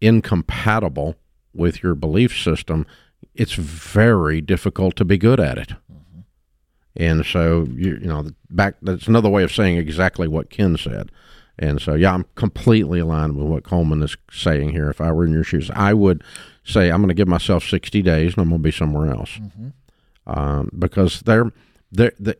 [0.00, 1.16] incompatible
[1.54, 2.86] with your belief system,
[3.34, 5.68] it's very difficult to be good at it.
[5.90, 6.20] Mm-hmm.
[6.96, 11.10] And so you you know back that's another way of saying exactly what Ken said.
[11.58, 14.90] And so yeah, I'm completely aligned with what Coleman is saying here.
[14.90, 16.22] If I were in your shoes, I would
[16.64, 19.38] say I'm going to give myself 60 days and I'm going to be somewhere else
[19.38, 19.68] mm-hmm.
[20.26, 21.52] um, because they're
[21.92, 22.34] they're they,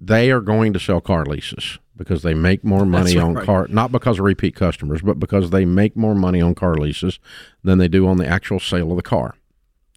[0.00, 3.90] they are going to sell car leases because they make more money on car not
[3.90, 7.18] because of repeat customers but because they make more money on car leases
[7.62, 9.34] than they do on the actual sale of the car.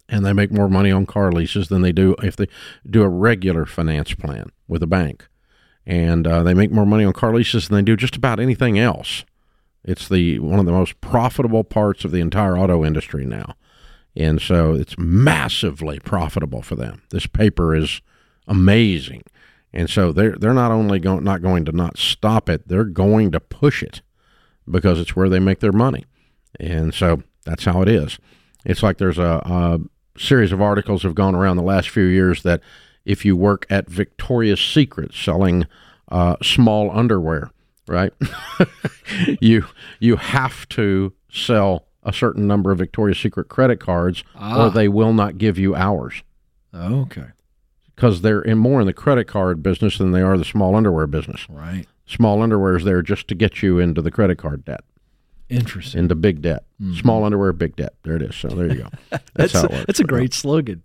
[0.08, 2.48] And they make more money on car leases than they do if they
[2.88, 5.28] do a regular finance plan with a bank.
[5.86, 8.78] And uh, they make more money on car leases than they do just about anything
[8.78, 9.24] else.
[9.84, 13.54] It's the one of the most profitable parts of the entire auto industry now.
[14.16, 17.02] And so it's massively profitable for them.
[17.10, 18.02] This paper is
[18.48, 19.22] amazing
[19.72, 23.30] and so they're they're not only going not going to not stop it, they're going
[23.32, 24.02] to push it
[24.68, 26.04] because it's where they make their money.
[26.58, 28.18] And so that's how it is.
[28.64, 29.78] It's like there's a, a
[30.18, 32.60] series of articles have gone around the last few years that
[33.04, 35.66] if you work at Victoria's Secret selling
[36.08, 37.50] uh, small underwear,
[37.86, 38.12] right?
[39.40, 39.66] you
[40.00, 44.66] you have to sell a certain number of Victoria's Secret credit cards, ah.
[44.66, 46.22] or they will not give you hours.
[46.74, 47.26] Okay
[48.00, 51.06] because they're in more in the credit card business than they are the small underwear
[51.06, 51.46] business.
[51.50, 51.84] Right.
[52.06, 54.80] Small underwear is there just to get you into the credit card debt,
[55.50, 55.98] Interesting.
[55.98, 56.64] into big debt.
[56.82, 56.98] Mhm.
[56.98, 57.92] Small underwear, big debt.
[58.02, 58.34] There it is.
[58.34, 58.88] So there you go.
[59.10, 59.84] That's, That's how it works.
[59.86, 60.82] that's a great slogan.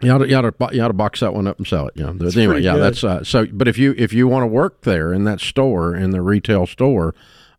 [0.00, 1.88] You ought, to, you, ought to, you ought to box that one up and sell
[1.88, 1.94] it.
[1.96, 2.12] You know.
[2.12, 2.82] That's anyway, yeah, good.
[2.82, 3.46] that's uh, so.
[3.46, 6.66] But if you if you want to work there in that store in the retail
[6.66, 7.12] store,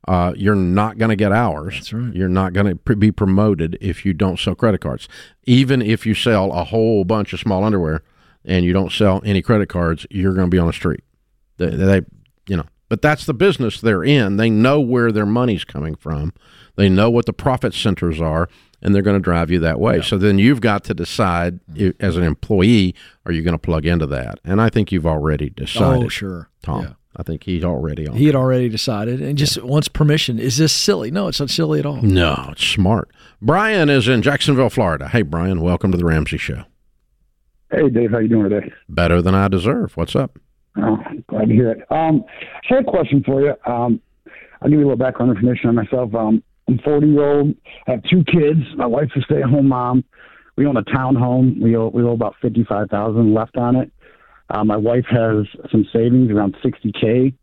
[0.08, 1.74] uh, you're not going to get hours.
[1.74, 2.14] That's right.
[2.14, 5.10] You're not going to pr- be promoted if you don't sell credit cards.
[5.46, 8.02] Even if you sell a whole bunch of small underwear
[8.48, 11.04] and you don't sell any credit cards, you're going to be on the street.
[11.58, 12.02] They, they,
[12.48, 14.38] you know, but that's the business they're in.
[14.38, 16.34] They know where their money's coming from.
[16.76, 18.48] They know what the profit centers are,
[18.82, 20.02] and they're going to drive you that way.
[20.02, 21.60] So then you've got to decide
[22.00, 22.96] as an employee,
[23.26, 24.40] are you going to plug into that?
[24.46, 26.06] And I think you've already decided.
[26.06, 26.50] Oh, sure.
[26.64, 26.84] Tom.
[26.84, 26.94] Yeah.
[27.20, 28.16] I think he's already on.
[28.16, 30.38] He had already decided and just wants permission.
[30.38, 31.10] Is this silly?
[31.10, 32.00] No, it's not silly at all.
[32.04, 33.10] No, it's smart.
[33.42, 35.08] Brian is in Jacksonville, Florida.
[35.08, 36.66] Hey, Brian, welcome to the Ramsey Show.
[37.70, 38.72] Hey, Dave, how you doing today?
[38.88, 39.98] Better than I deserve.
[39.98, 40.40] What's up?
[40.78, 40.98] Oh,
[41.28, 41.80] glad to hear it.
[41.92, 42.24] Um,
[42.70, 43.54] I had a question for you.
[43.66, 44.00] Um,
[44.62, 46.16] I'll give you a little background information on myself.
[46.16, 47.56] Um, I'm 40 year old.
[47.88, 48.62] I have two kids.
[48.76, 50.06] My wife's a stay at home mom.
[50.56, 51.62] We own a townhome.
[51.62, 53.92] We owe we owe about 55,000 left on it.
[54.50, 57.34] Uh, my wife has some savings around 60k,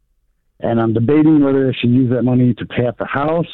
[0.60, 3.46] and I'm debating whether I should use that money to pay off the house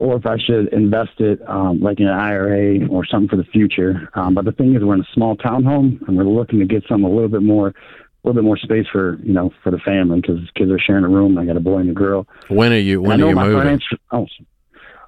[0.00, 3.44] or if I should invest it um, like in an IRA or something for the
[3.44, 4.08] future.
[4.14, 6.84] Um, but the thing is, we're in a small townhome, and we're looking to get
[6.88, 7.74] some a little bit more, a
[8.24, 11.08] little bit more space for you know for the family because kids are sharing a
[11.08, 11.36] room.
[11.38, 12.26] I got a boy and a girl.
[12.48, 13.00] When are you?
[13.02, 13.80] When are you moving?
[14.12, 14.26] oh,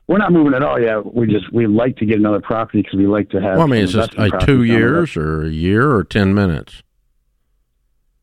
[0.08, 1.14] we're not moving at all yet.
[1.14, 3.58] We just we like to get another property because we like to have.
[3.58, 4.78] Well, I mean, is this like two properties down the road.
[4.80, 6.82] years or a year or ten minutes?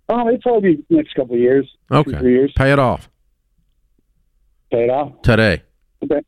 [0.10, 1.70] Oh, it's probably be next couple of years.
[1.92, 2.54] Okay, Two, three years.
[2.58, 3.10] pay it off
[4.72, 5.22] Pay it off.
[5.22, 5.64] today.
[6.04, 6.22] Okay.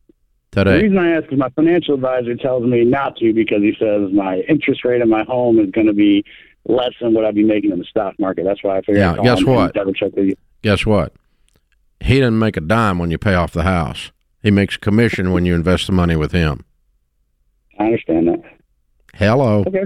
[0.52, 4.12] The reason I ask is my financial advisor tells me not to because he says
[4.12, 6.24] my interest rate on my home is going to be
[6.66, 8.46] less than what I'd be making in the stock market.
[8.46, 8.98] That's why I figured.
[8.98, 9.74] Yeah, guess what?
[9.74, 10.36] Double check with you.
[10.64, 11.14] Guess what?
[12.00, 14.12] He didn't make a dime when you pay off the house.
[14.42, 16.66] He makes a commission when you invest the money with him.
[17.78, 18.42] I understand that.
[19.16, 19.64] Hello.
[19.68, 19.86] Okay.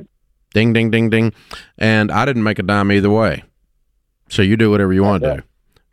[0.54, 1.34] Ding, ding, ding, ding.
[1.78, 3.44] And I didn't make a dime either way.
[4.30, 5.44] So you do whatever you want to do.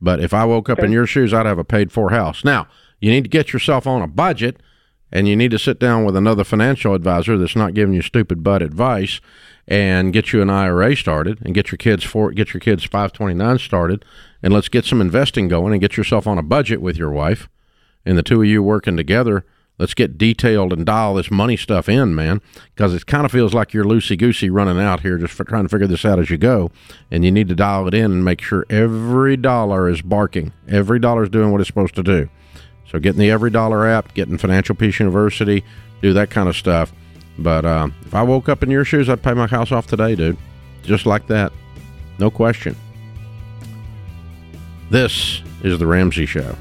[0.00, 2.44] But if I woke up in your shoes, I'd have a paid for house.
[2.44, 2.66] Now,
[3.00, 4.60] you need to get yourself on a budget
[5.12, 8.44] and you need to sit down with another financial advisor that's not giving you stupid
[8.44, 9.20] butt advice
[9.66, 13.58] and get you an IRA started and get your kids for get your kids 529
[13.58, 14.04] started
[14.42, 17.48] and let's get some investing going and get yourself on a budget with your wife
[18.04, 19.44] and the two of you working together.
[19.78, 22.42] Let's get detailed and dial this money stuff in man
[22.74, 25.62] because it kind of feels like you're loosey goosey running out here just for trying
[25.62, 26.70] to figure this out as you go
[27.10, 30.52] and you need to dial it in and make sure every dollar is barking.
[30.68, 32.28] Every dollar is doing what it's supposed to do
[32.90, 35.64] so getting the EveryDollar app getting financial peace university
[36.02, 36.92] do that kind of stuff.
[37.38, 40.14] But uh, if i woke up in your shoes i'd pay my house off today
[40.14, 40.36] dude.
[40.82, 41.52] Just like that.
[42.18, 42.76] No question.
[44.90, 46.56] This is the ramsey show.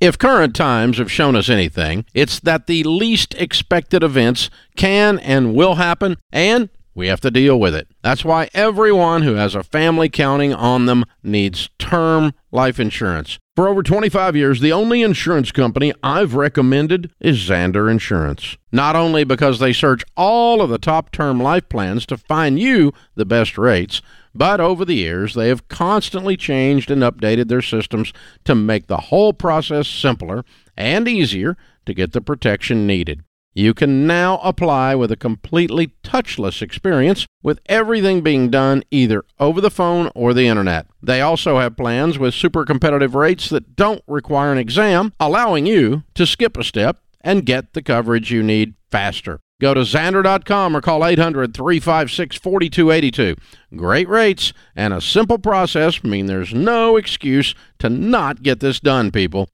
[0.00, 5.54] If current times have shown us anything, it's that the least expected events can and
[5.54, 7.88] will happen, and we have to deal with it.
[8.02, 13.38] That's why everyone who has a family counting on them needs term life insurance.
[13.54, 18.56] For over 25 years, the only insurance company I've recommended is Zander Insurance.
[18.72, 22.92] Not only because they search all of the top term life plans to find you
[23.14, 24.00] the best rates,
[24.34, 28.12] but over the years, they have constantly changed and updated their systems
[28.44, 30.44] to make the whole process simpler
[30.76, 33.22] and easier to get the protection needed.
[33.54, 39.60] You can now apply with a completely touchless experience with everything being done either over
[39.60, 40.86] the phone or the internet.
[41.02, 46.04] They also have plans with super competitive rates that don't require an exam, allowing you
[46.14, 49.38] to skip a step and get the coverage you need faster.
[49.60, 53.36] Go to Zander.com or call 800 356 4282.
[53.76, 59.12] Great rates and a simple process mean there's no excuse to not get this done,
[59.12, 59.48] people.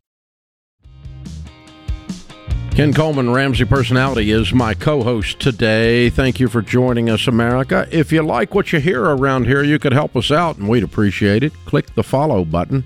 [2.79, 6.11] Ken Coleman, Ramsey Personality, is my co host today.
[6.11, 7.89] Thank you for joining us, America.
[7.91, 10.85] If you like what you hear around here, you could help us out, and we'd
[10.85, 11.53] appreciate it.
[11.67, 12.85] Click the follow button,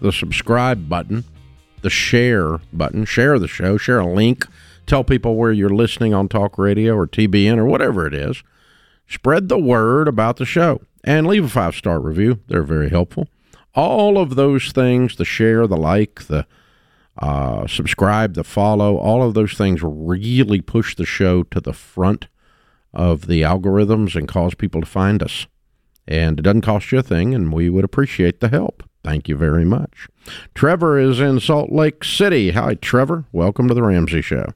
[0.00, 1.24] the subscribe button,
[1.82, 3.04] the share button.
[3.06, 4.46] Share the show, share a link.
[4.86, 8.44] Tell people where you're listening on talk radio or TBN or whatever it is.
[9.08, 12.38] Spread the word about the show and leave a five star review.
[12.46, 13.26] They're very helpful.
[13.74, 16.46] All of those things the share, the like, the
[17.18, 22.28] uh, subscribe, the follow, all of those things really push the show to the front
[22.92, 25.46] of the algorithms and cause people to find us.
[26.06, 28.82] And it doesn't cost you a thing, and we would appreciate the help.
[29.02, 30.08] Thank you very much.
[30.54, 32.50] Trevor is in Salt Lake City.
[32.52, 33.24] Hi, Trevor.
[33.32, 34.46] Welcome to the Ramsey Show.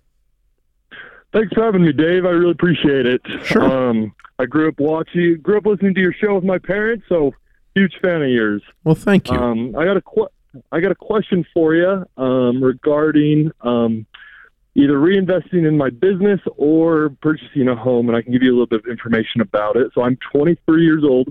[1.32, 2.24] Thanks for having me, Dave.
[2.24, 3.20] I really appreciate it.
[3.44, 3.62] Sure.
[3.62, 7.34] Um, I grew up watching, grew up listening to your show with my parents, so
[7.74, 8.62] huge fan of yours.
[8.84, 9.36] Well, thank you.
[9.36, 10.28] Um, I got a qu-
[10.72, 14.06] I got a question for you um, regarding um,
[14.74, 18.54] either reinvesting in my business or purchasing a home, and I can give you a
[18.54, 19.90] little bit of information about it.
[19.94, 21.28] So I'm 23 years old.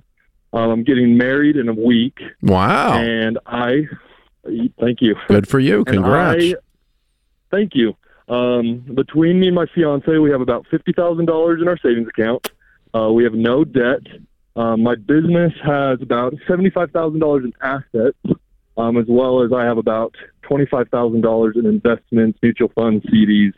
[0.54, 2.20] Um, I'm getting married in a week.
[2.42, 2.98] Wow.
[2.98, 3.88] And I,
[4.80, 5.16] thank you.
[5.28, 5.84] Good for you.
[5.86, 6.44] Congrats.
[6.44, 6.56] I-
[7.52, 7.96] thank you.
[8.30, 12.10] Um, between me and my fiance, we have about fifty thousand dollars in our savings
[12.10, 12.50] account.
[12.94, 14.02] Uh, we have no debt.
[14.58, 18.18] Um, my business has about seventy-five thousand dollars in assets,
[18.78, 23.54] um, as well as I have about twenty-five thousand dollars in investments, mutual funds, CDs,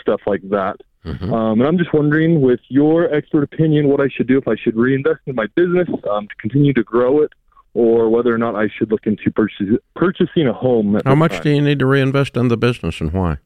[0.00, 0.76] stuff like that.
[1.04, 1.32] Mm-hmm.
[1.32, 4.56] Um, and I'm just wondering, with your expert opinion, what I should do if I
[4.56, 7.32] should reinvest in my business um, to continue to grow it,
[7.74, 10.98] or whether or not I should look into purchase, purchasing a home.
[11.04, 11.42] How much time.
[11.42, 13.38] do you need to reinvest in the business and why?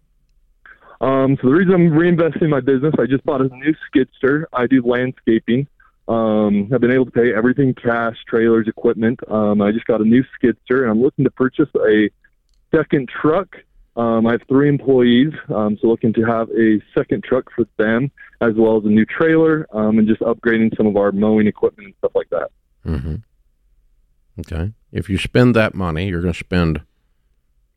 [1.02, 4.08] Um, so the reason I'm reinvesting in my business, I just bought a new skid
[4.16, 4.48] steer.
[4.52, 5.66] I do landscaping.
[6.08, 9.20] Um, I've been able to pay everything cash, trailers, equipment.
[9.28, 12.10] Um, I just got a new skid steer, and I'm looking to purchase a
[12.74, 13.56] second truck.
[13.96, 18.10] Um, I have three employees, um, so looking to have a second truck for them,
[18.40, 21.86] as well as a new trailer, um, and just upgrading some of our mowing equipment
[21.86, 22.50] and stuff like that.
[22.86, 23.16] Mm-hmm.
[24.40, 24.72] Okay.
[24.92, 26.82] If you spend that money, you're going to spend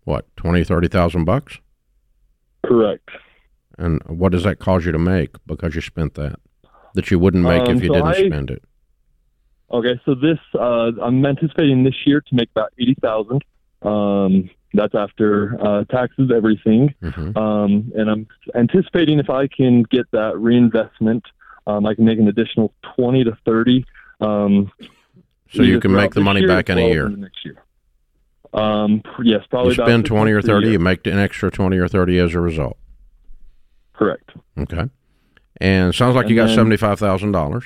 [0.04, 1.60] what twenty, thirty thousand bucks.
[2.66, 3.10] Correct.
[3.78, 6.40] And what does that cause you to make because you spent that
[6.94, 8.64] that you wouldn't make Um, if you so didn't I- spend it?
[9.72, 13.44] Okay, so this uh, I'm anticipating this year to make about eighty thousand.
[13.82, 16.94] Um, that's after uh, taxes, everything.
[17.02, 17.38] Mm-hmm.
[17.38, 21.24] Um, and I'm anticipating if I can get that reinvestment,
[21.68, 23.86] um, I can make an additional twenty to thirty.
[24.22, 24.72] Um,
[25.52, 27.10] So you can make the money year back in a year.
[27.10, 27.56] next year.
[28.54, 31.88] Um, yes, probably You about spend twenty or thirty, you make an extra twenty or
[31.88, 32.78] thirty as a result.
[33.94, 34.30] Correct.
[34.58, 34.84] Okay.
[35.62, 37.66] And sounds like you got seventy five thousand dollars.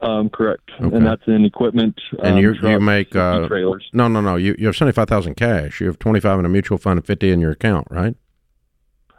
[0.00, 0.70] Um, correct.
[0.80, 0.96] Okay.
[0.96, 2.00] And that's in equipment.
[2.22, 3.88] And um, you you make uh, trailers.
[3.92, 5.80] no no no you you have seventy five thousand cash.
[5.80, 8.14] You have twenty five in a mutual fund and fifty in your account, right?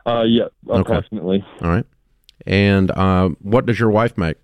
[0.06, 0.80] Uh, yeah, Okay.
[0.82, 1.44] approximately.
[1.62, 1.86] All right.
[2.48, 4.38] And uh, what does your wife make?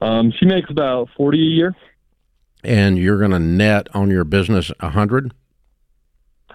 [0.00, 1.74] Um, she makes about forty a year.
[2.64, 5.34] And you're going to net on your business a hundred.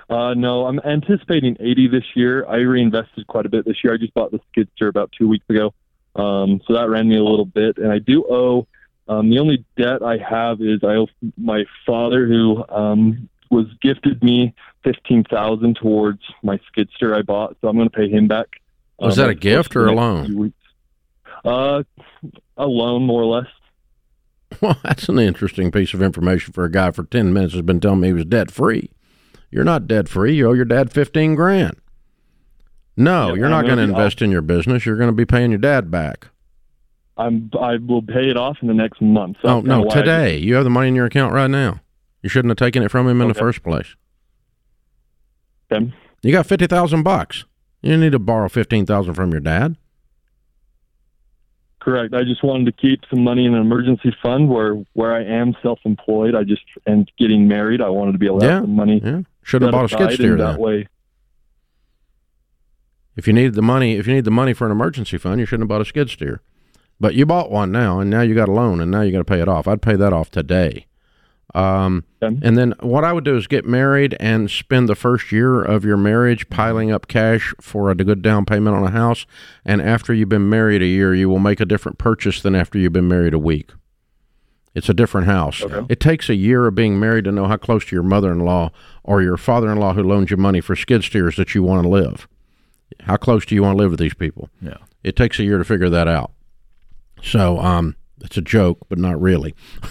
[0.10, 2.45] Uh, no, I'm anticipating 80 this year.
[2.47, 3.93] I reinvested quite a bit this year.
[3.93, 5.74] I just bought the skid steer about two weeks ago,
[6.16, 7.78] um, so that ran me a little bit.
[7.78, 8.68] And I do owe.
[9.10, 14.22] Um, the only debt I have is I owe my father, who um, was gifted
[14.22, 14.53] me
[14.84, 17.55] fifteen thousand towards my skid steer I bought.
[17.62, 18.47] So I'm going to pay him back.
[18.99, 20.53] Was um, that a gift or a loan?
[21.45, 21.84] Uh,
[22.58, 23.47] a loan, more or less.
[24.62, 27.82] Well, that's an interesting piece of information for a guy for ten minutes has been
[27.82, 28.89] telling me he was debt free.
[29.50, 30.36] You're not debt free.
[30.36, 31.78] You owe your dad fifteen grand.
[32.95, 34.86] No, you're not going to invest in your business.
[34.86, 36.30] You're going to be paying your dad back.
[37.16, 39.38] I'm I will pay it off in the next month.
[39.41, 41.80] So oh no, today you have the money in your account right now.
[42.22, 43.95] You shouldn't have taken it from him in the first place.
[45.72, 45.93] Okay.
[46.24, 47.45] You got fifty thousand bucks.
[47.82, 49.78] You need to borrow fifteen thousand from your dad.
[51.80, 52.14] Correct.
[52.14, 55.56] I just wanted to keep some money in an emergency fund where where I am
[55.62, 56.36] self-employed.
[56.36, 57.82] I just and getting married.
[57.82, 59.02] I wanted to be able to Yeah, have some money.
[59.04, 60.88] Yeah, should have bought a skid steer that way.
[63.16, 65.45] If you needed the money, if you need the money for an emergency fund, you
[65.45, 66.41] shouldn't have bought a skid steer.
[67.00, 69.20] But you bought one now, and now you got a loan, and now you got
[69.20, 69.66] to pay it off.
[69.66, 70.86] I'd pay that off today.
[71.56, 72.04] Um,
[72.43, 75.86] and then what I would do is get married and spend the first year of
[75.86, 79.26] your marriage piling up cash for a good down payment on a house.
[79.64, 82.78] And after you've been married a year, you will make a different purchase than after
[82.78, 83.72] you've been married a week.
[84.78, 85.63] It's a different house.
[85.89, 88.69] It takes a year of being married to know how close to your mother-in-law
[89.03, 92.28] or your father-in-law who loaned you money for skid steers that you want to live.
[92.99, 94.51] How close do you want to live with these people?
[94.61, 94.78] Yeah.
[95.03, 96.32] It takes a year to figure that out.
[97.23, 99.55] So, um, it's a joke, but not really.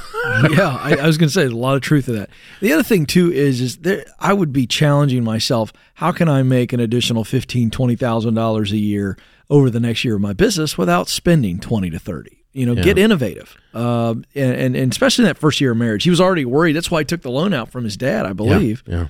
[0.50, 2.30] yeah, I, I was going to say there's a lot of truth to that.
[2.60, 5.72] The other thing too is is there I would be challenging myself.
[5.94, 9.16] How can I make an additional fifteen twenty thousand dollars a year
[9.50, 12.35] over the next year of my business without spending twenty to thirty?
[12.56, 12.82] You know, Yeah.
[12.82, 16.20] get innovative, um, and, and and especially in that first year of marriage, he was
[16.22, 16.72] already worried.
[16.72, 18.82] That's why he took the loan out from his dad, I believe.
[18.86, 18.94] Yeah.
[18.94, 19.06] yeah.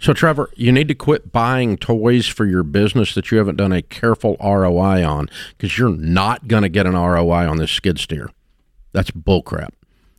[0.00, 3.72] So, Trevor, you need to quit buying toys for your business that you haven't done
[3.72, 7.98] a careful ROI on because you're not going to get an ROI on this skid
[7.98, 8.30] steer.
[8.92, 9.70] That's bullcrap.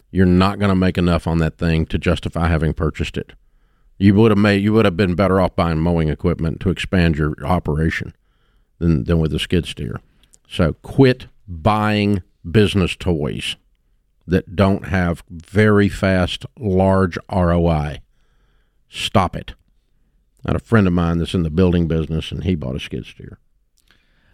[0.09, 3.33] You're not going to make enough on that thing to justify having purchased it.
[3.99, 7.17] You would have made you would have been better off buying mowing equipment to expand
[7.17, 8.13] your operation
[8.79, 9.99] than than with a skid steer.
[10.49, 12.21] So quit buying
[12.51, 13.55] business toys
[14.25, 18.01] that don't have very fast large ROI.
[18.89, 19.53] Stop it.
[20.45, 22.79] I had a friend of mine that's in the building business and he bought a
[22.79, 23.39] skid steer.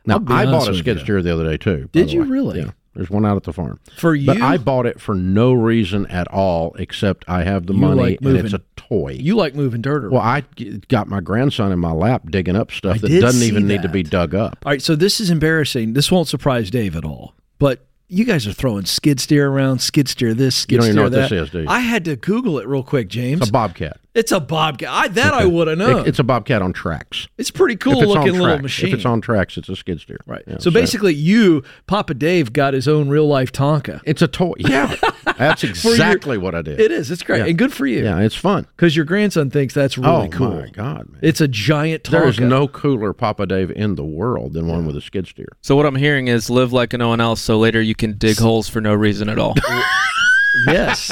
[0.05, 1.89] Now I bought a skid steer the other day too.
[1.91, 2.28] Did you way.
[2.28, 2.59] really?
[2.59, 2.72] Yeah.
[2.93, 4.28] There's one out at the farm For you.
[4.28, 4.41] But?
[4.41, 8.22] I bought it for no reason at all except I have the You money like
[8.22, 9.18] and it's a toy.
[9.20, 10.11] You like moving dirt around.
[10.11, 10.41] well, I
[10.89, 13.89] got my grandson in my lap digging up stuff I that doesn't even need to
[13.89, 14.59] be dug up.
[14.66, 15.93] All right, so this is embarrassing.
[15.93, 17.34] This won't surprise Dave at all.
[17.57, 20.93] But you guys are throwing skid steer around, skid steer this, skid You don't even
[20.93, 21.30] steer know what that.
[21.30, 21.68] this is, do you?
[21.68, 23.41] I had to Google it real quick, James.
[23.41, 23.97] It's a bobcat.
[24.16, 24.89] It's a bobcat.
[24.91, 25.45] I, that I Okay.
[25.51, 26.01] would have known.
[26.01, 27.28] It- it's a bobcat on tracks.
[27.38, 28.89] It's pretty cool it's looking little tracks- machine.
[28.89, 30.20] If it's on tracks, it's a skid steer.
[30.28, 30.43] Right.
[30.45, 34.01] Yeah, so basically, you, Papa Dave, got his own real life Tonka.
[34.05, 34.53] It's a toy.
[34.59, 34.95] Yeah,
[35.38, 36.80] that's For your- exactly what I did.
[36.80, 37.09] It is.
[37.09, 37.45] It's great Yeah.
[37.47, 38.03] and good for you.
[38.03, 38.68] Yeah, it's fun.
[38.76, 40.47] Because your grandson thinks that's really oh cool.
[40.53, 41.20] Oh my god, man!
[41.24, 42.11] It's a giant Tonka.
[42.11, 45.49] There is no cooler Papa Dave in the world than one with a skid steer.
[45.61, 48.38] So what I'm hearing is live like no one else, so later you can dig
[48.38, 49.55] holes for no reason at all.
[50.67, 51.11] yes,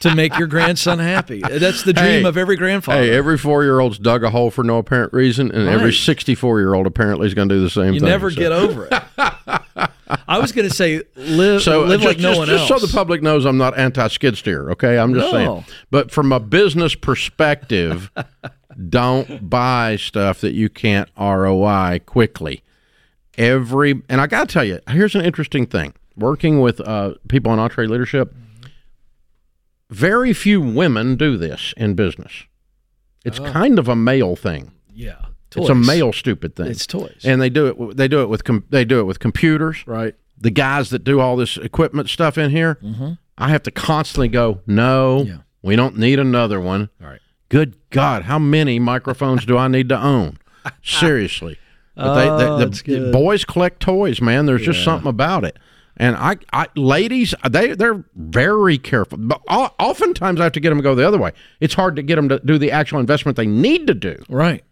[0.00, 1.40] to make your grandson happy.
[1.40, 3.02] That's the dream Hey, of every grandfather.
[3.02, 7.34] Hey, every four-year-old's dug a hole for no apparent reason, and every sixty-four-year-old apparently is
[7.34, 8.08] going to do the same you thing.
[8.08, 8.92] never so- get over it.
[10.28, 12.80] I was going to say live, So live just, like no just- one just else.
[12.80, 14.70] so the public knows, I'm not anti-skid steer.
[14.70, 15.32] Okay, I'm just No.
[15.32, 15.64] saying.
[15.90, 18.10] But from a business perspective,
[18.88, 22.62] don't buy stuff that you can't ROI quickly.
[23.38, 25.94] Every and I got to tell you, here's an interesting thing.
[26.16, 28.30] Working with uh, people in EntreLeadership,
[29.90, 32.32] very few women do this in business.
[33.24, 33.44] It's Oh.
[33.44, 34.72] kind of a male thing.
[34.92, 35.16] yeah,
[35.54, 36.66] It's a male stupid thing.
[36.68, 37.20] It's toys.
[37.24, 37.96] and they do it.
[37.96, 38.44] They do it with.
[38.44, 39.82] Com- they do it with computers.
[39.86, 40.14] Right.
[40.38, 43.18] The guys that do all this equipment stuff in here, Mhm.
[43.36, 44.60] I have to constantly go.
[44.66, 45.36] No, Yeah.
[45.62, 46.88] we don't need another one.
[47.02, 47.20] All right.
[47.48, 50.38] Good God, how many microphones do I need to own?
[50.82, 51.58] Seriously.
[51.96, 53.12] But they, Oh, they, that's the good.
[53.12, 54.46] boys collect toys, man.
[54.46, 55.58] There's just something about it.
[56.00, 59.18] And I, I, ladies, they they're very careful.
[59.18, 61.32] But oftentimes, I have to get them to go the other way.
[61.60, 64.64] It's hard to get them to do the actual investment they need to do Right.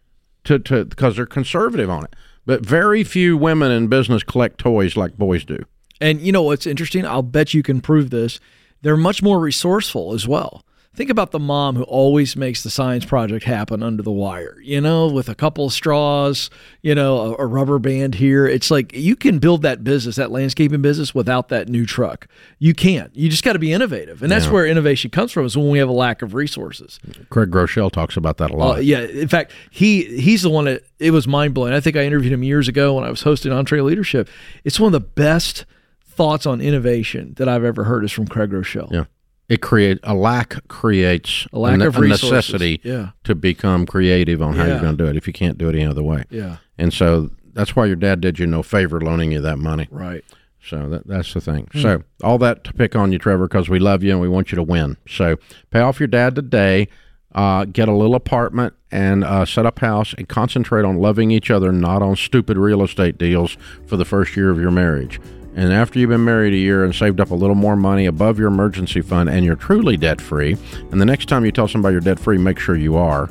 [0.45, 2.17] to to because they're conservative on it.
[2.47, 5.67] But very few women in business collect toys like boys do.
[6.01, 7.05] And you know what's interesting?
[7.05, 8.41] I'll bet you can prove this.
[8.81, 10.65] They're much more resourceful as well.
[10.99, 14.81] Think about the mom who always makes the science project happen under the wire, you
[14.81, 16.51] know, with a couple of straws,
[16.83, 18.49] you know, a, a rubber band here.
[18.49, 22.27] It's like you can build that business, that landscaping business, without that new truck.
[22.59, 23.15] You can't.
[23.15, 24.25] You just got to be innovative.
[24.25, 24.51] And that's Yeah.
[24.51, 26.99] where innovation comes from, is when we have a lack of resources.
[27.31, 28.79] Craig Groeschel talks about that a lot.
[28.79, 31.75] Uh, yeah, in fact, he he's the one that it was mind blowing.
[31.75, 34.27] I think I interviewed him years ago when I was hosting EntreLeadership.
[34.65, 35.65] It's one of the best
[36.05, 38.91] thoughts on innovation that I've ever heard is from Craig Groeschel.
[38.91, 39.05] Yeah.
[39.49, 42.31] It create a lack creates A lack ne- of resources.
[42.31, 43.11] necessity Yeah.
[43.25, 44.73] to become creative on how Yeah.
[44.73, 46.25] you're going to do it if you can't do it any other way.
[46.31, 46.57] Yeah.
[46.77, 49.89] And so that's why your dad did you no favor loaning you that money.
[49.91, 50.23] Right.
[50.63, 51.67] So that, that's the thing.
[51.73, 51.81] Hmm.
[51.81, 54.53] So all that to pick on you, Trevor, because we love you and we want
[54.53, 54.97] you to win.
[55.09, 55.37] So
[55.71, 56.89] pay off your dad today.
[57.35, 61.51] Uh, get a little apartment and uh, set up house and concentrate on loving each
[61.51, 65.21] other, not on stupid real estate deals for the first year of your marriage.
[65.59, 68.39] And after you've been married a year and saved up a little more money above
[68.39, 70.57] your emergency fund and you're truly debt free,
[70.93, 73.29] and the next time you tell somebody you're debt free, make sure you are.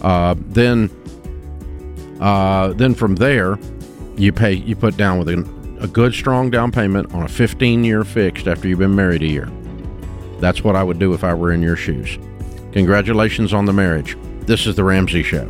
[0.00, 0.88] Uh, then,
[2.22, 3.58] uh, then from there,
[4.16, 5.40] you pay you put down with a,
[5.82, 9.28] a good strong down payment on a 15 year fixed after you've been married a
[9.28, 9.50] year.
[10.40, 12.18] That's what I would do if I were in your shoes.
[12.72, 14.16] Congratulations on the marriage.
[14.46, 15.46] This is the Ramsey Show.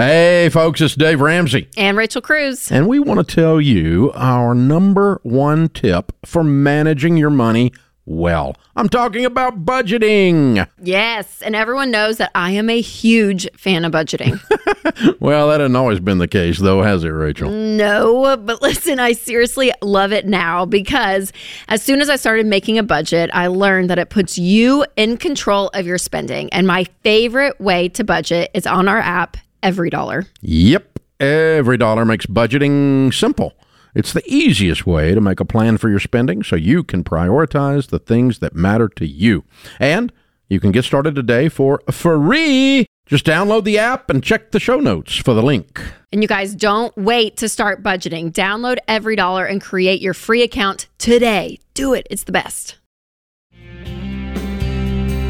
[0.00, 1.68] Hey, folks, it's Dave Ramsey.
[1.76, 2.72] And Rachel Cruz.
[2.72, 7.74] And we want to tell you our number one tip for managing your money
[8.06, 8.56] well.
[8.76, 10.66] I'm talking about budgeting.
[10.82, 11.42] Yes.
[11.42, 14.40] And everyone knows that I am a huge fan of budgeting.
[15.20, 17.50] Well, that hasn't always been the case, though, has it, Rachel?
[17.50, 21.32] No, but listen, I seriously love it now because
[21.68, 25.16] as soon as I started making a budget, I learned that it puts you in
[25.16, 26.52] control of your spending.
[26.52, 30.26] And my favorite way to budget is on our app, EveryDollar.
[30.40, 30.98] Yep.
[31.20, 33.54] EveryDollar makes budgeting simple.
[33.94, 37.88] It's the easiest way to make a plan for your spending so you can prioritize
[37.88, 39.44] the things that matter to you.
[39.78, 40.12] And
[40.48, 42.86] you can get started today for free.
[43.06, 45.82] Just download the app and check the show notes for the link.
[46.12, 48.32] And you guys don't wait to start budgeting.
[48.32, 51.58] Download EveryDollar and create your free account today.
[51.74, 52.76] Do it, it's the best.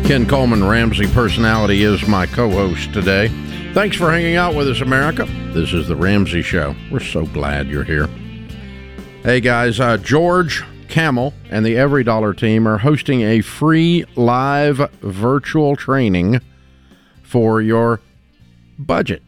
[0.04, 3.28] Ken Coleman, Ramsey Personality, is my co host today.
[3.72, 5.26] Thanks for hanging out with us, America.
[5.52, 6.74] This is The Ramsey Show.
[6.90, 8.08] We're so glad you're here.
[9.22, 15.76] Hey, guys, uh, George Camel and the EveryDollar team are hosting a free live virtual
[15.76, 16.40] training
[17.22, 18.00] for your
[18.76, 19.22] budget.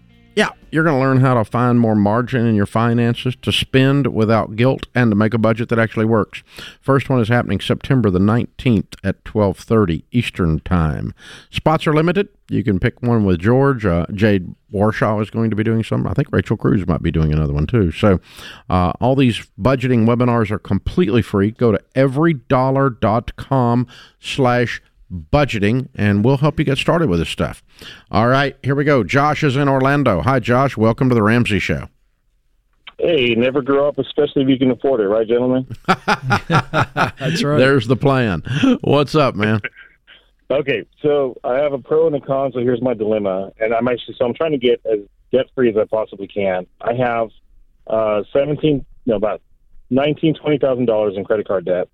[0.73, 4.57] You're going to learn how to find more margin in your finances, to spend without
[4.57, 6.43] guilt, and to make a budget that actually works.
[6.81, 11.13] First one is happening September the 19th at 12:30 Eastern Time.
[11.51, 12.29] Spots are limited.
[12.49, 13.85] You can pick one with George.
[13.85, 16.07] Uh, Jade Warshaw is going to be doing some.
[16.07, 17.93] I think Rachel Cruz might be doing another one too.
[17.93, 18.19] So,
[18.71, 21.51] uh, all these budgeting webinars are completely free.
[21.51, 23.87] Go to everydollar.com
[24.21, 24.83] slash
[25.13, 27.63] budgeting, and we'll help you get started with this stuff.
[28.11, 29.05] All right, here we go.
[29.05, 30.23] Josh is in Orlando.
[30.23, 30.77] Hi, Josh.
[30.77, 31.89] Welcome to the Ramsey Show.
[32.99, 35.67] Hey, never grow up, especially if you can afford it, right, gentlemen?
[35.87, 37.59] That's right.
[37.59, 38.43] There's the plan.
[38.83, 39.61] What's up, man?
[40.51, 42.53] Okay, so I have a pro and a con.
[42.53, 44.99] So here's my dilemma, and I'm actually so I'm trying to get as
[45.33, 46.67] debt free as I possibly can.
[46.79, 47.31] I have
[47.87, 49.41] uh, seventeen, no, about
[49.89, 51.89] nineteen, twenty thousand dollars in credit card debt,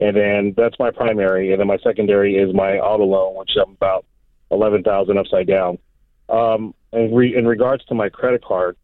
[0.00, 3.72] and then that's my primary, and then my secondary is my auto loan, which I'm
[3.72, 4.04] about
[4.50, 5.78] eleven thousand upside down.
[6.28, 8.76] Um, and re- in regards to my credit card,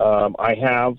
[0.00, 0.96] um, I have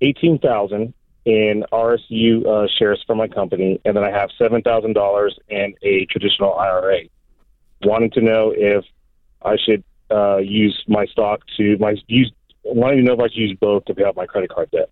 [0.00, 0.94] eighteen thousand
[1.24, 5.74] in RSU uh, shares for my company, and then I have seven thousand dollars in
[5.82, 7.00] a traditional IRA.
[7.82, 8.84] Wanting to know if
[9.42, 12.32] I should uh, use my stock to my use.
[12.64, 14.90] Wanting to know if I should use both to pay off my credit card debt.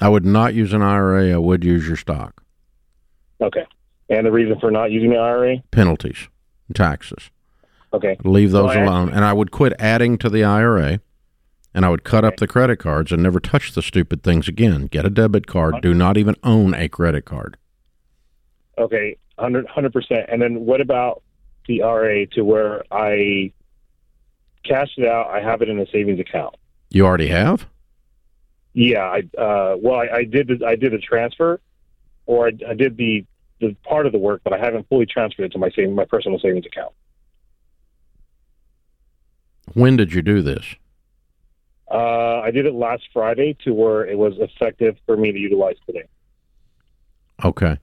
[0.00, 1.32] I would not use an IRA.
[1.32, 2.43] I would use your stock.
[3.44, 3.66] Okay.
[4.08, 5.62] And the reason for not using the IRA?
[5.70, 6.28] Penalties,
[6.74, 7.30] taxes.
[7.92, 8.16] Okay.
[8.24, 9.10] Leave those So alone.
[9.10, 11.00] And I would quit adding to the IRA
[11.74, 14.86] and I would cut up the credit cards and never touch the stupid things again.
[14.86, 15.82] Get a debit card.
[15.82, 17.56] Do not even own a credit card.
[18.78, 20.26] Okay, 100 percent.
[20.28, 21.22] And then what about
[21.66, 23.52] the RA to where I
[24.64, 25.28] cash it out?
[25.28, 26.54] I have it in a savings account.
[26.90, 27.66] You already have?
[28.72, 31.60] Yeah, I uh, well, I, I did the, I did a transfer,
[32.26, 33.24] or I, I did the
[33.60, 36.04] the part of the work, but I haven't fully transferred it to my saving my
[36.04, 36.92] personal savings account.
[39.72, 40.64] When did you do this?
[41.90, 45.76] Uh, I did it last Friday to where it was effective for me to utilize
[45.86, 46.04] today.
[47.44, 47.78] Okay.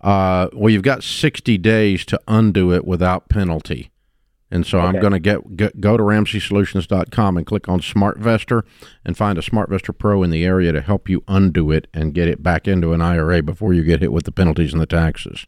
[0.00, 3.90] Uh, well, you've got 60 days to undo it without penalty.
[4.52, 8.62] And so I'm going to get, get go to RamseySolutions.com and click on SmartVestor
[9.04, 12.28] and find a SmartVestor Pro in the area to help you undo it and get
[12.28, 15.46] it back into an IRA before you get hit with the penalties and the taxes.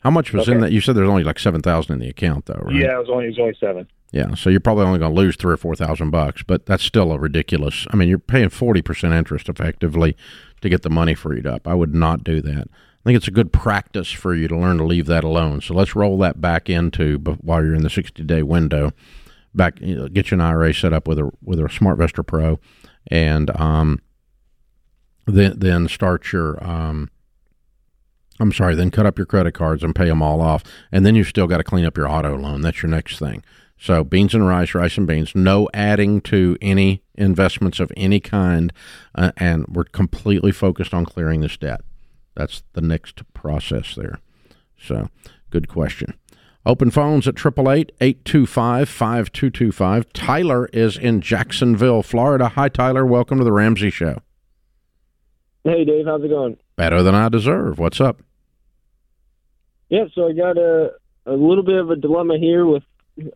[0.00, 0.60] How much was in Okay.
[0.62, 0.72] that?
[0.72, 2.74] You said there's only like seven thousand in the account, though, right?
[2.74, 3.86] Yeah, it was only it was only seven.
[4.12, 6.82] Yeah, so you're probably only going to lose three or four thousand bucks, but that's
[6.84, 7.86] still a ridiculous.
[7.90, 10.16] I mean, you're paying forty percent interest effectively
[10.62, 11.66] to get the money freed up.
[11.68, 12.68] I would not do that.
[13.00, 15.60] I think it's a good practice for you to learn to leave that alone.
[15.60, 18.92] So let's roll that back into while you're in the sixty day window.
[19.54, 22.60] Back, you get your IRA set up with a with a SmartVestor Pro,
[23.06, 24.00] and um,
[25.26, 27.10] then then start your um,
[28.40, 30.62] I'm sorry, then cut up your credit cards and pay them all off.
[30.92, 32.60] And then you've still got to clean up your auto loan.
[32.60, 33.42] That's your next thing.
[33.80, 38.72] So beans and rice, rice and beans, no adding to any investments of any kind.
[39.14, 41.80] Uh, and we're completely focused on clearing this debt.
[42.38, 44.20] That's the next process there.
[44.80, 45.08] So
[45.50, 46.14] good question.
[46.64, 50.12] Open phones at 888 825 5225.
[50.12, 52.50] Tyler is in Jacksonville, Florida.
[52.50, 53.04] Hi, Tyler.
[53.04, 54.22] Welcome to the Ramsey Show.
[55.64, 56.56] Hey, Dave, how's it going?
[56.76, 57.80] Better than I deserve.
[57.80, 58.22] What's up?
[59.88, 60.92] Yeah, so I got a
[61.26, 62.84] a little bit of a dilemma here with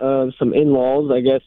[0.00, 1.10] uh, some in-laws.
[1.10, 1.42] I guess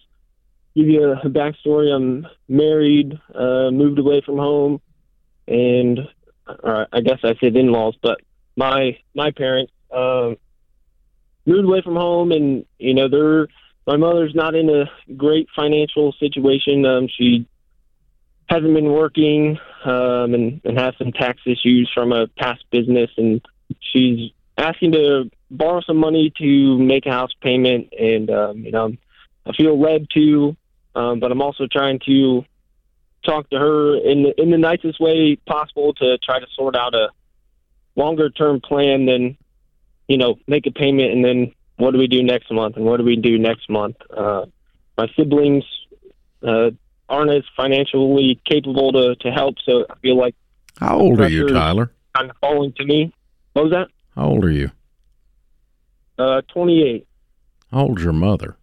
[0.76, 1.96] give you a backstory.
[1.96, 4.82] I'm married, uh, moved away from home,
[5.48, 6.00] and
[6.48, 8.20] uh, I guess I said in-laws, but
[8.56, 10.38] my my parents um,
[11.46, 13.48] moved away from home, and you know they're
[13.88, 14.86] my mother's not in a
[15.16, 16.86] great financial situation.
[16.86, 17.48] Um, she
[18.48, 23.42] hasn't been working um, and, and has some tax issues from a past business, and
[23.80, 27.94] she's asking to borrow some money to make a house payment.
[27.98, 28.94] And um, you know,
[29.46, 30.56] I feel led to,
[30.96, 32.46] um, but I'm also trying to
[33.26, 36.94] talk to her in the, in the nicest way possible to try to sort out
[36.94, 37.10] a
[37.96, 39.38] longer term plan than
[40.08, 42.98] you know make a payment and then what do we do next month and what
[42.98, 43.98] do we do next month.
[44.16, 44.46] Uh,
[44.98, 45.64] my siblings
[46.42, 46.72] uh,
[47.10, 50.36] aren't as financially capable to, to help, so I feel like
[50.80, 51.92] How old are you, Tyler?
[52.16, 53.12] kind of falling to me.
[53.54, 53.88] What was that?
[54.16, 54.72] How old are you?
[56.18, 57.06] Uh, 28.
[57.72, 58.56] How old's your mother?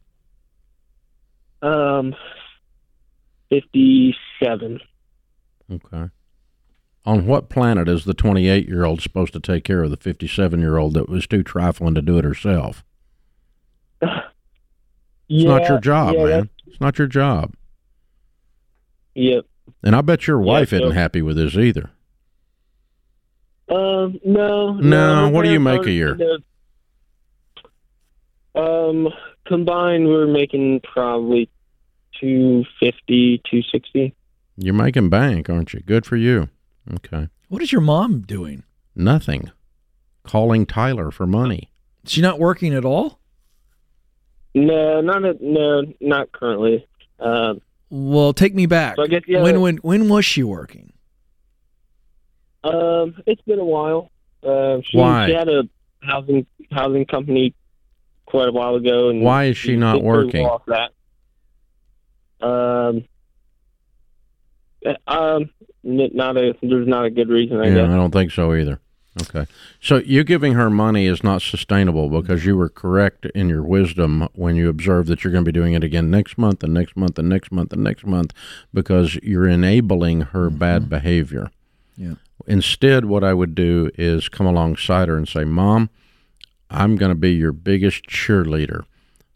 [1.61, 2.15] Um,
[3.53, 4.81] 57.
[5.71, 6.09] Okay.
[7.05, 10.61] On what planet is the 28 year old supposed to take care of the 57
[10.61, 12.85] year old that was too trifling to do it herself?
[15.29, 16.51] It's not your job, yeah, man.
[16.67, 17.55] It's not your job.
[19.15, 19.47] Yep.
[19.83, 21.89] And I bet your wife isn't happy with this either.
[23.71, 24.75] Um, no.
[24.75, 26.19] No, her what do you make a year?
[28.55, 29.09] Um,
[29.47, 31.49] combined, we're making probably
[32.23, 34.15] two fifty, two sixty.
[34.57, 35.81] You're making bank, aren't you?
[35.81, 36.49] Good for you.
[36.95, 37.29] Okay.
[37.49, 38.63] What is your mom doing?
[38.95, 39.51] Nothing.
[40.25, 41.73] Calling Tyler for money.
[42.05, 43.19] Is she not working at all?
[44.55, 46.87] No, not a, no, not currently.
[47.19, 48.97] Um, Well, take me back.
[48.97, 49.43] So I guess, yeah.
[49.43, 50.93] when when when was she working?
[52.65, 54.11] um, it's been a while.
[54.45, 55.27] Uh, she, Why?
[55.29, 55.65] she had a
[56.03, 57.55] housing housing company
[58.27, 60.47] quite a while ago, and Why is she not working?
[60.47, 60.91] off that.
[62.43, 63.05] Um,
[64.85, 65.51] uh, um,
[65.85, 67.59] not a there's not a good reason.
[67.61, 67.91] I yeah, guess.
[67.91, 68.81] I don't think so either.
[69.21, 69.47] Okay.
[69.81, 74.27] So you giving her money is not sustainable because you were correct in your wisdom
[74.35, 76.97] when you observed that you're going to be doing it again next month and next
[76.97, 78.33] month and next month and next month
[78.73, 81.51] because you're enabling her bad behavior.
[81.97, 82.15] Yeah.
[82.47, 85.91] Instead, what I would do is come alongside her and say, Mom,
[86.71, 88.85] I'm going to be your biggest cheerleader.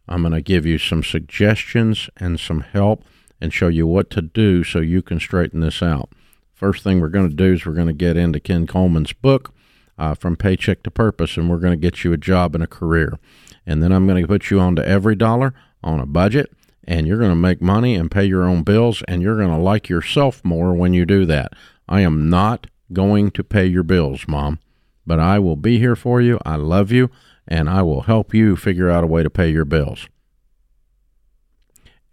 [0.08, 3.04] I'm going to give you some suggestions and some help
[3.40, 6.10] and show you what to do so you can straighten this out.
[6.54, 9.52] First thing we're going to do is we're going to get into Ken Coleman's book,
[9.98, 12.68] uh, From Paycheck to Purpose, and we're going to get you a job and a
[12.68, 13.18] career.
[13.66, 15.52] And then I'm going to put you onto EveryDollar
[15.82, 16.52] on a budget,
[16.84, 19.58] and you're going to make money and pay your own bills, and you're going to
[19.58, 21.52] like yourself more when you do that.
[21.88, 24.60] I am not going to pay your bills, Mom,
[25.06, 26.38] but I will be here for you.
[26.46, 27.10] I love you,
[27.48, 30.08] and I will help you figure out a way to pay your bills.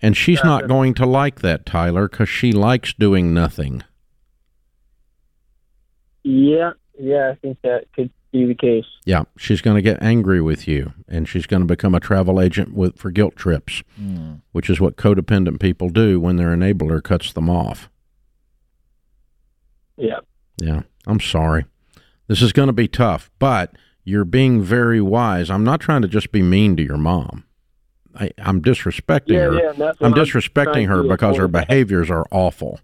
[0.02, 3.84] And she's not going to like that, Tyler, because she likes doing nothing.
[6.24, 8.86] Yeah, yeah, I think that could be the case.
[9.06, 12.42] Yeah, she's going to get angry with you, and she's going to become a travel
[12.42, 14.36] agent with for guilt trips, hmm.
[14.52, 17.90] which is what codependent people do when their enabler cuts them off.
[19.96, 20.20] Yeah.
[20.58, 21.66] Yeah, I'm sorry.
[22.28, 25.50] This is going to be tough, but you're being very wise.
[25.50, 27.46] I'm not trying to just be mean to your mom.
[28.16, 29.54] I, I'm disrespecting Yeah, her.
[29.56, 29.70] yeah,
[30.02, 32.80] I'm I'm disrespecting her because her behaviors are awful.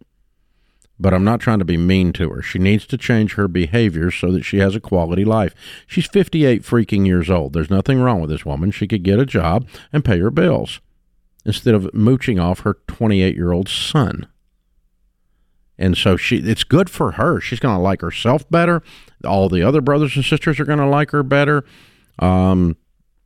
[1.02, 2.42] But I'm not trying to be mean to her.
[2.42, 5.56] She needs to change her behaviors so that she has a quality life.
[5.88, 7.54] She's 58 freaking years old.
[7.54, 8.72] There's nothing wrong with this woman.
[8.72, 10.82] She could get a job and pay her bills
[11.46, 14.28] instead of mooching off her 28 year old son.
[15.80, 17.40] And so she it's good for her.
[17.40, 18.84] She's going to like herself better.
[19.26, 21.64] All the other brothers and sisters are going to like her better.
[22.20, 22.76] Um,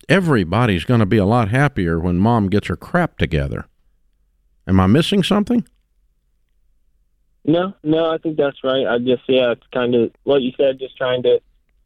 [0.07, 3.65] everybody's going to be a lot happier when mom gets her crap together.
[4.67, 5.67] Am I missing something?
[7.45, 8.87] No, no, I think that's right.
[8.87, 11.41] I just yeah, it's kind of what you said, just trying to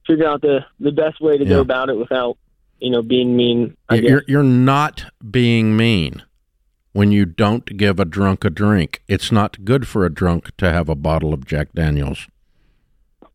[0.06, 1.50] figure out the the best way to Yeah.
[1.50, 2.38] go about it without
[2.80, 3.76] you know being mean.
[3.90, 4.10] I You're- guess.
[4.12, 6.22] You're, you're not being mean
[6.98, 9.04] when you don't give a drunk a drink.
[9.08, 12.28] It's not good for a drunk to have a bottle of Jack Daniels.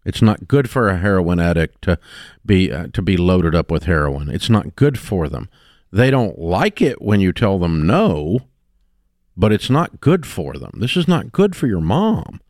[0.05, 1.97] It's not good for a heroin addict to
[2.45, 4.29] be uh, to be loaded up with heroin.
[4.31, 5.49] It's not good for them.
[5.93, 8.41] They don't like it when you tell them no,
[9.37, 10.73] but it's not good for them.
[10.79, 12.41] This is not good for your mom.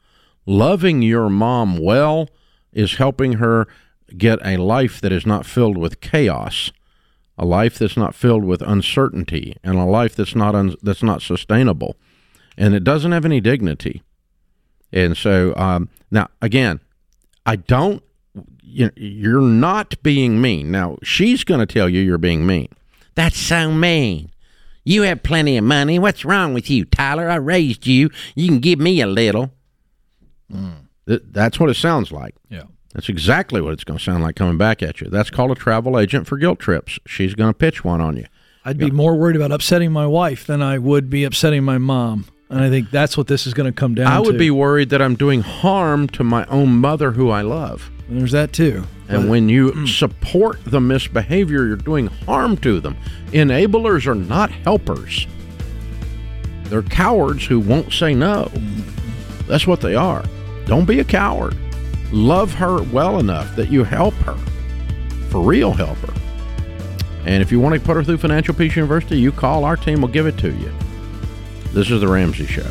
[0.46, 2.30] Loving your mom well
[2.72, 3.68] is helping her
[4.16, 6.72] get a life that is not filled with chaos
[7.42, 11.20] a life that's not filled with uncertainty and a life that's not un- that's not
[11.20, 11.96] sustainable.
[12.56, 14.02] And it doesn't have any dignity.
[14.92, 16.78] And so um, now again
[17.44, 18.02] i don't
[18.62, 20.70] you know, you're not being mean.
[20.70, 22.68] Now she's going to tell you you're being mean.
[23.16, 24.30] That's so mean.
[24.84, 25.98] You have plenty of money.
[25.98, 27.28] What's wrong with you tyler?
[27.28, 28.10] I raised you.
[28.36, 29.52] You can give me a little.
[31.08, 32.36] Th- that's what it sounds like.
[32.48, 32.64] Yeah.
[32.92, 35.08] That's exactly what it's going to sound like coming back at you.
[35.08, 36.98] That's called a travel agent for guilt trips.
[37.06, 38.26] She's going to pitch one on you.
[38.64, 42.26] I'd be more worried about upsetting my wife than I would be upsetting my mom.
[42.48, 44.12] And I think that's what this is going to come down to.
[44.12, 47.90] I would be worried that I'm doing harm to my own mother who I love.
[48.08, 48.84] There's that too.
[49.08, 49.88] And uh, when you mm.
[49.88, 52.96] support the misbehavior, you're doing harm to them.
[53.28, 55.26] Enablers are not helpers.
[56.64, 58.50] They're cowards who won't say no.
[59.46, 60.22] That's what they are.
[60.66, 61.56] Don't be a coward.
[62.12, 64.36] Love her well enough that you help her.
[65.30, 66.12] For real, help her.
[67.24, 70.02] And if you want to put her through Financial Peace University, you call our team,
[70.02, 70.70] we'll give it to you.
[71.72, 72.70] This is The Ramsey Show.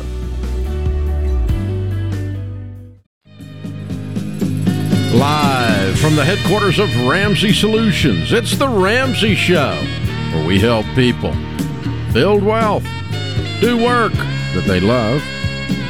[5.16, 9.74] Live from the headquarters of Ramsey Solutions, it's The Ramsey Show,
[10.32, 11.34] where we help people
[12.12, 12.84] build wealth,
[13.60, 15.20] do work that they love,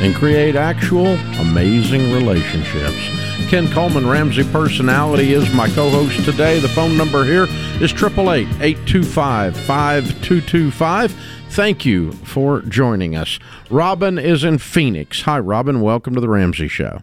[0.00, 3.31] and create actual amazing relationships.
[3.52, 6.58] Ken Coleman, Ramsey Personality, is my co host today.
[6.58, 7.44] The phone number here
[7.82, 11.14] is 888 825 5225.
[11.50, 13.38] Thank you for joining us.
[13.68, 15.20] Robin is in Phoenix.
[15.20, 15.82] Hi, Robin.
[15.82, 17.02] Welcome to The Ramsey Show.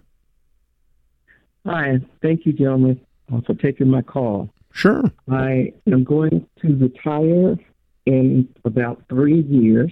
[1.68, 3.00] Hi, thank you, gentlemen,
[3.32, 4.50] uh, for taking my call.
[4.74, 5.04] Sure.
[5.30, 7.60] I am going to retire
[8.08, 9.92] in about three years.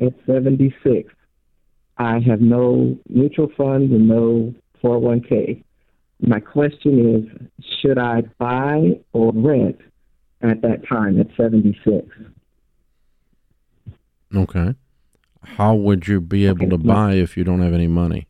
[0.00, 1.12] at 76.
[1.96, 5.64] I have no mutual funds and no 401k.
[6.20, 7.48] My question is,
[7.80, 9.80] should I buy or rent
[10.42, 12.06] at that time at 76?
[14.34, 14.74] Okay.
[15.42, 18.26] How would you be able Okay, to buy if you don't have any money?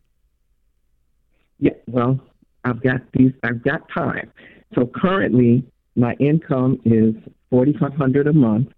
[1.59, 2.21] Yeah, well,
[2.65, 3.33] I've got these.
[3.43, 4.31] I've got time.
[4.75, 5.65] So currently,
[5.97, 7.15] my income is
[7.51, 8.69] forty five hundred a month.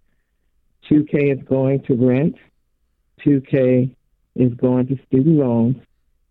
[0.89, 2.37] Two k is going to rent.
[3.23, 3.95] Two k
[4.37, 5.77] is going to student loans,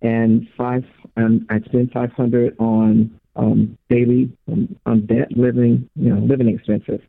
[0.02, 0.84] and five.
[1.20, 6.48] And I spend five hundred on um, daily um, on debt, living, you know, living
[6.48, 7.02] expenses.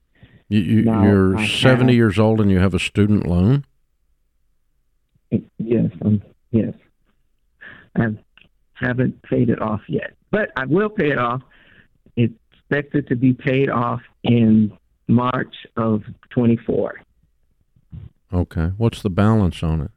[0.49, 3.65] You, you, you're I 70 have- years old and you have a student loan?
[5.59, 6.21] Yes, um,
[6.51, 6.75] yes.
[7.95, 8.07] I
[8.75, 11.43] haven't paid it off yet, but I will pay it off.
[12.17, 14.73] It's expected to be paid off in
[15.07, 17.01] March of 24.
[18.33, 18.73] Okay.
[18.77, 19.91] What's the balance on it?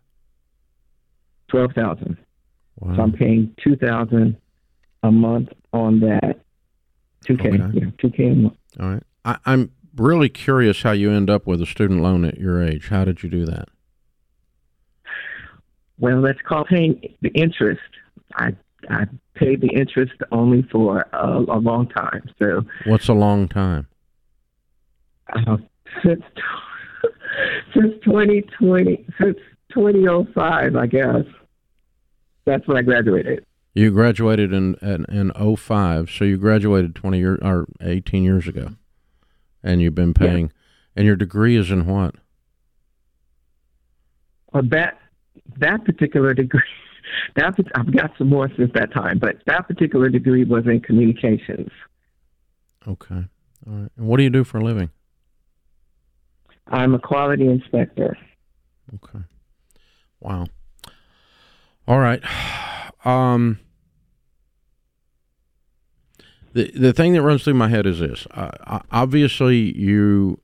[1.48, 2.18] Twelve thousand.
[2.84, 2.96] Wow.
[2.96, 4.38] So I'm paying two thousand
[5.04, 6.40] a month on that.
[7.26, 7.50] Two K.
[7.50, 7.64] Okay.
[7.74, 8.58] Yeah, two K a month.
[8.80, 9.04] All right.
[9.26, 12.90] I, I'm really curious how you end up with a student loan at your age.
[12.90, 13.70] How did you do that?
[16.00, 17.82] Well, that's called paying the interest.
[18.36, 18.56] I
[18.90, 19.06] I
[19.36, 22.30] paid the interest only for a, a long time.
[22.40, 23.88] So What's a long time?
[25.34, 25.58] uh,
[26.04, 26.24] since
[27.74, 29.38] since 2020, since
[29.74, 31.24] 2005, I guess.
[32.46, 33.46] That's when I graduated.
[33.74, 38.70] You graduated in in, in 05, so you graduated 20 years or 18 years ago.
[39.64, 40.52] And you've been paying
[40.96, 42.16] and your degree is in what?
[44.52, 45.00] Well, that
[45.58, 46.62] that particular degree,
[47.36, 51.70] that I've got some more since that time, but that particular degree was in communications.
[52.88, 53.26] Okay.
[53.68, 53.92] All right.
[53.98, 54.90] And what do you do for a living?
[56.68, 58.18] I'm a quality inspector.
[58.96, 59.24] Okay.
[60.20, 60.46] Wow.
[61.88, 62.24] All right.
[63.06, 63.60] Um,
[66.54, 70.40] the the thing that runs through my head is this: uh, obviously, you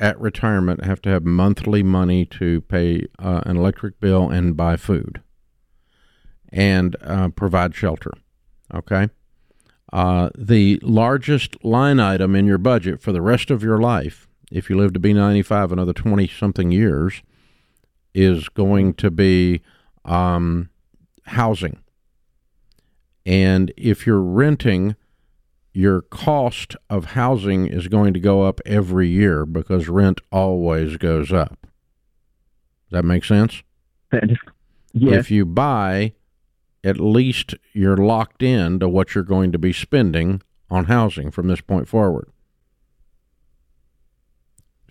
[0.00, 4.76] at retirement have to have monthly money to pay uh, an electric bill and buy
[4.76, 5.22] food,
[6.48, 8.10] and uh, provide shelter.
[8.74, 9.08] Okay.
[9.92, 14.70] Uh, the largest line item in your budget for the rest of your life, if
[14.70, 17.22] you live to be 95, another 20 something years,
[18.14, 19.62] is going to be
[20.04, 20.70] um,
[21.30, 21.80] housing.
[23.26, 24.96] And if you're renting,
[25.72, 31.32] your cost of housing is going to go up every year because rent always goes
[31.32, 31.66] up.
[32.88, 33.62] Does that make sense?
[34.92, 35.20] Yes.
[35.20, 36.14] If you buy,
[36.82, 41.46] at least you're locked in to what you're going to be spending on housing from
[41.46, 42.30] this point forward.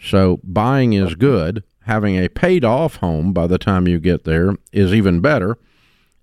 [0.02, 1.64] So buying is good.
[1.82, 5.58] Having a paid off home by the time you get there is even better.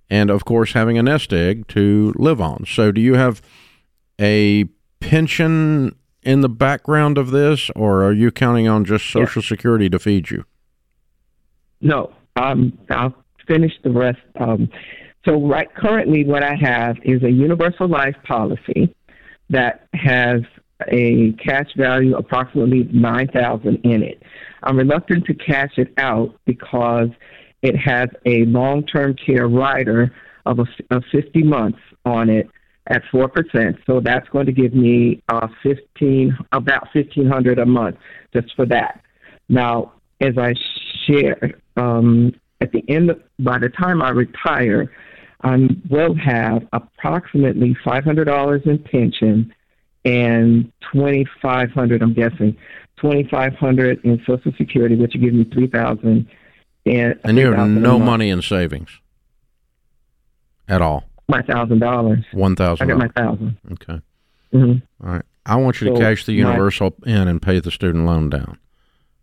[0.08, 2.64] And of course, having a nest egg to live on.
[2.66, 3.42] So, do you have
[4.20, 4.64] a
[5.00, 9.98] pension in the background of this, or are you counting on just Social Security to
[9.98, 10.44] feed you?
[11.80, 13.14] No, um, I'll
[13.46, 14.18] finish the rest.
[14.38, 14.68] Um,
[15.24, 18.94] so, right currently, what I have is a universal life policy
[19.50, 20.42] that has
[20.88, 24.22] a cash value approximately nine thousand in it.
[24.62, 27.08] I'm reluctant to cash it out because
[27.62, 30.14] it has a long-term care rider
[30.44, 32.48] of, a, of 50 months on it
[32.88, 33.76] at four percent.
[33.86, 37.96] So that's going to give me uh, fifteen about fifteen hundred a month
[38.32, 39.00] just for that.
[39.48, 40.54] Now, as I
[41.06, 44.90] share, um, at the end of, by the time I retire,
[45.42, 49.52] I will have approximately five hundred dollars in pension
[50.04, 52.02] and twenty five hundred.
[52.02, 52.56] I'm guessing
[52.96, 56.28] twenty five hundred in Social Security, which will give me three thousand.
[56.86, 58.90] And, And you have no money in savings
[60.68, 61.04] at all.
[61.28, 62.24] My thousand dollars.
[62.32, 62.86] One thousand.
[62.88, 63.58] I got my thousand.
[63.72, 64.00] Okay.
[64.52, 64.82] Mhm.
[65.04, 65.22] All right.
[65.44, 68.58] I want you to cash the my- universal in and pay the student loan down,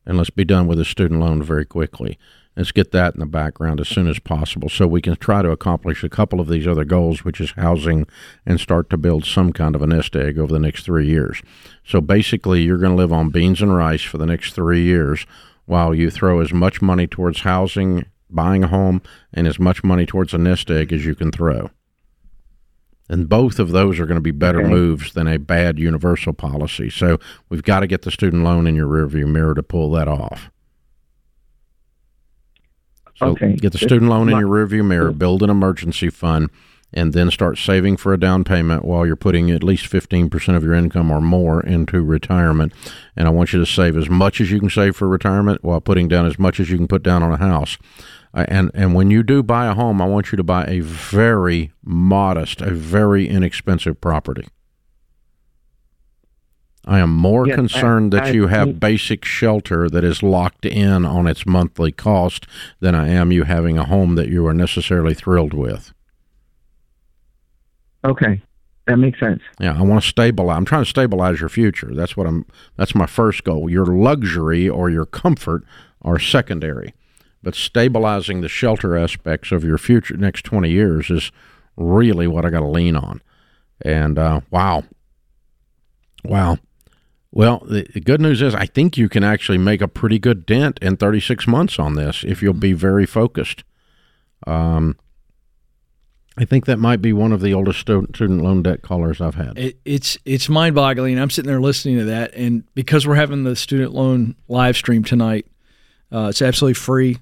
[0.05, 2.17] and let's be done with the student loan very quickly.
[2.55, 5.49] Let's get that in the background as soon as possible, so we can try to
[5.49, 8.05] accomplish a couple of these other goals, which is housing,
[8.45, 11.41] and start to build some kind of a nest egg over the next three years.
[11.83, 15.25] So basically, you're going to live on beans and rice for the next three years,
[15.65, 19.01] while you throw as much money towards housing, buying a home,
[19.33, 21.69] and as much money towards a nest egg as you can throw.
[23.09, 24.69] And both of those are going to be better Okay.
[24.69, 26.89] moves than a bad universal policy.
[26.89, 27.19] So
[27.49, 30.49] we've got to get the student loan in your rearview mirror to pull that off.
[33.15, 33.55] So Okay.
[33.55, 36.49] get the student loan in your rearview mirror, build an emergency fund,
[36.93, 40.63] and then start saving for a down payment while you're putting at least 15% of
[40.63, 42.73] your income or more into retirement.
[43.15, 45.81] And I want you to save as much as you can save for retirement while
[45.81, 47.77] putting down as much as you can put down on a house.
[48.33, 50.79] Uh, and and when you do buy a home, I want you to buy a
[50.79, 54.47] very modest, a very inexpensive property.
[56.85, 60.65] I am more Yes, I- concerned that I- you have basic shelter that is locked
[60.65, 62.45] in on its monthly cost
[62.81, 65.93] than I am you having a home that you are necessarily thrilled with.
[68.05, 68.41] Okay,
[68.87, 69.41] that makes sense.
[69.59, 70.57] Yeah, I want to stabilize.
[70.57, 71.91] I'm trying to stabilize your future.
[71.93, 72.45] That's what I'm.
[72.75, 73.69] That's my first goal.
[73.69, 75.63] Your luxury or your comfort
[76.01, 76.93] are secondary,
[77.41, 81.31] but stabilizing the shelter aspects of your future next 20 years is
[81.77, 83.21] really what I got to lean on.
[83.81, 84.83] And uh, wow,
[86.23, 86.57] wow.
[87.31, 90.45] Well, the, the good news is I think you can actually make a pretty good
[90.45, 93.63] dent in 36 months on this if you'll be very focused.
[94.45, 94.97] Um,
[96.37, 99.57] I think that might be one of the oldest student loan debt callers I've had.
[99.57, 101.19] It, it's it's mind boggling.
[101.19, 105.03] I'm sitting there listening to that, and because we're having the student loan live stream
[105.03, 105.45] tonight,
[106.11, 107.19] uh, it's absolutely free.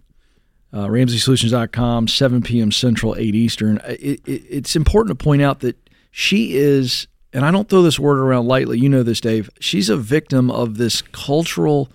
[0.74, 2.72] Uh, RamseySolutions.com, 7 p.m.
[2.72, 3.80] Central, 8 Eastern.
[3.80, 5.76] Uh, It, it, it's important to point out that
[6.12, 8.80] she is, and I don't throw this word around lightly.
[8.80, 9.50] You know this, Dave.
[9.60, 11.90] She's a victim of this cultural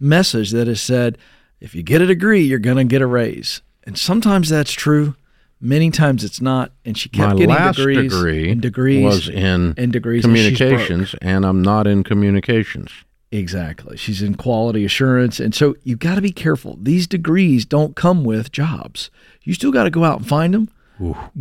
[0.00, 1.18] message that has said,
[1.60, 3.60] if you get a degree, you're going to get a raise.
[3.84, 5.14] And sometimes that's true.
[5.60, 6.72] Many times it's not.
[6.84, 10.34] And she kept My getting last degrees degree and degrees was in and degrees and
[10.34, 12.90] communications, and I'm not in communications.
[13.30, 13.96] Exactly.
[13.96, 15.38] She's in quality assurance.
[15.38, 16.78] And so you've got to be careful.
[16.80, 19.10] These degrees don't come with jobs.
[19.42, 20.70] You still got to go out and find them,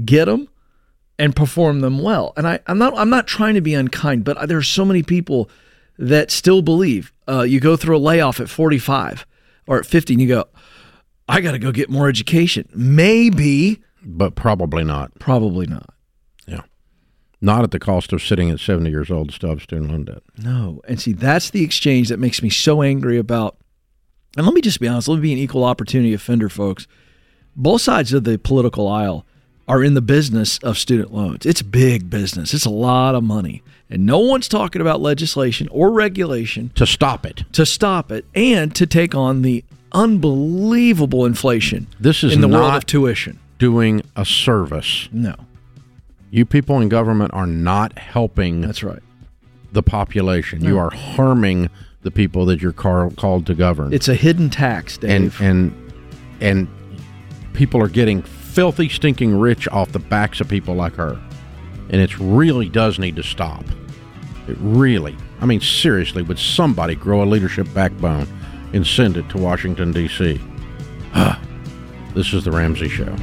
[0.04, 0.50] get them,
[1.18, 2.34] and perform them well.
[2.36, 5.04] And I, I'm not I'm not trying to be unkind, but there are so many
[5.04, 5.50] people
[5.98, 9.26] that still believe uh, you go through a layoff at 45
[9.66, 10.46] or at 50 and you go,
[11.28, 12.70] I got to go get more education.
[12.74, 15.12] Maybe, but probably not.
[15.20, 15.94] Probably not.
[16.48, 16.62] Yeah.
[17.42, 20.24] Not at the cost of sitting at 70 years old, still have student loan debt.
[20.38, 20.82] No.
[20.88, 23.58] And see, that's the exchange that makes me so angry about.
[24.38, 26.88] And let me just be honest, let me be an equal opportunity offender, folks.
[27.56, 29.26] Both sides of the political aisle
[29.68, 31.46] are in the business of student loans.
[31.46, 33.62] It's big business, it's a lot of money.
[33.90, 37.44] And no one's talking about legislation or regulation to stop it.
[37.54, 39.64] To stop it and to take on the
[39.94, 43.40] unbelievable inflation This is in the world of tuition.
[43.58, 45.10] Doing a service.
[45.12, 45.36] No.
[46.30, 48.62] You people in government are not helping.
[48.62, 49.02] That's right.
[49.72, 50.64] The population.
[50.64, 51.70] You are harming
[52.02, 53.94] the people that you're car- called to govern.
[53.94, 55.40] It's a hidden tax, Dave.
[55.42, 55.92] and and
[56.42, 56.68] and
[57.54, 61.20] people are getting filthy, stinking rich off the backs of people like her,
[61.90, 63.64] and it really does need to stop.
[64.48, 65.16] It really.
[65.42, 68.28] I mean, seriously, would somebody grow a leadership backbone
[68.74, 70.40] and send it to Washington D.C.?
[71.14, 71.42] Ah.
[72.14, 73.16] This is the Ramsey Show.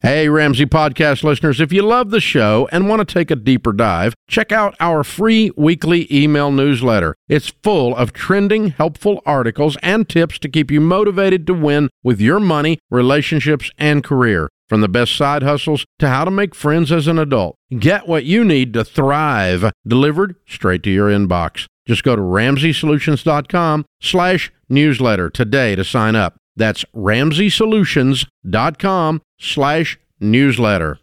[0.00, 3.72] Hey, Ramsey Podcast listeners, if you love the show and want to take a deeper
[3.72, 7.16] dive, check out our free weekly email newsletter.
[7.28, 12.20] It's full of trending, helpful articles and tips to keep you motivated to win with
[12.20, 14.48] your money, relationships, and career.
[14.68, 17.56] From the best side hustles to how to make friends as an adult.
[17.76, 21.66] Get what you need to thrive delivered straight to your inbox.
[21.86, 26.36] Just go to RamseySolutions.com slash newsletter today to sign up.
[26.56, 30.98] That's RamseySolutions.com slash newsletter.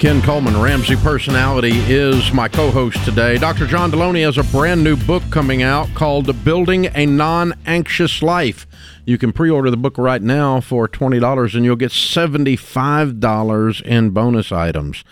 [0.00, 3.36] Ken Coleman, Ramsey Personality, is my co host today.
[3.36, 3.66] Dr.
[3.66, 8.66] John Delony has a brand new book coming out called Building a Non Anxious Life.
[9.04, 14.10] You can pre order the book right now for $20 and you'll get $75 in
[14.10, 15.04] bonus items.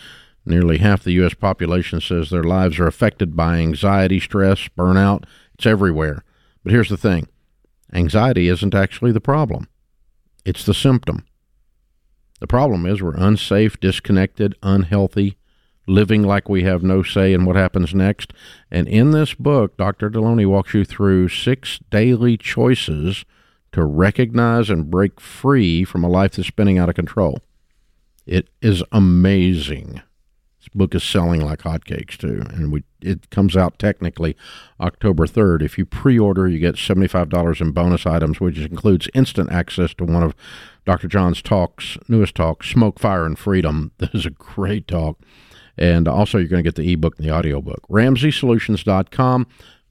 [0.48, 1.34] Nearly half the U.S.
[1.34, 5.24] population says their lives are affected by anxiety, stress, burnout.
[5.52, 6.24] It's everywhere.
[6.64, 7.28] But here's the thing
[7.92, 9.68] anxiety isn't actually the problem,
[10.46, 11.26] it's the symptom.
[12.40, 15.36] The problem is we're unsafe, disconnected, unhealthy,
[15.86, 18.32] living like we have no say in what happens next.
[18.70, 20.08] And in this book, Dr.
[20.08, 23.26] Delony walks you through six daily choices
[23.72, 27.40] to recognize and break free from a life that's spinning out of control.
[28.24, 30.00] It is amazing.
[30.58, 34.36] This book is selling like hotcakes too, and we it comes out technically
[34.80, 35.62] October third.
[35.62, 39.94] If you pre-order, you get seventy five dollars in bonus items, which includes instant access
[39.94, 40.34] to one of
[40.84, 41.06] Dr.
[41.06, 45.20] John's talks, newest talk, "Smoke, Fire, and Freedom." This is a great talk,
[45.76, 47.86] and also you're going to get the ebook and the audiobook.
[47.88, 49.46] RamseySolutions.com,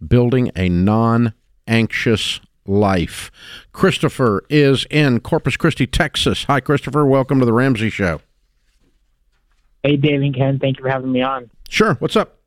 [0.06, 3.32] building a non-anxious life.
[3.72, 6.44] Christopher is in Corpus Christi, Texas.
[6.44, 7.06] Hi, Christopher.
[7.06, 8.20] Welcome to the Ramsey Show.
[9.88, 11.50] Hey, Dave and Ken, thank you for having me on.
[11.70, 11.94] Sure.
[11.94, 12.40] What's up?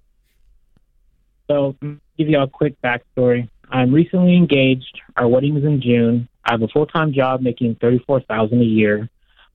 [1.51, 3.49] So, give you a quick backstory.
[3.71, 5.01] I'm recently engaged.
[5.17, 6.29] Our wedding is in June.
[6.45, 9.09] I have a full time job making thirty four thousand a year.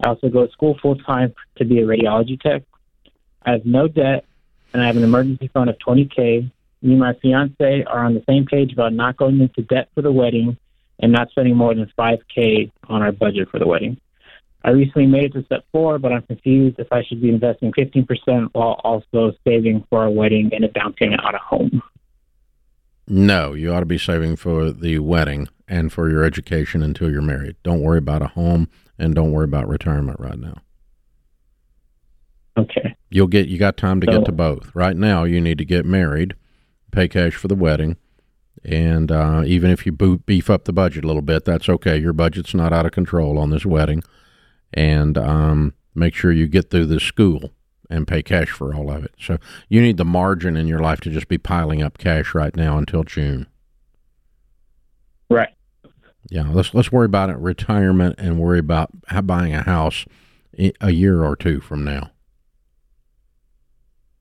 [0.04, 2.64] I also go to school full time to be a radiology tech.
[3.46, 4.26] I have no debt,
[4.74, 6.52] and I have an emergency fund of twenty k.
[6.82, 10.02] Me and my fiance are on the same page about not going into debt for
[10.02, 10.58] the wedding
[10.98, 14.02] and not spending more than five k on our budget for the wedding.
[14.66, 17.72] I recently made it to step four, but I'm confused if I should be investing
[17.74, 21.84] 15% while also saving for a wedding and a down payment on a home.
[23.08, 27.22] No, you ought to be saving for the wedding and for your education until you're
[27.22, 27.58] married.
[27.62, 28.68] Don't worry about a home
[28.98, 30.56] and don't worry about retirement right now.
[32.58, 32.96] Okay.
[33.12, 34.74] You'll get you got time to So- get to both.
[34.74, 36.34] Right now, you need to get married,
[36.92, 37.98] pay cash for the wedding,
[38.64, 41.98] and uh, even if you beef up the budget a little bit, that's okay.
[42.00, 44.02] Your budget's not out of control on this wedding,
[44.76, 47.50] and um, make sure you get through the school
[47.90, 49.14] and pay cash for all of it.
[49.20, 49.38] So
[49.70, 52.78] you need the margin in your life to just be piling up cash right now
[52.78, 53.48] until June.
[55.30, 55.50] Right.
[56.30, 60.06] Yeah, let's let's worry about it retirement and worry about how buying a house
[60.82, 62.12] a year or two from now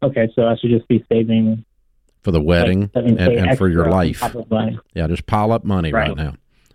[0.03, 1.65] Okay, so I should just be saving
[2.23, 4.19] for the wedding Like, and, and for your life.
[4.21, 6.09] top of my- Yeah, just pile up money right.
[6.09, 6.17] Right.
[6.17, 6.35] now.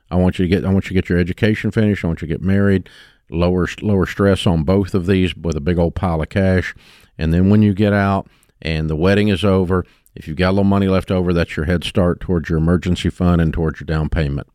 [0.09, 2.03] I want you to get I want you to get your education finished.
[2.03, 2.89] I want you to get married.
[3.29, 6.73] Lower lower stress on both of these with a big old pile of cash,
[7.17, 8.27] and then when you get out
[8.61, 9.85] and the wedding is over,
[10.15, 13.09] if you've got a little money left over, that's your head start towards your emergency
[13.09, 14.47] fund and towards your down payment.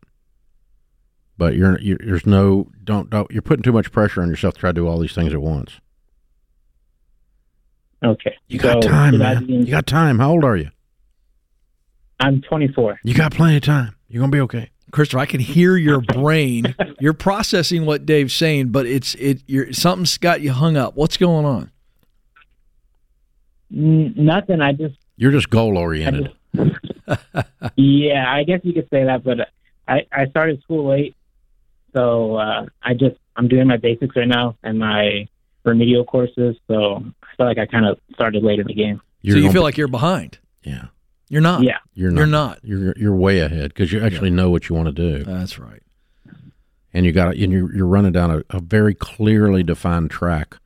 [1.38, 4.60] But you're, you're there's no don't don't you're putting too much pressure on yourself to
[4.60, 5.80] try to do all these things at once.
[8.04, 8.34] Okay.
[8.48, 9.46] You got So time, man.
[9.46, 10.18] be- You got time.
[10.18, 10.70] How old are you?
[12.20, 13.00] I'm 24.
[13.02, 13.96] You got plenty of time.
[14.08, 14.70] You're gonna be okay.
[14.94, 16.72] Christopher, I can hear your brain.
[17.00, 19.42] You're processing what Dave's saying, but it's it.
[19.48, 20.94] You're something's got you hung up.
[20.94, 21.72] What's going on?
[23.74, 24.60] N- nothing.
[24.60, 26.32] I just, You're just goal oriented.
[27.76, 29.48] yeah, I guess you could say that, but
[29.88, 31.16] I, I started school late.
[31.92, 35.26] So uh, I just, I'm doing my basics right now and my
[35.64, 36.54] remedial courses.
[36.68, 39.00] So I feel like I kind of started late in the game.
[39.28, 40.38] so you feel like you're behind?
[40.62, 40.86] Yeah.
[41.28, 41.62] You're not.
[41.62, 41.78] Yeah.
[41.94, 42.18] You're not.
[42.18, 42.58] You're not.
[42.62, 45.24] You're you're way ahead because you actually know what you want to do.
[45.24, 45.82] That's right.
[46.92, 50.58] And you got and you're you're running down a, a very clearly defined track.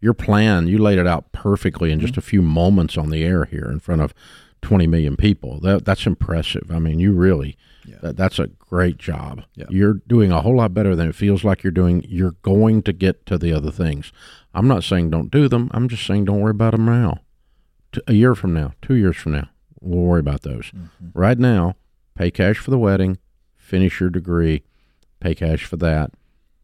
[0.00, 2.20] Your plan, you laid it out perfectly in just mm-hmm.
[2.20, 4.12] a few moments on the air here in front of
[4.62, 5.60] 20 million people.
[5.60, 6.70] That that's impressive.
[6.70, 7.56] I mean, you really
[8.02, 9.44] that, that's a great job.
[9.54, 9.66] Yeah.
[9.68, 12.04] You're doing a whole lot better than it feels like you're doing.
[12.08, 14.12] You're going to get to the other things.
[14.54, 15.70] I'm not saying don't do them.
[15.72, 17.20] I'm just saying don't worry about them now.
[17.92, 19.48] T- a year from now, 2 years from now,
[19.80, 20.70] we'll worry about those.
[21.14, 21.76] Right now,
[22.14, 23.18] pay cash for the wedding,
[23.56, 24.62] finish your degree,
[25.20, 26.12] pay cash for that,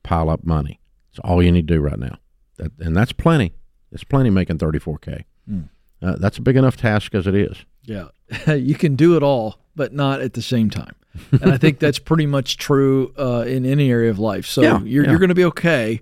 [0.02, 0.80] pile up money.
[1.10, 2.18] It's all you need to do right now.
[2.56, 3.54] That, and that's plenty.
[3.90, 5.24] It's plenty making 34K.
[5.50, 5.68] Mm.
[6.00, 7.64] Uh, that's a big enough task as it is.
[7.84, 8.08] Yeah,
[8.54, 10.94] you can do it all, but not at the same time.
[11.30, 14.46] And I think that's pretty much true uh, in any area of life.
[14.46, 15.10] So Yeah, you're yeah.
[15.10, 16.00] you're going to be okay,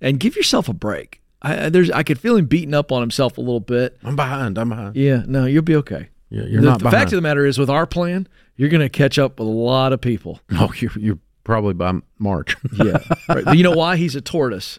[0.00, 1.20] and give yourself a break.
[1.42, 3.98] I, I- there's I could feel him beating up on himself a little bit.
[4.04, 4.58] I'm behind.
[4.58, 4.94] I'm behind.
[4.94, 6.10] Yeah, no, you'll be okay.
[6.32, 7.02] Yeah, you're the, not the behind.
[7.02, 8.26] fact of the matter is, with our plan,
[8.56, 10.40] you're going to catch up with a lot of people.
[10.52, 12.56] Oh, you're, you're probably by March.
[12.72, 12.98] yeah,
[13.28, 13.44] right.
[13.44, 13.96] But you know why?
[13.96, 14.78] He's a tortoise,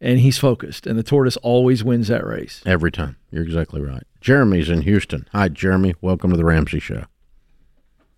[0.00, 2.62] and he's focused, and the tortoise always wins that race.
[2.64, 3.16] Every time.
[3.30, 4.04] You're exactly right.
[4.22, 5.28] Jeremy's in Houston.
[5.32, 5.94] Hi, Jeremy.
[6.00, 7.04] Welcome to the Ramsey Show.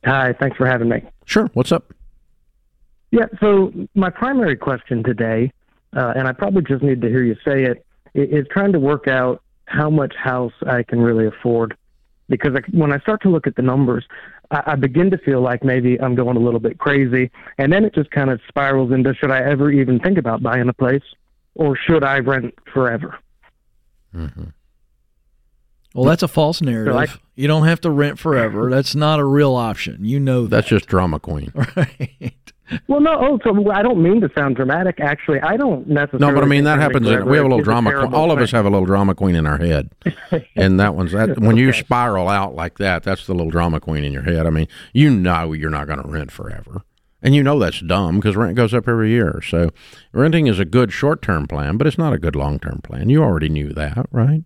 [0.04, 1.02] Hi, thanks for having me.
[1.24, 1.50] Sure.
[1.54, 1.92] What's up?
[3.10, 5.50] Yeah, so my primary question today,
[5.96, 7.84] uh, and I probably just need to hear you say it,
[8.14, 11.76] is trying to work out how much house I can really afford.
[12.28, 14.05] Because I, when I start to look at the numbers,
[14.51, 17.85] I, I begin to feel like maybe I'm going a little bit crazy, and then
[17.85, 21.03] it just kind of spirals into should I ever even think about buying a place,
[21.55, 23.19] or should I rent forever?
[24.15, 24.44] Mm-hmm.
[25.94, 26.94] Well, that's a false narrative.
[26.94, 28.70] I- you don't have to rent forever.
[28.74, 30.05] That's not a real option.
[30.05, 30.48] You know that.
[30.51, 31.53] That's just drama queen.
[32.88, 35.01] Well, no, oh, so I don't mean to sound dramatic.
[35.01, 36.26] Actually, I don't necessarily.
[36.26, 37.09] No, but I mean that happens.
[37.09, 37.93] In, we have a little drama.
[37.93, 38.14] queen.
[38.14, 39.90] All of us have a little drama queen in our head,
[40.56, 41.38] and that one's that.
[41.38, 44.47] When you spiral out like that, that's the little drama queen in your head.
[44.47, 46.82] I mean, you know you're not going to rent forever,
[47.22, 49.40] and you know that's dumb because rent goes up every year.
[49.47, 49.70] So
[50.12, 53.09] renting is a good short term plan, but it's not a good long term plan.
[53.09, 54.43] You already knew that, right?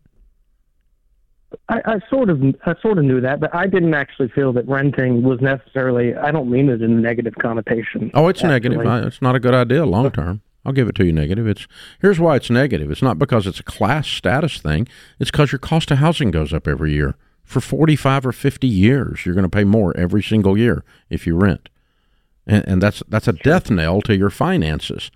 [1.68, 4.68] I, I sort of, I sort of knew that, but I didn't actually feel that
[4.68, 6.14] renting was necessarily.
[6.14, 8.10] I don't mean it in a negative connotation.
[8.14, 8.76] Oh, it's actually.
[8.76, 9.06] negative.
[9.06, 10.42] It's not a good idea long term.
[10.64, 11.46] I'll give it to you negative.
[11.46, 11.66] It's
[12.00, 12.90] here's why it's negative.
[12.90, 14.86] It's not because it's a class status thing.
[15.18, 17.16] It's because your cost of housing goes up every year.
[17.44, 21.34] For 45 or 50 years, you're going to pay more every single year if you
[21.34, 21.68] rent.
[22.46, 25.10] And, and that's that's a death knell to your finances.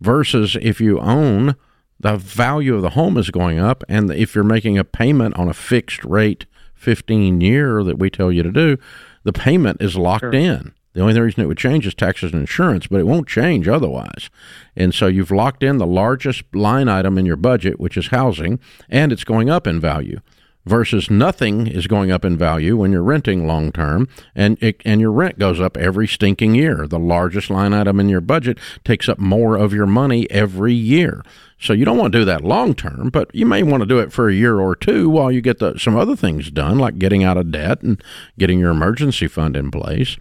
[0.00, 1.56] Versus if you own,
[2.00, 5.48] the value of the home is going up and if you're making a payment on
[5.48, 8.78] a fixed rate 15 year that we tell you to do,
[9.22, 10.72] the payment is locked in.
[10.94, 14.28] The only reason it would change is taxes and insurance, but it won't change otherwise.
[14.74, 18.58] And so you've locked in the largest line item in your budget, which is housing,
[18.88, 20.20] and it's going up in value
[20.66, 25.00] versus nothing is going up in value when you're renting long term and it, and
[25.00, 26.86] your rent goes up every stinking year.
[26.86, 31.24] The largest line item in your budget takes up more of your money every year.
[31.58, 33.98] So you don't want to do that long term, but you may want to do
[33.98, 36.98] it for a year or two while you get the, some other things done like
[36.98, 38.02] getting out of debt and
[38.38, 40.16] getting your emergency fund in place.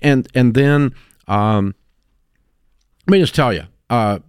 [0.00, 0.94] And and then
[1.26, 1.74] um,
[3.06, 4.20] let me just tell you, uh,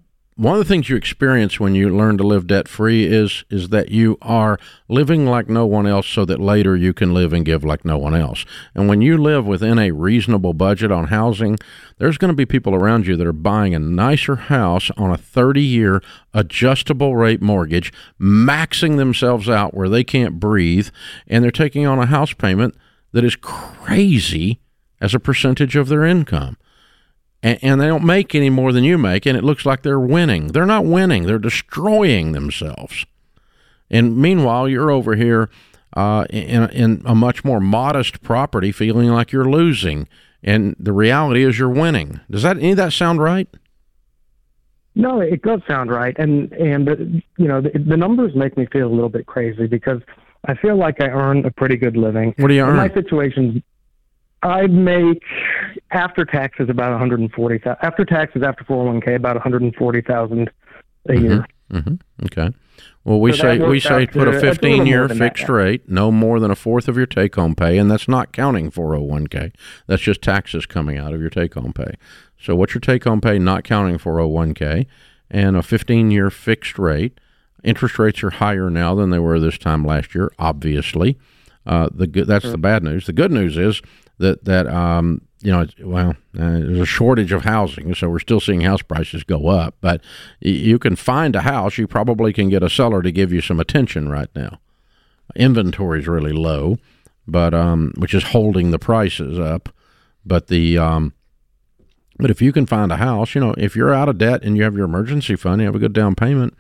[0.42, 3.70] one of the things you experience when you learn to live debt free is is
[3.70, 4.58] that you are
[4.88, 7.96] living like no one else so that later you can live and give like no
[7.96, 8.44] one else.
[8.74, 11.60] And when you live within a reasonable budget on housing,
[12.00, 15.18] there's going to be people around you that are buying a nicer house on a
[15.18, 16.02] 30-year
[16.34, 20.90] adjustable rate mortgage, maxing themselves out where they can't breathe,
[21.28, 22.74] and they're taking on a house payment
[23.12, 24.60] that is crazy
[25.00, 26.58] as a percentage of their income.
[27.44, 30.00] And, and, they don't make any more than you make, and it looks like they're
[30.00, 30.48] winning.
[30.50, 33.06] They're not winning, they're destroying themselves.
[33.90, 35.50] And meanwhile, you're over here
[35.96, 40.08] uh, in, in a much more modest property feeling like you're losing.
[40.44, 42.20] And the reality is you're winning.
[42.30, 43.48] Does that any of that sound right?
[44.96, 46.96] No, it does sound right, and and uh,
[47.38, 50.02] you know the, the numbers make me feel a little bit crazy because
[50.46, 52.34] I feel like I earn a pretty good living.
[52.38, 52.76] What do you earn?
[52.76, 53.62] My situation's
[54.44, 55.24] I make
[55.92, 57.62] after taxes about 140.
[57.82, 60.50] After taxes, after 401k, about 140,000
[61.08, 61.24] a mm-hmm.
[61.24, 61.46] year.
[61.72, 61.96] Mm-hmm.
[62.26, 62.56] Okay.
[63.04, 66.12] Well, we So say we say put a 15 year than that, fixed rate, no
[66.12, 69.54] more than a fourth of your take home pay, and that's not counting 401k.
[69.88, 71.96] That's just taxes coming out of your take home pay.
[72.40, 74.86] So what's your take home pay not counting 401k
[75.30, 77.20] and a 15 year fixed rate?
[77.64, 81.18] Interest rates are higher now than they were this time last year, obviously.
[81.66, 83.06] Uh, the good, that's the bad news.
[83.06, 83.82] The good news is
[84.22, 88.40] that that um, you know, well, uh, there's a shortage of housing, so we're still
[88.40, 89.76] seeing house prices go up.
[89.82, 90.02] But
[90.40, 91.78] you can find a house.
[91.78, 94.60] You probably can get a seller to give you some attention right now.
[95.36, 96.78] Inventory is really low,
[97.28, 99.70] but um, which is holding the prices up.
[100.26, 101.14] But the um,
[102.18, 104.56] but if you can find a house, you know, if you're out of debt and
[104.56, 106.54] you have your emergency fund, you have a good down payment,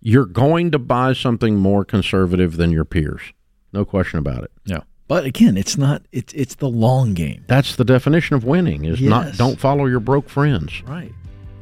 [0.00, 3.32] you're going to buy something more conservative than your peers.
[3.72, 4.52] No question about it.
[4.66, 4.80] Yeah.
[5.08, 7.44] But again, it's not it's it's the long game.
[7.46, 10.82] That's the definition of winning is not don't follow your broke friends.
[10.82, 11.12] Right.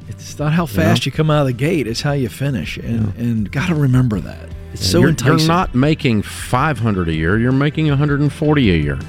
[0.07, 2.77] It's not how fast you come out of the gate, it's how you finish.
[2.77, 4.49] And and gotta remember that.
[4.73, 5.39] It's so you're, enticing.
[5.39, 8.99] You're not making 500 a year, you're making 140 a year.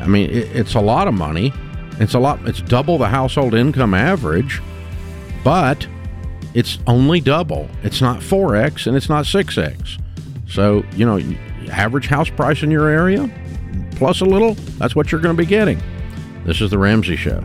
[0.00, 1.52] I mean, it, it's a lot of money.
[1.98, 4.60] It's a lot it's double the household income average,
[5.44, 5.86] but
[6.54, 7.68] it's only double.
[7.82, 10.00] It's not 4x and it's not 6x.
[10.48, 11.18] So, you know,
[11.68, 13.30] average house price in your area
[13.96, 15.80] plus a little, that's what you're going to be getting.
[16.44, 17.42] This is the Ramsey show.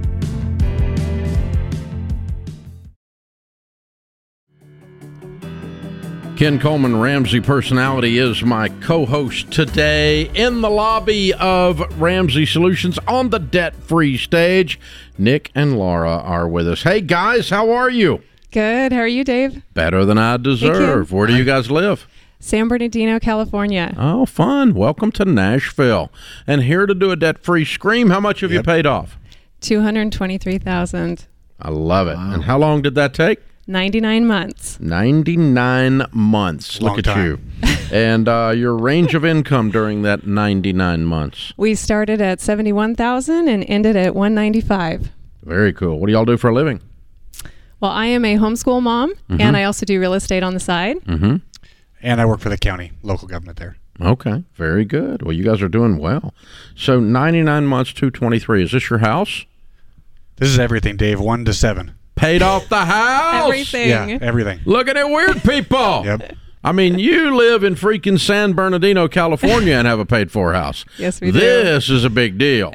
[6.35, 12.98] Ken Coleman, Ramsey personality, is my co host today in the lobby of Ramsey Solutions
[13.07, 14.80] on the debt free stage.
[15.19, 16.81] Nick and Laura are with us.
[16.81, 18.23] Hey, guys, how are you?
[18.49, 18.91] Good.
[18.91, 19.61] How are you, Dave?
[19.76, 21.11] Better than I deserve.
[21.11, 22.07] Where do you guys live?
[22.44, 23.94] San Bernardino, California.
[23.98, 24.74] Oh, fun.
[24.74, 26.12] Welcome to Nashville.
[26.48, 28.10] And here to do a debt free scream.
[28.10, 29.18] How much have you paid off?
[29.62, 31.28] Two hundred twenty-three thousand.
[31.62, 32.18] I love it.
[32.18, 33.40] And how long did that take?
[33.68, 34.80] Ninety-nine months.
[34.80, 36.82] 99 months.
[36.82, 37.40] Long Look at you.
[37.92, 41.54] and uh, your range of income during that 99 months.
[41.58, 45.12] We started at seventy-one thousand and ended at one ninety-five.
[45.44, 46.00] Very cool.
[46.00, 46.82] What do y'all do for a living?
[47.80, 49.42] Well, I am a homeschool mom, Mhm.
[49.42, 50.98] and I also do real estate on the side.
[51.06, 51.38] Mm-hmm.
[52.03, 53.78] And I work for the county, local government there.
[53.99, 55.22] Okay, very good.
[55.22, 56.34] Well, you guys are doing well.
[56.76, 58.64] So 99 months, 223.
[58.64, 59.45] Is this your house?
[60.38, 61.19] This is everything, Dave.
[61.19, 61.94] One to seven.
[62.15, 63.44] Paid off the house.
[63.44, 63.90] Everything.
[63.90, 64.60] Yeah, everything.
[64.65, 66.02] Look at weird people.
[66.06, 66.36] yep.
[66.64, 70.86] I mean, you live in freaking San Bernardino, California, and have a paid for house.
[70.98, 71.40] Yes, we do.
[71.40, 72.72] This is a big deal.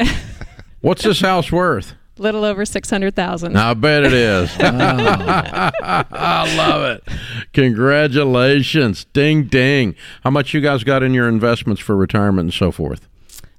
[0.81, 1.95] What's this house worth?
[2.19, 3.57] Little over six hundred thousand.
[3.57, 4.51] I bet it is.
[4.61, 7.05] I love it.
[7.53, 9.05] Congratulations.
[9.13, 9.95] Ding, ding.
[10.25, 13.09] How much you guys got in your investments for retirement and so forth?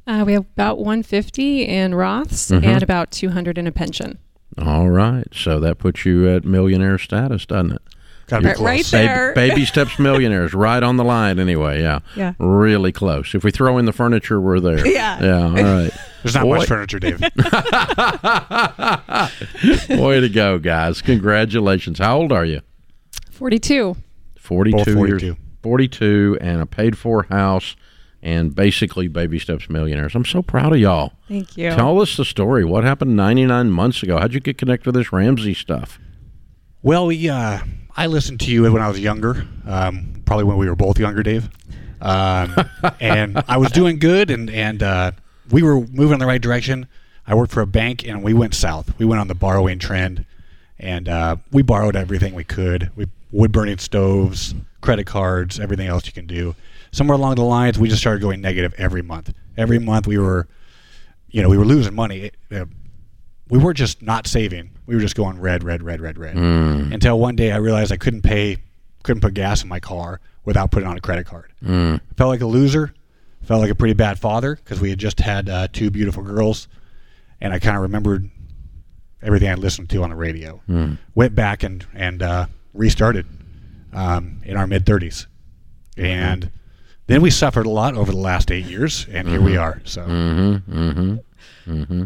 [0.05, 2.63] Uh, we have about one fifty in Roths Mhm.
[2.65, 4.17] and about two hundred in a pension.
[4.57, 5.27] All right.
[5.33, 7.81] So that puts you at millionaire status, doesn't it?
[8.27, 8.91] Gotta be Right- right close.
[8.91, 9.33] Baby- there.
[9.35, 11.81] Baby, steps millionaires, right on the line anyway.
[11.81, 11.99] Yeah.
[12.15, 12.33] Yeah.
[12.39, 13.35] Really close.
[13.35, 14.85] If we throw in the furniture, we're there.
[14.87, 15.21] Yeah.
[15.23, 15.43] Yeah.
[15.43, 15.91] All right.
[16.23, 17.21] There's not Boy- much furniture, Dave.
[19.89, 21.01] Way to go, guys.
[21.01, 21.99] Congratulations.
[21.99, 22.61] How old are you?
[23.31, 23.95] Forty-two.
[24.37, 25.21] 42 Both years.
[25.21, 25.37] 42.
[25.61, 27.75] 42 and a paid for house
[28.21, 30.15] and basically baby steps millionaires.
[30.15, 31.13] I'm so proud of y'all.
[31.27, 31.69] Thank you.
[31.71, 32.63] Tell us the story.
[32.63, 34.17] What happened 99 months ago?
[34.17, 35.99] How'd you get connected with this Ramsey stuff?
[36.81, 37.59] Well, we uh,
[37.95, 41.23] I listened to you when I was younger, um, probably when we were both younger,
[41.23, 41.49] Dave.
[41.99, 42.55] Um,
[43.01, 45.11] and I was doing good, and and uh,
[45.49, 46.87] we were moving in the right direction.
[47.25, 48.97] I worked for a bank, and we went south.
[48.97, 50.25] We went on the borrowing trend,
[50.79, 52.91] and uh, we borrowed everything we could.
[52.95, 56.55] We wood burning stoves, credit cards, everything else you can do.
[56.91, 59.33] Somewhere along the lines, we just started going negative every month.
[59.57, 60.47] Every month, we were,
[61.29, 62.31] you know, we were losing money.
[62.49, 62.65] Uh,
[63.49, 64.71] we weren't just not saving.
[64.85, 66.35] We were just going red, red, red, red, red.
[66.35, 66.93] Mm.
[66.93, 68.57] Until one day I realized I couldn't pay,
[69.03, 71.51] couldn't put gas in my car without putting on a credit card.
[71.63, 71.99] Mm.
[72.15, 72.93] Felt like a loser.
[73.47, 76.67] Felt like a pretty bad father because we had just had uh, two beautiful girls,
[77.41, 78.29] and I kind of remembered
[79.21, 80.61] everything I listened to on the radio.
[80.69, 80.97] Mm.
[81.15, 83.25] Went back and and uh, restarted
[83.93, 85.27] um, in our mid thirties,
[85.95, 86.51] and
[87.07, 89.61] then we suffered a lot over the last eight years, and here we Mhm.
[89.61, 89.81] are.
[89.85, 90.01] So.
[90.01, 90.77] Mm-hmm.
[90.77, 91.71] Mm-hmm.
[91.71, 92.03] Mm-hmm.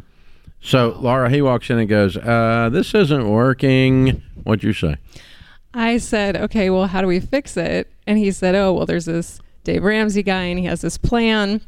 [0.61, 4.97] So Laura, he walks in and goes, uh, "This isn't working." What'd you say?
[5.73, 7.89] I said, okay, well, how do we fix it?
[8.05, 11.61] And he said, oh, well, there's this Dave Ramsey guy, and he has this plan,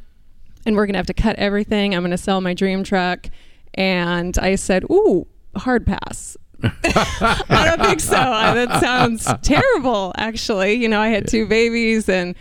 [0.66, 1.94] and we're going to have to cut everything.
[1.96, 3.28] I'm going to sell my dream truck.
[3.76, 6.38] And I said, ooh, hard pass.
[6.64, 8.16] I don't think so.
[8.16, 10.74] That sounds terrible, actually.
[10.76, 12.36] You know, I had two babies, and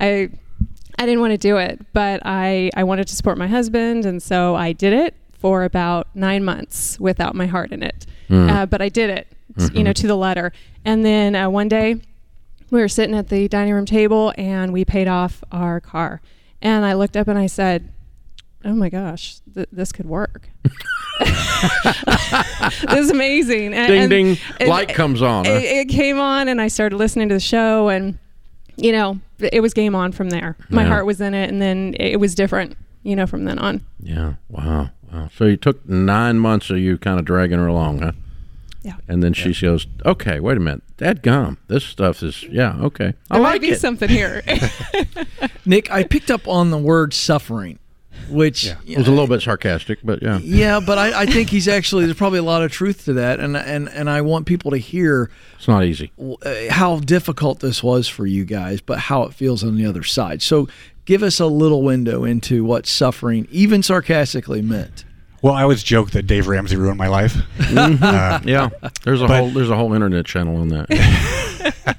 [0.00, 0.30] I.
[0.98, 4.22] I didn't want to do it, but I, I wanted to support my husband, and
[4.22, 8.04] so I did it for about nine months without my heart in it.
[8.28, 8.50] Mm.
[8.50, 9.84] Uh, but I did it, you Mhm.
[9.84, 10.52] know, to the letter.
[10.84, 12.02] And then uh, one day,
[12.70, 16.20] we were sitting at the dining room table, and we paid off our car.
[16.62, 17.92] And I looked up and I said,
[18.64, 20.48] "Oh my gosh, th- this could work."
[21.20, 23.74] this is amazing.
[23.74, 24.68] And, Ding, and- ding.
[24.68, 25.52] Light comes on, huh?
[25.52, 28.18] It, it came on, and I started listening to the show, and
[28.76, 30.56] you know, it was game on from there.
[30.70, 30.88] My Yeah.
[30.88, 33.84] heart was in it, and then it was different, you know, from then on.
[34.00, 34.34] Yeah.
[34.48, 34.90] Wow.
[35.12, 35.28] Wow.
[35.34, 38.12] So you took nine months of you kind of dragging her along, huh?
[38.82, 38.94] Yeah.
[39.08, 40.82] And then she goes, "Okay, wait a minute.
[40.96, 41.58] That gum.
[41.68, 42.76] This stuff is yeah.
[42.80, 43.14] Okay.
[43.30, 44.42] I There like might be it." something here.
[45.66, 47.78] Nick, I picked up on the word suffering,
[48.30, 50.38] which It was a little bit sarcastic, but yeah.
[50.38, 53.38] yeah, but I, I think he's actually there's probably a lot of truth to that,
[53.40, 56.12] and and and I want people to hear It's not easy.
[56.18, 60.02] uh, how difficult this was for you guys, but how it feels on the other
[60.02, 60.40] side.
[60.42, 60.68] So,
[61.04, 65.04] give us a little window into what suffering, even sarcastically, meant.
[65.42, 67.36] Well, I always joke that Dave Ramsey ruined my life.
[67.70, 68.68] Uh, yeah.
[69.04, 71.96] There's a but- whole there's a whole internet channel on that.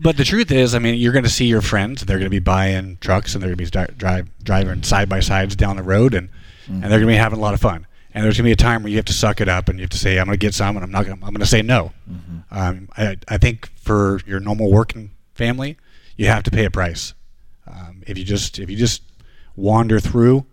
[0.00, 2.04] But the truth is, I mean, you're going to see your friends.
[2.04, 5.18] They're going to be buying trucks, and they're going to be drive, driving side by
[5.20, 6.28] sides down the road, and
[6.68, 7.84] and they're going to be having a lot of fun.
[8.14, 9.78] And there's going to be a time where you have to suck it up, and
[9.78, 11.04] you have to say, "I'm going to get some," and I'm not.
[11.04, 11.92] Gonna, I'm going to say no.
[12.52, 15.76] Um, I, I think for your normal working family,
[16.16, 17.14] you have to pay a price.
[17.66, 19.02] Um, if you just if you just
[19.56, 20.46] wander through,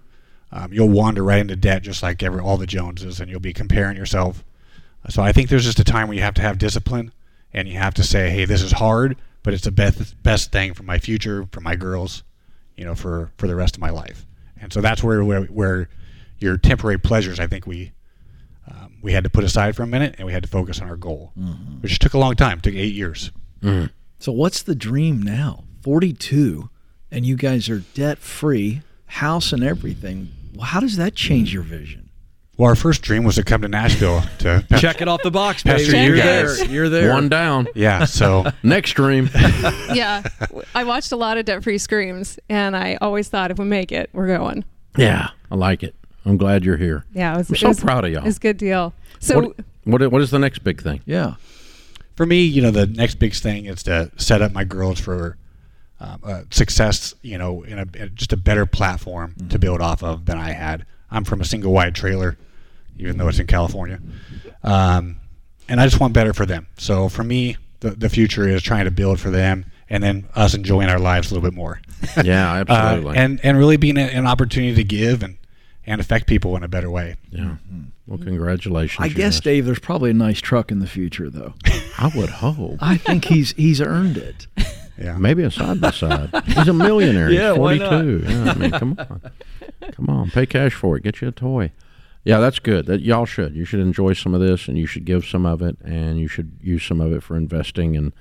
[0.55, 3.51] um, you'll wander right into debt, just like every all the Joneses, and you'll be
[3.53, 4.43] comparing yourself.
[5.09, 7.11] So I think there's just a time where you have to have discipline,
[7.53, 10.73] and you have to say, "Hey, this is hard, but it's the best best thing
[10.73, 12.23] for my future, for my girls,
[12.75, 14.25] you know, for for the rest of my life."
[14.59, 15.89] And so that's where where, where
[16.39, 17.91] your temporary pleasures, I think we
[18.71, 20.87] um, we had to put aside for a minute, and we had to focus on
[20.89, 21.33] our goal,
[21.81, 23.31] which took a long time, took eight years.
[24.19, 25.65] So, what's the dream now?
[25.81, 26.69] 42,
[27.11, 30.31] and you guys are debt free, house and everything.
[30.55, 31.55] Well, how does that change hmm.
[31.55, 32.09] your vision?
[32.57, 35.63] Well, our first dream was to come to Nashville to Check it off the box,
[35.63, 35.83] baby.
[35.83, 36.59] Pastor You're guys.
[36.59, 36.67] there.
[36.69, 37.11] You're there.
[37.11, 37.67] One down.
[37.75, 38.05] Yeah.
[38.05, 39.29] So next dream.
[39.93, 40.23] yeah,
[40.73, 43.91] I watched a lot of Debt Free Screams, and I always thought if we make
[43.91, 44.63] it, we're going.
[44.97, 45.95] Yeah, I like it.
[46.23, 47.05] I'm glad you're here.
[47.13, 48.25] Yeah, it was, I'm so was- proud of y'all.
[48.25, 48.93] It's a good deal.
[49.19, 51.01] So what, what what is the next big thing?
[51.05, 51.35] Yeah.
[52.15, 55.37] for me, you know, the next big thing is to set up my girls for
[55.99, 57.13] um, uh, success.
[57.21, 60.51] You know, in a in just a better platform to build off of than I
[60.51, 60.85] had.
[61.11, 62.37] I'm from a single wide trailer,
[62.97, 63.99] even though it's in California,
[64.63, 65.17] um,
[65.69, 66.67] and I just want better for them.
[66.77, 70.53] So for me, the the future is trying to build for them, and then us
[70.53, 71.79] enjoying our lives a little bit more.
[72.23, 73.17] Yeah, Uh, absolutely.
[73.17, 75.37] and and really being a, an opportunity to give and
[75.87, 77.15] and affect people in a better way.
[77.31, 77.55] Yeah.
[78.07, 79.03] Well, congratulations.
[79.03, 79.41] I guess, guys.
[79.41, 81.53] Dave, there's probably a nice truck in the future, though.
[81.97, 82.77] I would hope.
[82.81, 84.45] I think he's he's earned it.
[84.97, 85.17] Yeah.
[85.17, 86.29] Maybe a side by side.
[86.45, 87.29] He's a millionaire.
[87.31, 88.19] Yeah, He's why 42.
[88.19, 88.29] not?
[88.29, 89.21] Yeah, I mean, come on.
[89.91, 90.29] Come on.
[90.31, 91.03] Pay cash for it.
[91.03, 91.71] Get you a toy.
[92.23, 92.85] Yeah, that's good.
[92.87, 93.55] That y'all should.
[93.55, 96.27] You should enjoy some of this, and you should give some of it, and you
[96.27, 98.13] should use some of it for investing and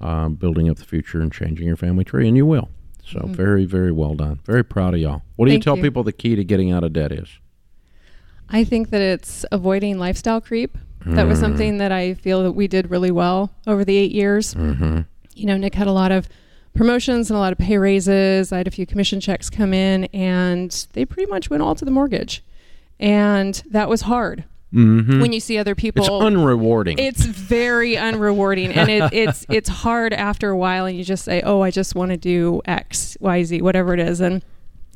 [0.00, 2.68] um, building up the future and changing your family tree, and you will.
[3.04, 3.30] So Mhm.
[3.34, 4.38] very, very well done.
[4.44, 5.22] Very proud of y'all.
[5.36, 5.82] What do you tell you.
[5.82, 7.28] people the key to getting out of debt is?
[8.50, 10.78] I think that it's avoiding lifestyle creep.
[11.06, 11.42] That was Mm.
[11.42, 14.54] something that I feel that we did really well over the eight years.
[14.54, 15.00] Mm-hmm.
[15.38, 16.28] You know, Nick had a lot of
[16.74, 18.52] promotions and a lot of pay raises.
[18.52, 21.84] I had a few commission checks come in, and they pretty much went all to
[21.84, 22.42] the mortgage,
[23.00, 24.44] and that was hard.
[24.74, 25.22] Mhm.
[25.22, 26.96] When you see other people, It's unrewarding.
[26.98, 31.40] It's very unrewarding, and it, it's it's hard after a while, and you just say,
[31.42, 34.44] "Oh, I just want to do X, Y, Z, whatever it is," and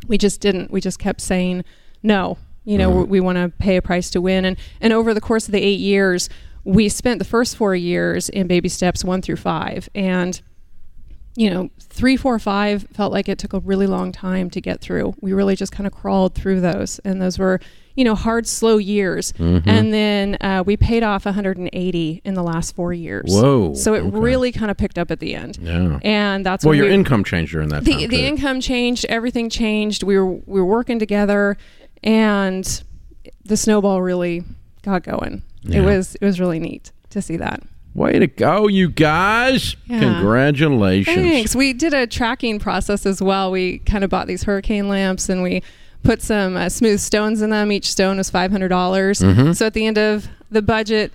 [0.08, 0.70] we just didn't.
[0.70, 1.64] We just kept saying
[2.02, 2.36] no.
[2.64, 3.08] You know, Mhm.
[3.08, 5.62] we want to pay a price to win, and and over the course of the
[5.62, 6.28] eight years,
[6.64, 10.40] we spent the first four years in baby steps one through five, and
[11.34, 14.82] you know, three, four, five felt like it took a really long time to get
[14.82, 15.14] through.
[15.22, 17.58] We really just kind of crawled through those, and those were,
[17.96, 19.32] you know, hard, slow years.
[19.38, 19.62] Mhm.
[19.66, 23.30] And then uh, we paid off 180 in the last four years.
[23.32, 24.10] Whoa, So it okay.
[24.18, 25.56] really kind of picked up at the end.
[25.62, 25.98] Yeah.
[26.02, 28.10] And that's well, your we- income changed during that the time.
[28.10, 30.02] the income changed, everything changed.
[30.02, 31.56] We were we were working together,
[32.02, 32.82] and
[33.44, 34.44] the snowball really
[34.82, 35.42] got going.
[35.64, 35.80] Yeah.
[35.80, 37.62] It was it was really neat to see that.
[37.94, 39.76] Way to go, you guys!
[39.86, 40.00] Yeah.
[40.00, 41.14] Congratulations.
[41.14, 41.54] Thanks.
[41.54, 43.50] We did a tracking process as well.
[43.50, 45.62] We kind of bought these hurricane lamps and we
[46.02, 47.70] put some uh, smooth stones in them.
[47.70, 49.20] Each stone was five hundred dollars.
[49.20, 49.54] Mhm.
[49.54, 51.12] So at the end of the budget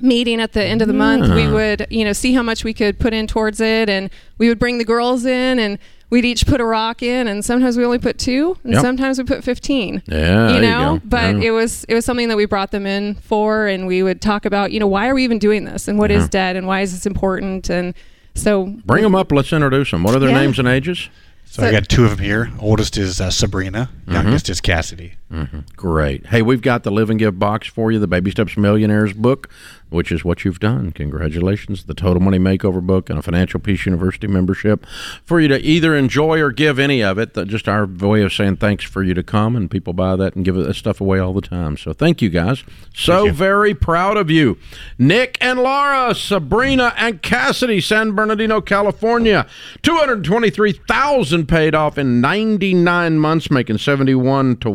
[0.00, 2.72] meeting at the end of the month, we would you know see how much we
[2.72, 4.08] could put in towards it, and
[4.38, 5.78] we would bring the girls in and.
[6.10, 8.82] We'd each put a rock in, and sometimes we only put two, and Yep.
[8.82, 10.02] sometimes we put fifteen.
[10.06, 10.16] Yeah,
[10.48, 11.00] you there you know.
[11.04, 11.48] But Yeah.
[11.48, 14.46] it was it was something that we brought them in for, and we would talk
[14.46, 16.28] about, you know, why are we even doing this, and what is Yeah.
[16.30, 17.92] debt, and why is this important, and
[18.34, 19.30] so Bring them up.
[19.32, 20.02] Let's introduce them.
[20.02, 20.40] What are their Yeah.
[20.40, 21.08] names and ages?
[21.50, 22.50] So, I got two of them here.
[22.60, 23.88] Oldest is uh, Sabrina.
[24.06, 24.12] Mm-hmm.
[24.14, 25.12] Youngest is Cassidy.
[25.30, 26.26] Hmm Great.
[26.26, 29.50] Hey, we've got the Live and Give box for you, the Baby Steps Millionaires book,
[29.90, 30.90] which is what you've done.
[30.92, 31.84] Congratulations.
[31.84, 34.86] The Total Money Makeover book and a Financial Peace University membership
[35.24, 37.34] for you to either enjoy or give any of it.
[37.46, 40.44] Just our way of saying thanks for you to come, and people buy that and
[40.44, 41.76] give that stuff away all the time.
[41.76, 42.64] So thank you guys.
[42.94, 44.58] So very proud of you.
[44.98, 49.46] Nick and Laura, Sabrina and Cassidy, San Bernardino, California.
[49.82, 54.70] 223000 paid off in 99 months, making 71 to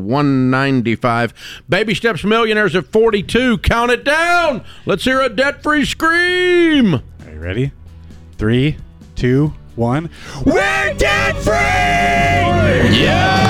[0.51, 1.33] 195.
[1.69, 3.59] Baby Steps Millionaires at 42.
[3.59, 4.63] Count it down.
[4.85, 6.95] Let's hear a debt free scream.
[6.95, 7.71] Are you ready?
[8.37, 8.77] Three,
[9.15, 10.09] two, one.
[10.45, 11.53] We're debt free!
[12.99, 13.43] Yeah!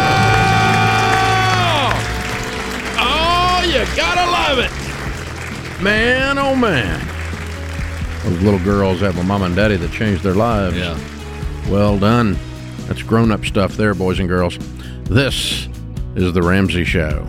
[3.00, 5.82] Oh, you gotta love it.
[5.82, 7.10] Man, oh man.
[8.24, 10.78] Those little girls have a mom and daddy that changed their lives.
[10.78, 10.98] Yeah.
[11.70, 12.38] Well done.
[12.88, 14.58] That's grown up stuff there, boys and girls.
[15.06, 15.68] This
[16.16, 17.28] is The Ramsey Show.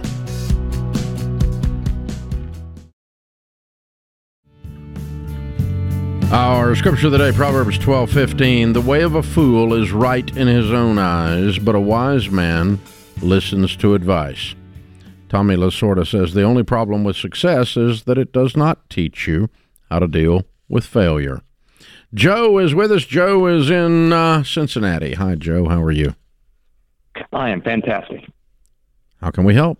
[6.33, 8.73] Our scripture of the day, Proverbs twelve fifteen.
[8.73, 12.81] The way of a fool is right in his own eyes, but a wise man
[13.23, 14.57] listens to advice.
[15.29, 19.49] Tommy Lasorda says the only problem with success is that it does not teach you
[19.91, 21.41] how to deal with failure.
[22.13, 23.05] Joe is with us.
[23.05, 25.15] Joe is in uh, Cincinnati.
[25.15, 25.69] Hi, Joe.
[25.69, 26.15] How are you?
[27.33, 28.29] I am fantastic.
[29.25, 29.79] How can we help?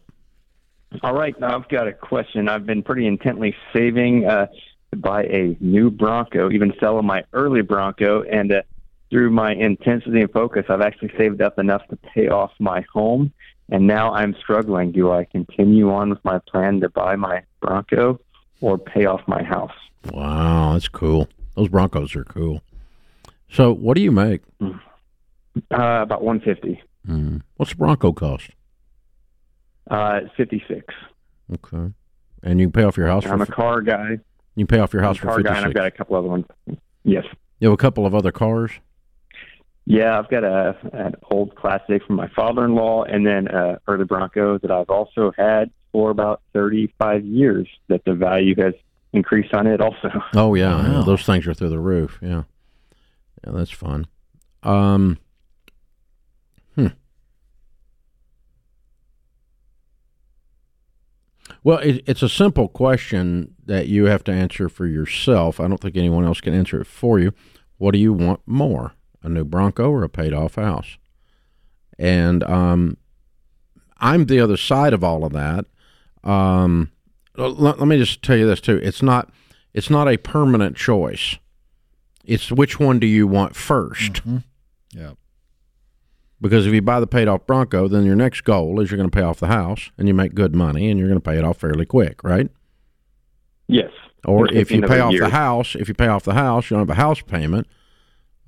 [1.03, 2.49] All right, now I've got a question.
[2.49, 4.47] I've been pretty intently saving uh,
[4.91, 8.63] to buy a new Bronco, even selling my early Bronco, and uh,
[9.11, 13.35] through my intensity and focus, I've actually saved up enough to pay off my home.
[13.69, 14.93] And now I'm struggling.
[14.93, 18.19] Do I continue on with my plan to buy my Bronco
[18.63, 19.77] or pay off my house?
[20.11, 21.29] Wow, that's cool.
[21.55, 22.63] Those Broncos are cool.
[23.51, 24.41] So, what do you make?
[24.63, 24.71] Uh,
[25.71, 26.83] about 150.
[27.07, 27.43] Mm.
[27.59, 28.49] What's the Bronco cost?
[29.91, 30.95] Uh, 56.
[31.53, 31.93] Okay.
[32.43, 34.19] And you pay off your house I'm a car guy.
[34.55, 35.91] you pay off your house I'm a for car fifty guy, and I've got a
[35.91, 36.47] couple other ones.
[37.05, 37.25] Yes.
[37.61, 38.73] You have a couple of other cars.
[39.87, 44.59] Yeah, I've got a an old classic from my father-in-law, and then a early Bronco
[44.59, 47.69] that I've also had for about 35 years.
[47.89, 48.73] That the value has
[49.13, 50.11] increased on it also.
[50.35, 52.19] Oh yeah, yeah, those things are through the roof.
[52.23, 52.45] Yeah,
[53.47, 54.07] yeah, that's fun.
[54.63, 55.19] Um,
[61.65, 65.59] Well, it, it's a simple question that you have to answer for yourself.
[65.59, 67.33] I don't think anyone else can answer it for you.
[67.79, 68.93] What do you want more,
[69.23, 70.99] a new Bronco or a paid-off house?
[71.99, 72.99] And um,
[73.99, 75.65] I'm the other side of all of that.
[76.23, 76.91] Um,
[77.37, 78.79] let, let me just tell you this too.
[78.83, 79.31] It's not
[79.73, 81.37] it's not a permanent choice.
[82.25, 84.43] It's which one do you want 1st
[84.93, 85.13] Yeah.
[86.41, 89.11] Because if you buy the paid off Bronco, then your next goal is you're going
[89.11, 91.39] to pay off the house and you make good money and you're going to pay
[91.39, 92.51] it off fairly quick, right?
[93.67, 93.91] Yes.
[94.27, 95.23] Or if you pay off year.
[95.23, 97.67] the house, if you pay off the house, you don't have a house payment.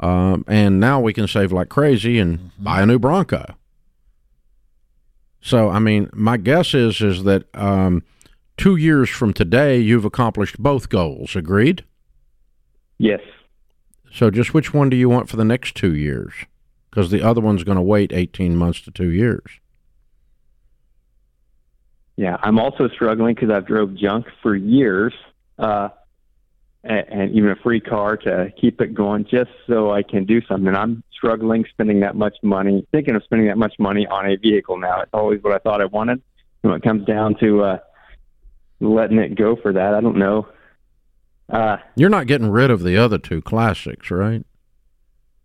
[0.00, 3.54] Um, and now we can save like crazy and buy a new Bronco.
[5.40, 8.02] So, I mean, my guess is is that um,
[8.56, 11.36] two years from today, you've accomplished both goals.
[11.36, 11.84] Agreed?
[12.98, 13.20] Yes.
[14.12, 16.32] So, just which one do you want for the next two years?
[16.97, 19.44] Because the other one's going to wait 18 months to two years.
[22.16, 25.12] Yeah, I'm also struggling because I've drove junk for years,
[25.59, 25.90] uh,
[26.82, 30.40] and, and even a free car to keep it going, just so I can do
[30.47, 30.74] something.
[30.74, 34.78] I'm struggling spending that much money, thinking of spending that much money on a vehicle
[34.78, 35.02] now.
[35.02, 36.23] It's always what I thought I wanted.
[36.62, 37.78] When it comes down to uh,
[38.81, 40.48] letting it go for that, I don't know.
[41.51, 44.47] Uh, You're not getting rid of the other two classics, right?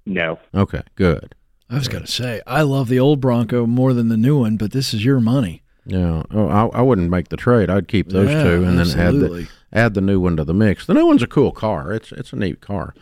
[0.06, 0.40] no.
[0.56, 1.36] Okay, good.
[1.72, 4.58] I was going to say, I love the old Bronco more than the new one,
[4.58, 5.64] but this is your money.
[5.86, 6.24] Yeah.
[6.32, 7.70] Oh, I, I wouldn't make the trade.
[7.70, 10.54] I'd keep those Yeah, two and then add the add the new one to the
[10.54, 10.86] mix.
[10.86, 11.92] The new one's a cool car.
[11.94, 12.94] It's it's a neat car.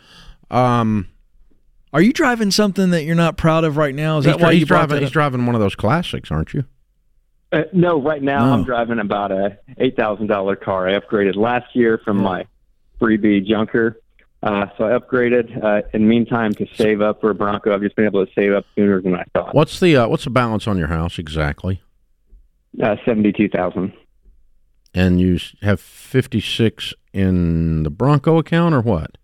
[0.50, 1.08] Um,
[1.92, 4.18] Are you driving something that you're not proud of right now?
[4.18, 4.96] Is he's, that why he's you driving?
[4.96, 6.64] that He's driving one of those classics, aren't you?
[7.52, 8.52] Uh, no, right now No.
[8.54, 10.88] I'm driving about a eight thousand dollar car.
[10.88, 12.46] I upgraded last year from my
[13.00, 13.99] freebie junker,
[14.42, 15.62] uh, so I upgraded.
[15.62, 18.32] Uh, in the meantime, to save up for a Bronco, I've just been able to
[18.32, 19.54] save up sooner than I thought.
[19.54, 21.82] What's the uh, what's the balance on your house exactly?
[22.82, 23.92] Uh, Seventy two thousand.
[24.94, 29.18] And you have fifty six in the Bronco account or what?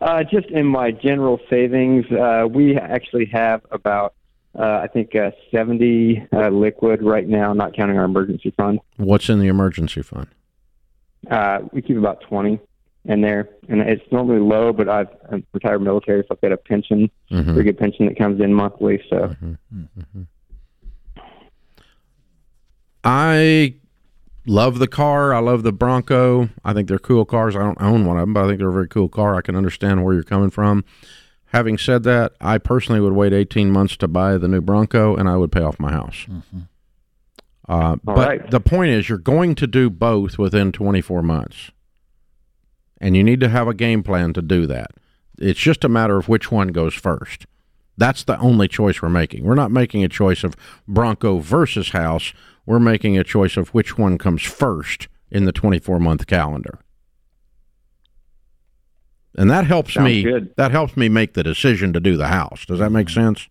[0.00, 4.14] Uh, just in my general savings, uh, we actually have about
[4.56, 8.78] uh, I think uh, seventy uh, liquid right now, not counting our emergency fund.
[8.96, 10.28] What's in the emergency fund?
[11.28, 12.60] Uh, we keep about 20
[13.08, 16.56] in there, and it's normally low, but I've, I'm retired military, so I've got a
[16.56, 17.44] pension, Mhm.
[17.54, 19.02] pretty good pension that comes in monthly.
[19.10, 19.34] So
[23.04, 23.74] I
[24.46, 25.32] love the car.
[25.34, 26.48] I love the Bronco.
[26.64, 27.56] I think they're cool cars.
[27.56, 29.34] I don't own one of them, but I think they're a very cool car.
[29.36, 30.84] I can understand where you're coming from.
[31.52, 35.28] Having said that, I personally would wait 18 months to buy the new Bronco, and
[35.28, 36.26] I would pay off my house.
[37.66, 38.50] Uh, but right.
[38.50, 41.70] the point is, you're going to do both within 24 months,
[43.00, 44.90] and you need to have a game plan to do that.
[45.38, 47.46] It's just a matter of which one goes first.
[47.96, 49.44] That's the only choice we're making.
[49.44, 50.56] We're not making a choice of
[50.86, 52.32] Bronco versus house.
[52.66, 56.78] We're making a choice of which one comes first in the 24 month calendar.
[59.36, 60.54] And that helps Sounds me good.
[60.56, 62.64] that helps me make the decision to do the house.
[62.66, 63.48] Does that make sense?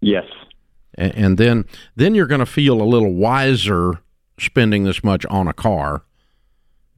[0.00, 0.24] yes,
[0.96, 1.64] A- and then
[1.96, 3.98] then you're going to feel a little wiser
[4.38, 6.02] spending this much on a car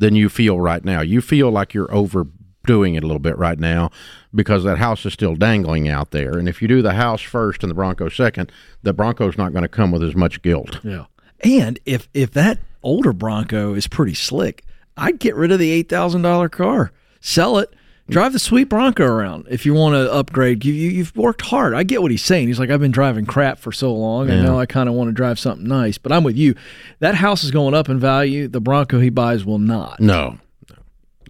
[0.01, 1.03] than you feel right now.
[1.03, 3.91] You feel like you're overdoing it a little bit right now
[4.35, 6.37] because that house is still dangling out there.
[6.39, 8.51] And if you do the house first and the Bronco second,
[8.83, 10.81] the Bronco's not going to come with as much guilt.
[10.83, 11.05] Yeah.
[11.43, 14.65] And if if that older Bronco is pretty slick,
[14.97, 17.75] I'd get rid of the eight thousand dollar car, sell it,
[18.11, 19.47] drive the sweet Bronco around.
[19.51, 21.75] If you want to upgrade, you, you you've worked hard.
[21.75, 22.49] I get what he's saying.
[22.49, 24.51] He's like, I've been driving crap for so long, and Yeah.
[24.51, 25.97] now I kind of want to drive something nice.
[25.99, 26.55] But I'm with you.
[26.99, 28.49] That house is going up in value.
[28.49, 30.01] The Bronco he buys will not.
[30.01, 30.39] No,
[30.69, 30.77] no,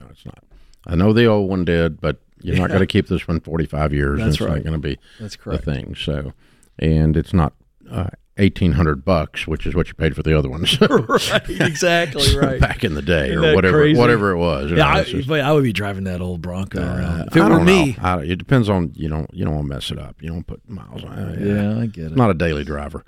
[0.00, 0.42] no, it's not.
[0.86, 3.92] I know the old one did, but you're not going to keep this one 45
[3.92, 4.18] years.
[4.18, 4.54] That's it's right.
[4.56, 5.64] not going to be That's the correct.
[5.64, 5.94] thing.
[5.94, 6.32] So,
[6.78, 7.52] and it's not
[7.90, 8.08] uh,
[8.40, 10.80] 1800 bucks, which is what you paid for the other ones.
[10.90, 12.60] right, exactly right.
[12.60, 13.98] Back in the day, Isn't or whatever, crazy?
[13.98, 14.70] whatever it was.
[14.70, 17.20] Yeah, know, I, just- but I would be driving that old Bronco uh, around.
[17.28, 17.96] If I it were don't me.
[18.00, 20.22] I, it depends on you know you don't want to mess it up.
[20.22, 21.46] You don't put miles on it.
[21.46, 22.16] Yeah, I get it.
[22.16, 23.04] Not a daily driver.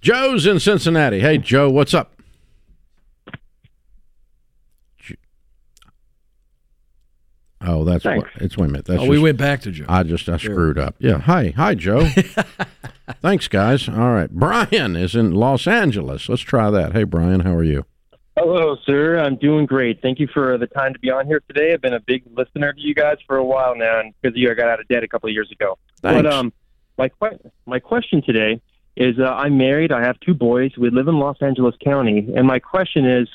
[0.00, 1.20] Joe's in Cincinnati.
[1.20, 2.13] Hey, Joe, what's up?
[7.66, 8.28] Oh, that's Thanks.
[8.34, 8.56] what it's.
[8.56, 8.84] Wait a minute.
[8.86, 9.86] That's Oh, we went back to Joe.
[9.88, 10.52] I just I Sure.
[10.54, 10.94] screwed up.
[10.98, 11.18] Yeah.
[11.18, 12.06] Hi, hi, Joe.
[13.22, 13.88] Thanks, guys.
[13.88, 16.28] All right, Brian is in Los Angeles.
[16.28, 16.92] Let's try that.
[16.92, 17.84] Hey, Brian, how are you?
[18.36, 19.18] Hello, sir.
[19.18, 20.02] I'm doing great.
[20.02, 21.72] Thank you for the time to be on here today.
[21.72, 24.50] I've been a big listener to you guys for a while now, and because you,
[24.50, 25.78] I got out of debt a couple of years ago.
[26.02, 26.22] Thanks.
[26.22, 26.52] But um,
[26.98, 28.60] my que- my question today
[28.96, 29.92] is: uh, I'm married.
[29.92, 30.72] I have two boys.
[30.76, 33.28] We live in Los Angeles County, and my question is: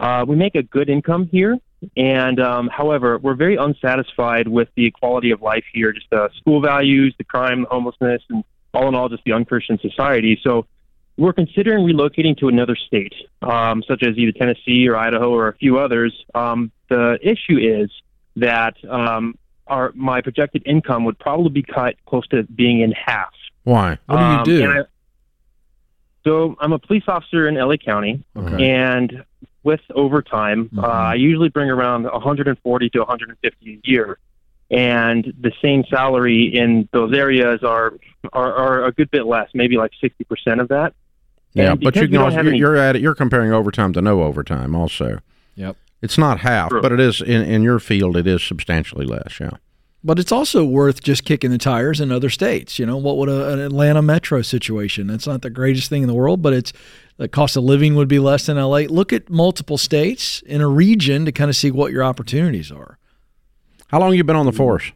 [0.00, 1.56] uh, we make a good income here,
[1.96, 5.92] and um, however, we're very unsatisfied with the quality of life here.
[5.92, 8.44] Just the school values, the crime, the homelessness, and
[8.74, 10.40] all in all, just the unchristian society.
[10.42, 10.66] So
[11.16, 15.54] we're considering relocating to another state, um, such as either Tennessee or Idaho or a
[15.56, 16.14] few others.
[16.34, 17.90] Um, the issue is
[18.36, 19.36] that um,
[19.66, 23.32] our my projected income would probably be cut close to being in half.
[23.64, 23.98] Why?
[24.06, 24.80] What do you Um, do?
[24.80, 24.84] I-
[26.24, 28.70] so I'm a police officer in LA County, Okay.
[28.70, 29.24] and
[29.64, 34.18] with overtime, uh, I usually bring around 140 to 150 a year.
[34.70, 37.92] And the same salary in those areas are
[38.32, 40.94] are, are a good bit less, maybe like 60 percent of that.
[41.52, 43.02] Yeah, but you can also, you're, any- you're at it.
[43.02, 45.18] You're comparing overtime to no overtime, also.
[45.56, 45.76] Yep.
[46.00, 46.80] It's not half, True.
[46.80, 48.16] but it is in, in your field.
[48.16, 49.38] It is substantially less.
[49.38, 49.50] Yeah.
[50.04, 52.78] But it's also worth just kicking the tires in other states.
[52.78, 55.06] You know, what would a, an Atlanta metro situation?
[55.06, 56.72] That's not the greatest thing in the world, but it's
[57.18, 58.78] the cost of living would be less than LA.
[58.88, 62.98] Look at multiple states in a region to kind of see what your opportunities are.
[63.88, 64.90] How long you been on the force?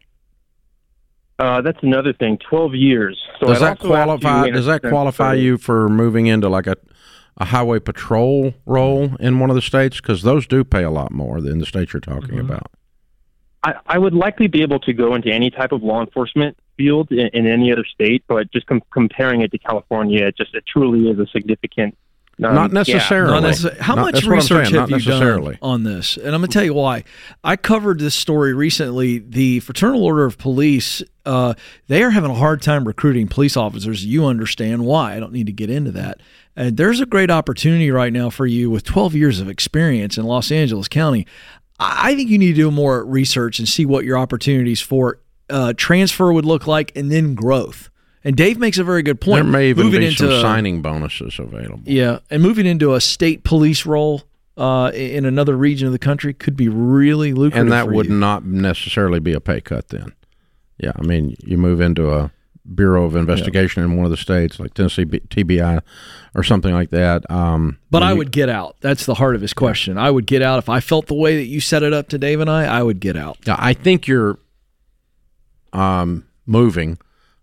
[1.39, 2.37] Uh, that's another thing.
[2.49, 3.17] Twelve years.
[3.39, 4.47] So does I'd that qualify?
[4.47, 6.75] you Does that qualify you for moving into like a
[7.37, 9.97] a highway patrol role in one of the states?
[10.01, 12.39] Because those do pay a lot more than the states you're talking Mm-hmm.
[12.51, 12.71] about.
[13.67, 17.11] I, I would likely be able to go into any type of law enforcement field
[17.11, 20.63] in, in any other state, but just com- comparing it to California, it just it
[20.71, 21.97] truly is a significant.
[22.43, 22.87] um, Not gap.
[22.87, 23.31] necessarily.
[23.33, 23.81] Not necessarily.
[23.81, 26.17] How Not- much that's what I'm research have you done on this?
[26.17, 27.03] And I'm going to tell you why.
[27.43, 29.17] I covered this story recently.
[29.19, 31.55] The Fraternal Order of Police, uh,
[31.87, 34.05] they are having a hard time recruiting police officers.
[34.05, 35.15] You understand why.
[35.15, 36.21] I don't need to get into that.
[36.55, 40.25] And there's a great opportunity right now for you with 12 years of experience in
[40.25, 41.25] Los Angeles County.
[41.79, 45.73] I think you need to do more research and see what your opportunities for uh,
[45.77, 47.89] transfer would look like and then growth.
[48.23, 49.43] And Dave makes a very good point.
[49.43, 51.81] There may even Moving be into some signing bonuses available.
[51.85, 54.23] yeah, and moving into a state police role
[54.57, 57.61] uh, in another region of the country could be really lucrative.
[57.61, 58.13] and that would you.
[58.15, 60.13] not necessarily be a pay cut then.
[60.79, 62.31] Yeah, I mean, you move into a
[62.75, 65.81] Bureau of Investigation in one of the states, like Tennessee B- TBI
[66.35, 67.29] or something like that.
[67.31, 68.75] Um, But I you- would get out.
[68.81, 69.97] That's the heart of his question.
[69.97, 72.17] I would get out if I felt the way that you set it up to
[72.17, 72.65] Dave and I.
[72.65, 73.37] I would get out.
[73.47, 74.37] I think you're
[75.73, 76.97] um, moving,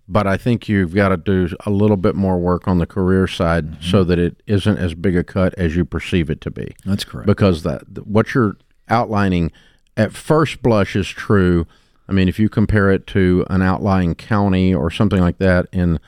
[0.09, 3.27] but I think you've got to do a little bit more work on the career
[3.27, 3.83] side Mm-hmm.
[3.91, 6.75] so that it isn't as big a cut as you perceive it to be.
[6.85, 7.27] That's correct.
[7.27, 8.57] Because that what you're
[8.89, 9.53] outlining
[9.97, 11.67] at first blush is true.
[12.09, 15.99] I mean, if you compare it to an outlying county or something like that in,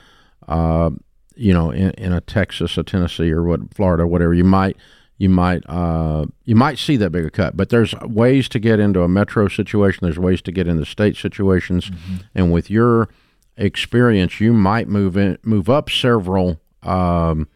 [0.47, 0.91] uh,
[1.35, 4.77] you know, in, in a Texas, a Tennessee, or what Florida, whatever, you might
[5.19, 7.57] you might uh, you might see that bigger cut.
[7.57, 10.01] But there's ways to get into a metro situation.
[10.03, 11.91] There's ways to get into state situations,
[12.35, 13.09] and with your
[13.57, 16.61] experience, you might move in move up several.
[16.83, 17.49] Um,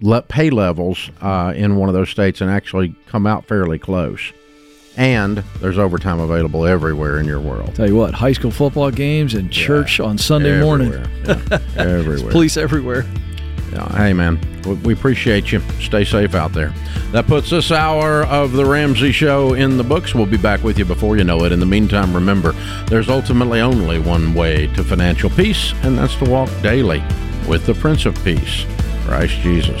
[0.00, 4.32] le- pay levels uh, in one of those states and actually come out fairly close.
[4.98, 7.72] And there's overtime available everywhere in your world.
[7.76, 10.92] Tell you what, high school football games and church on Sunday morning.
[10.92, 11.60] Everywhere.
[11.60, 12.32] Yeah, everywhere.
[12.32, 13.06] Police everywhere.
[13.72, 15.60] Yeah, hey, man, we, we appreciate you.
[15.80, 16.74] Stay safe out there.
[17.12, 20.16] That puts this hour of The Ramsey Show in the books.
[20.16, 21.52] We'll be back with you before you know it.
[21.52, 22.52] In the meantime, remember,
[22.86, 27.04] there's ultimately only one way to financial peace, and that's to walk daily
[27.46, 28.64] with the Prince of Peace,
[29.04, 29.80] Christ Jesus.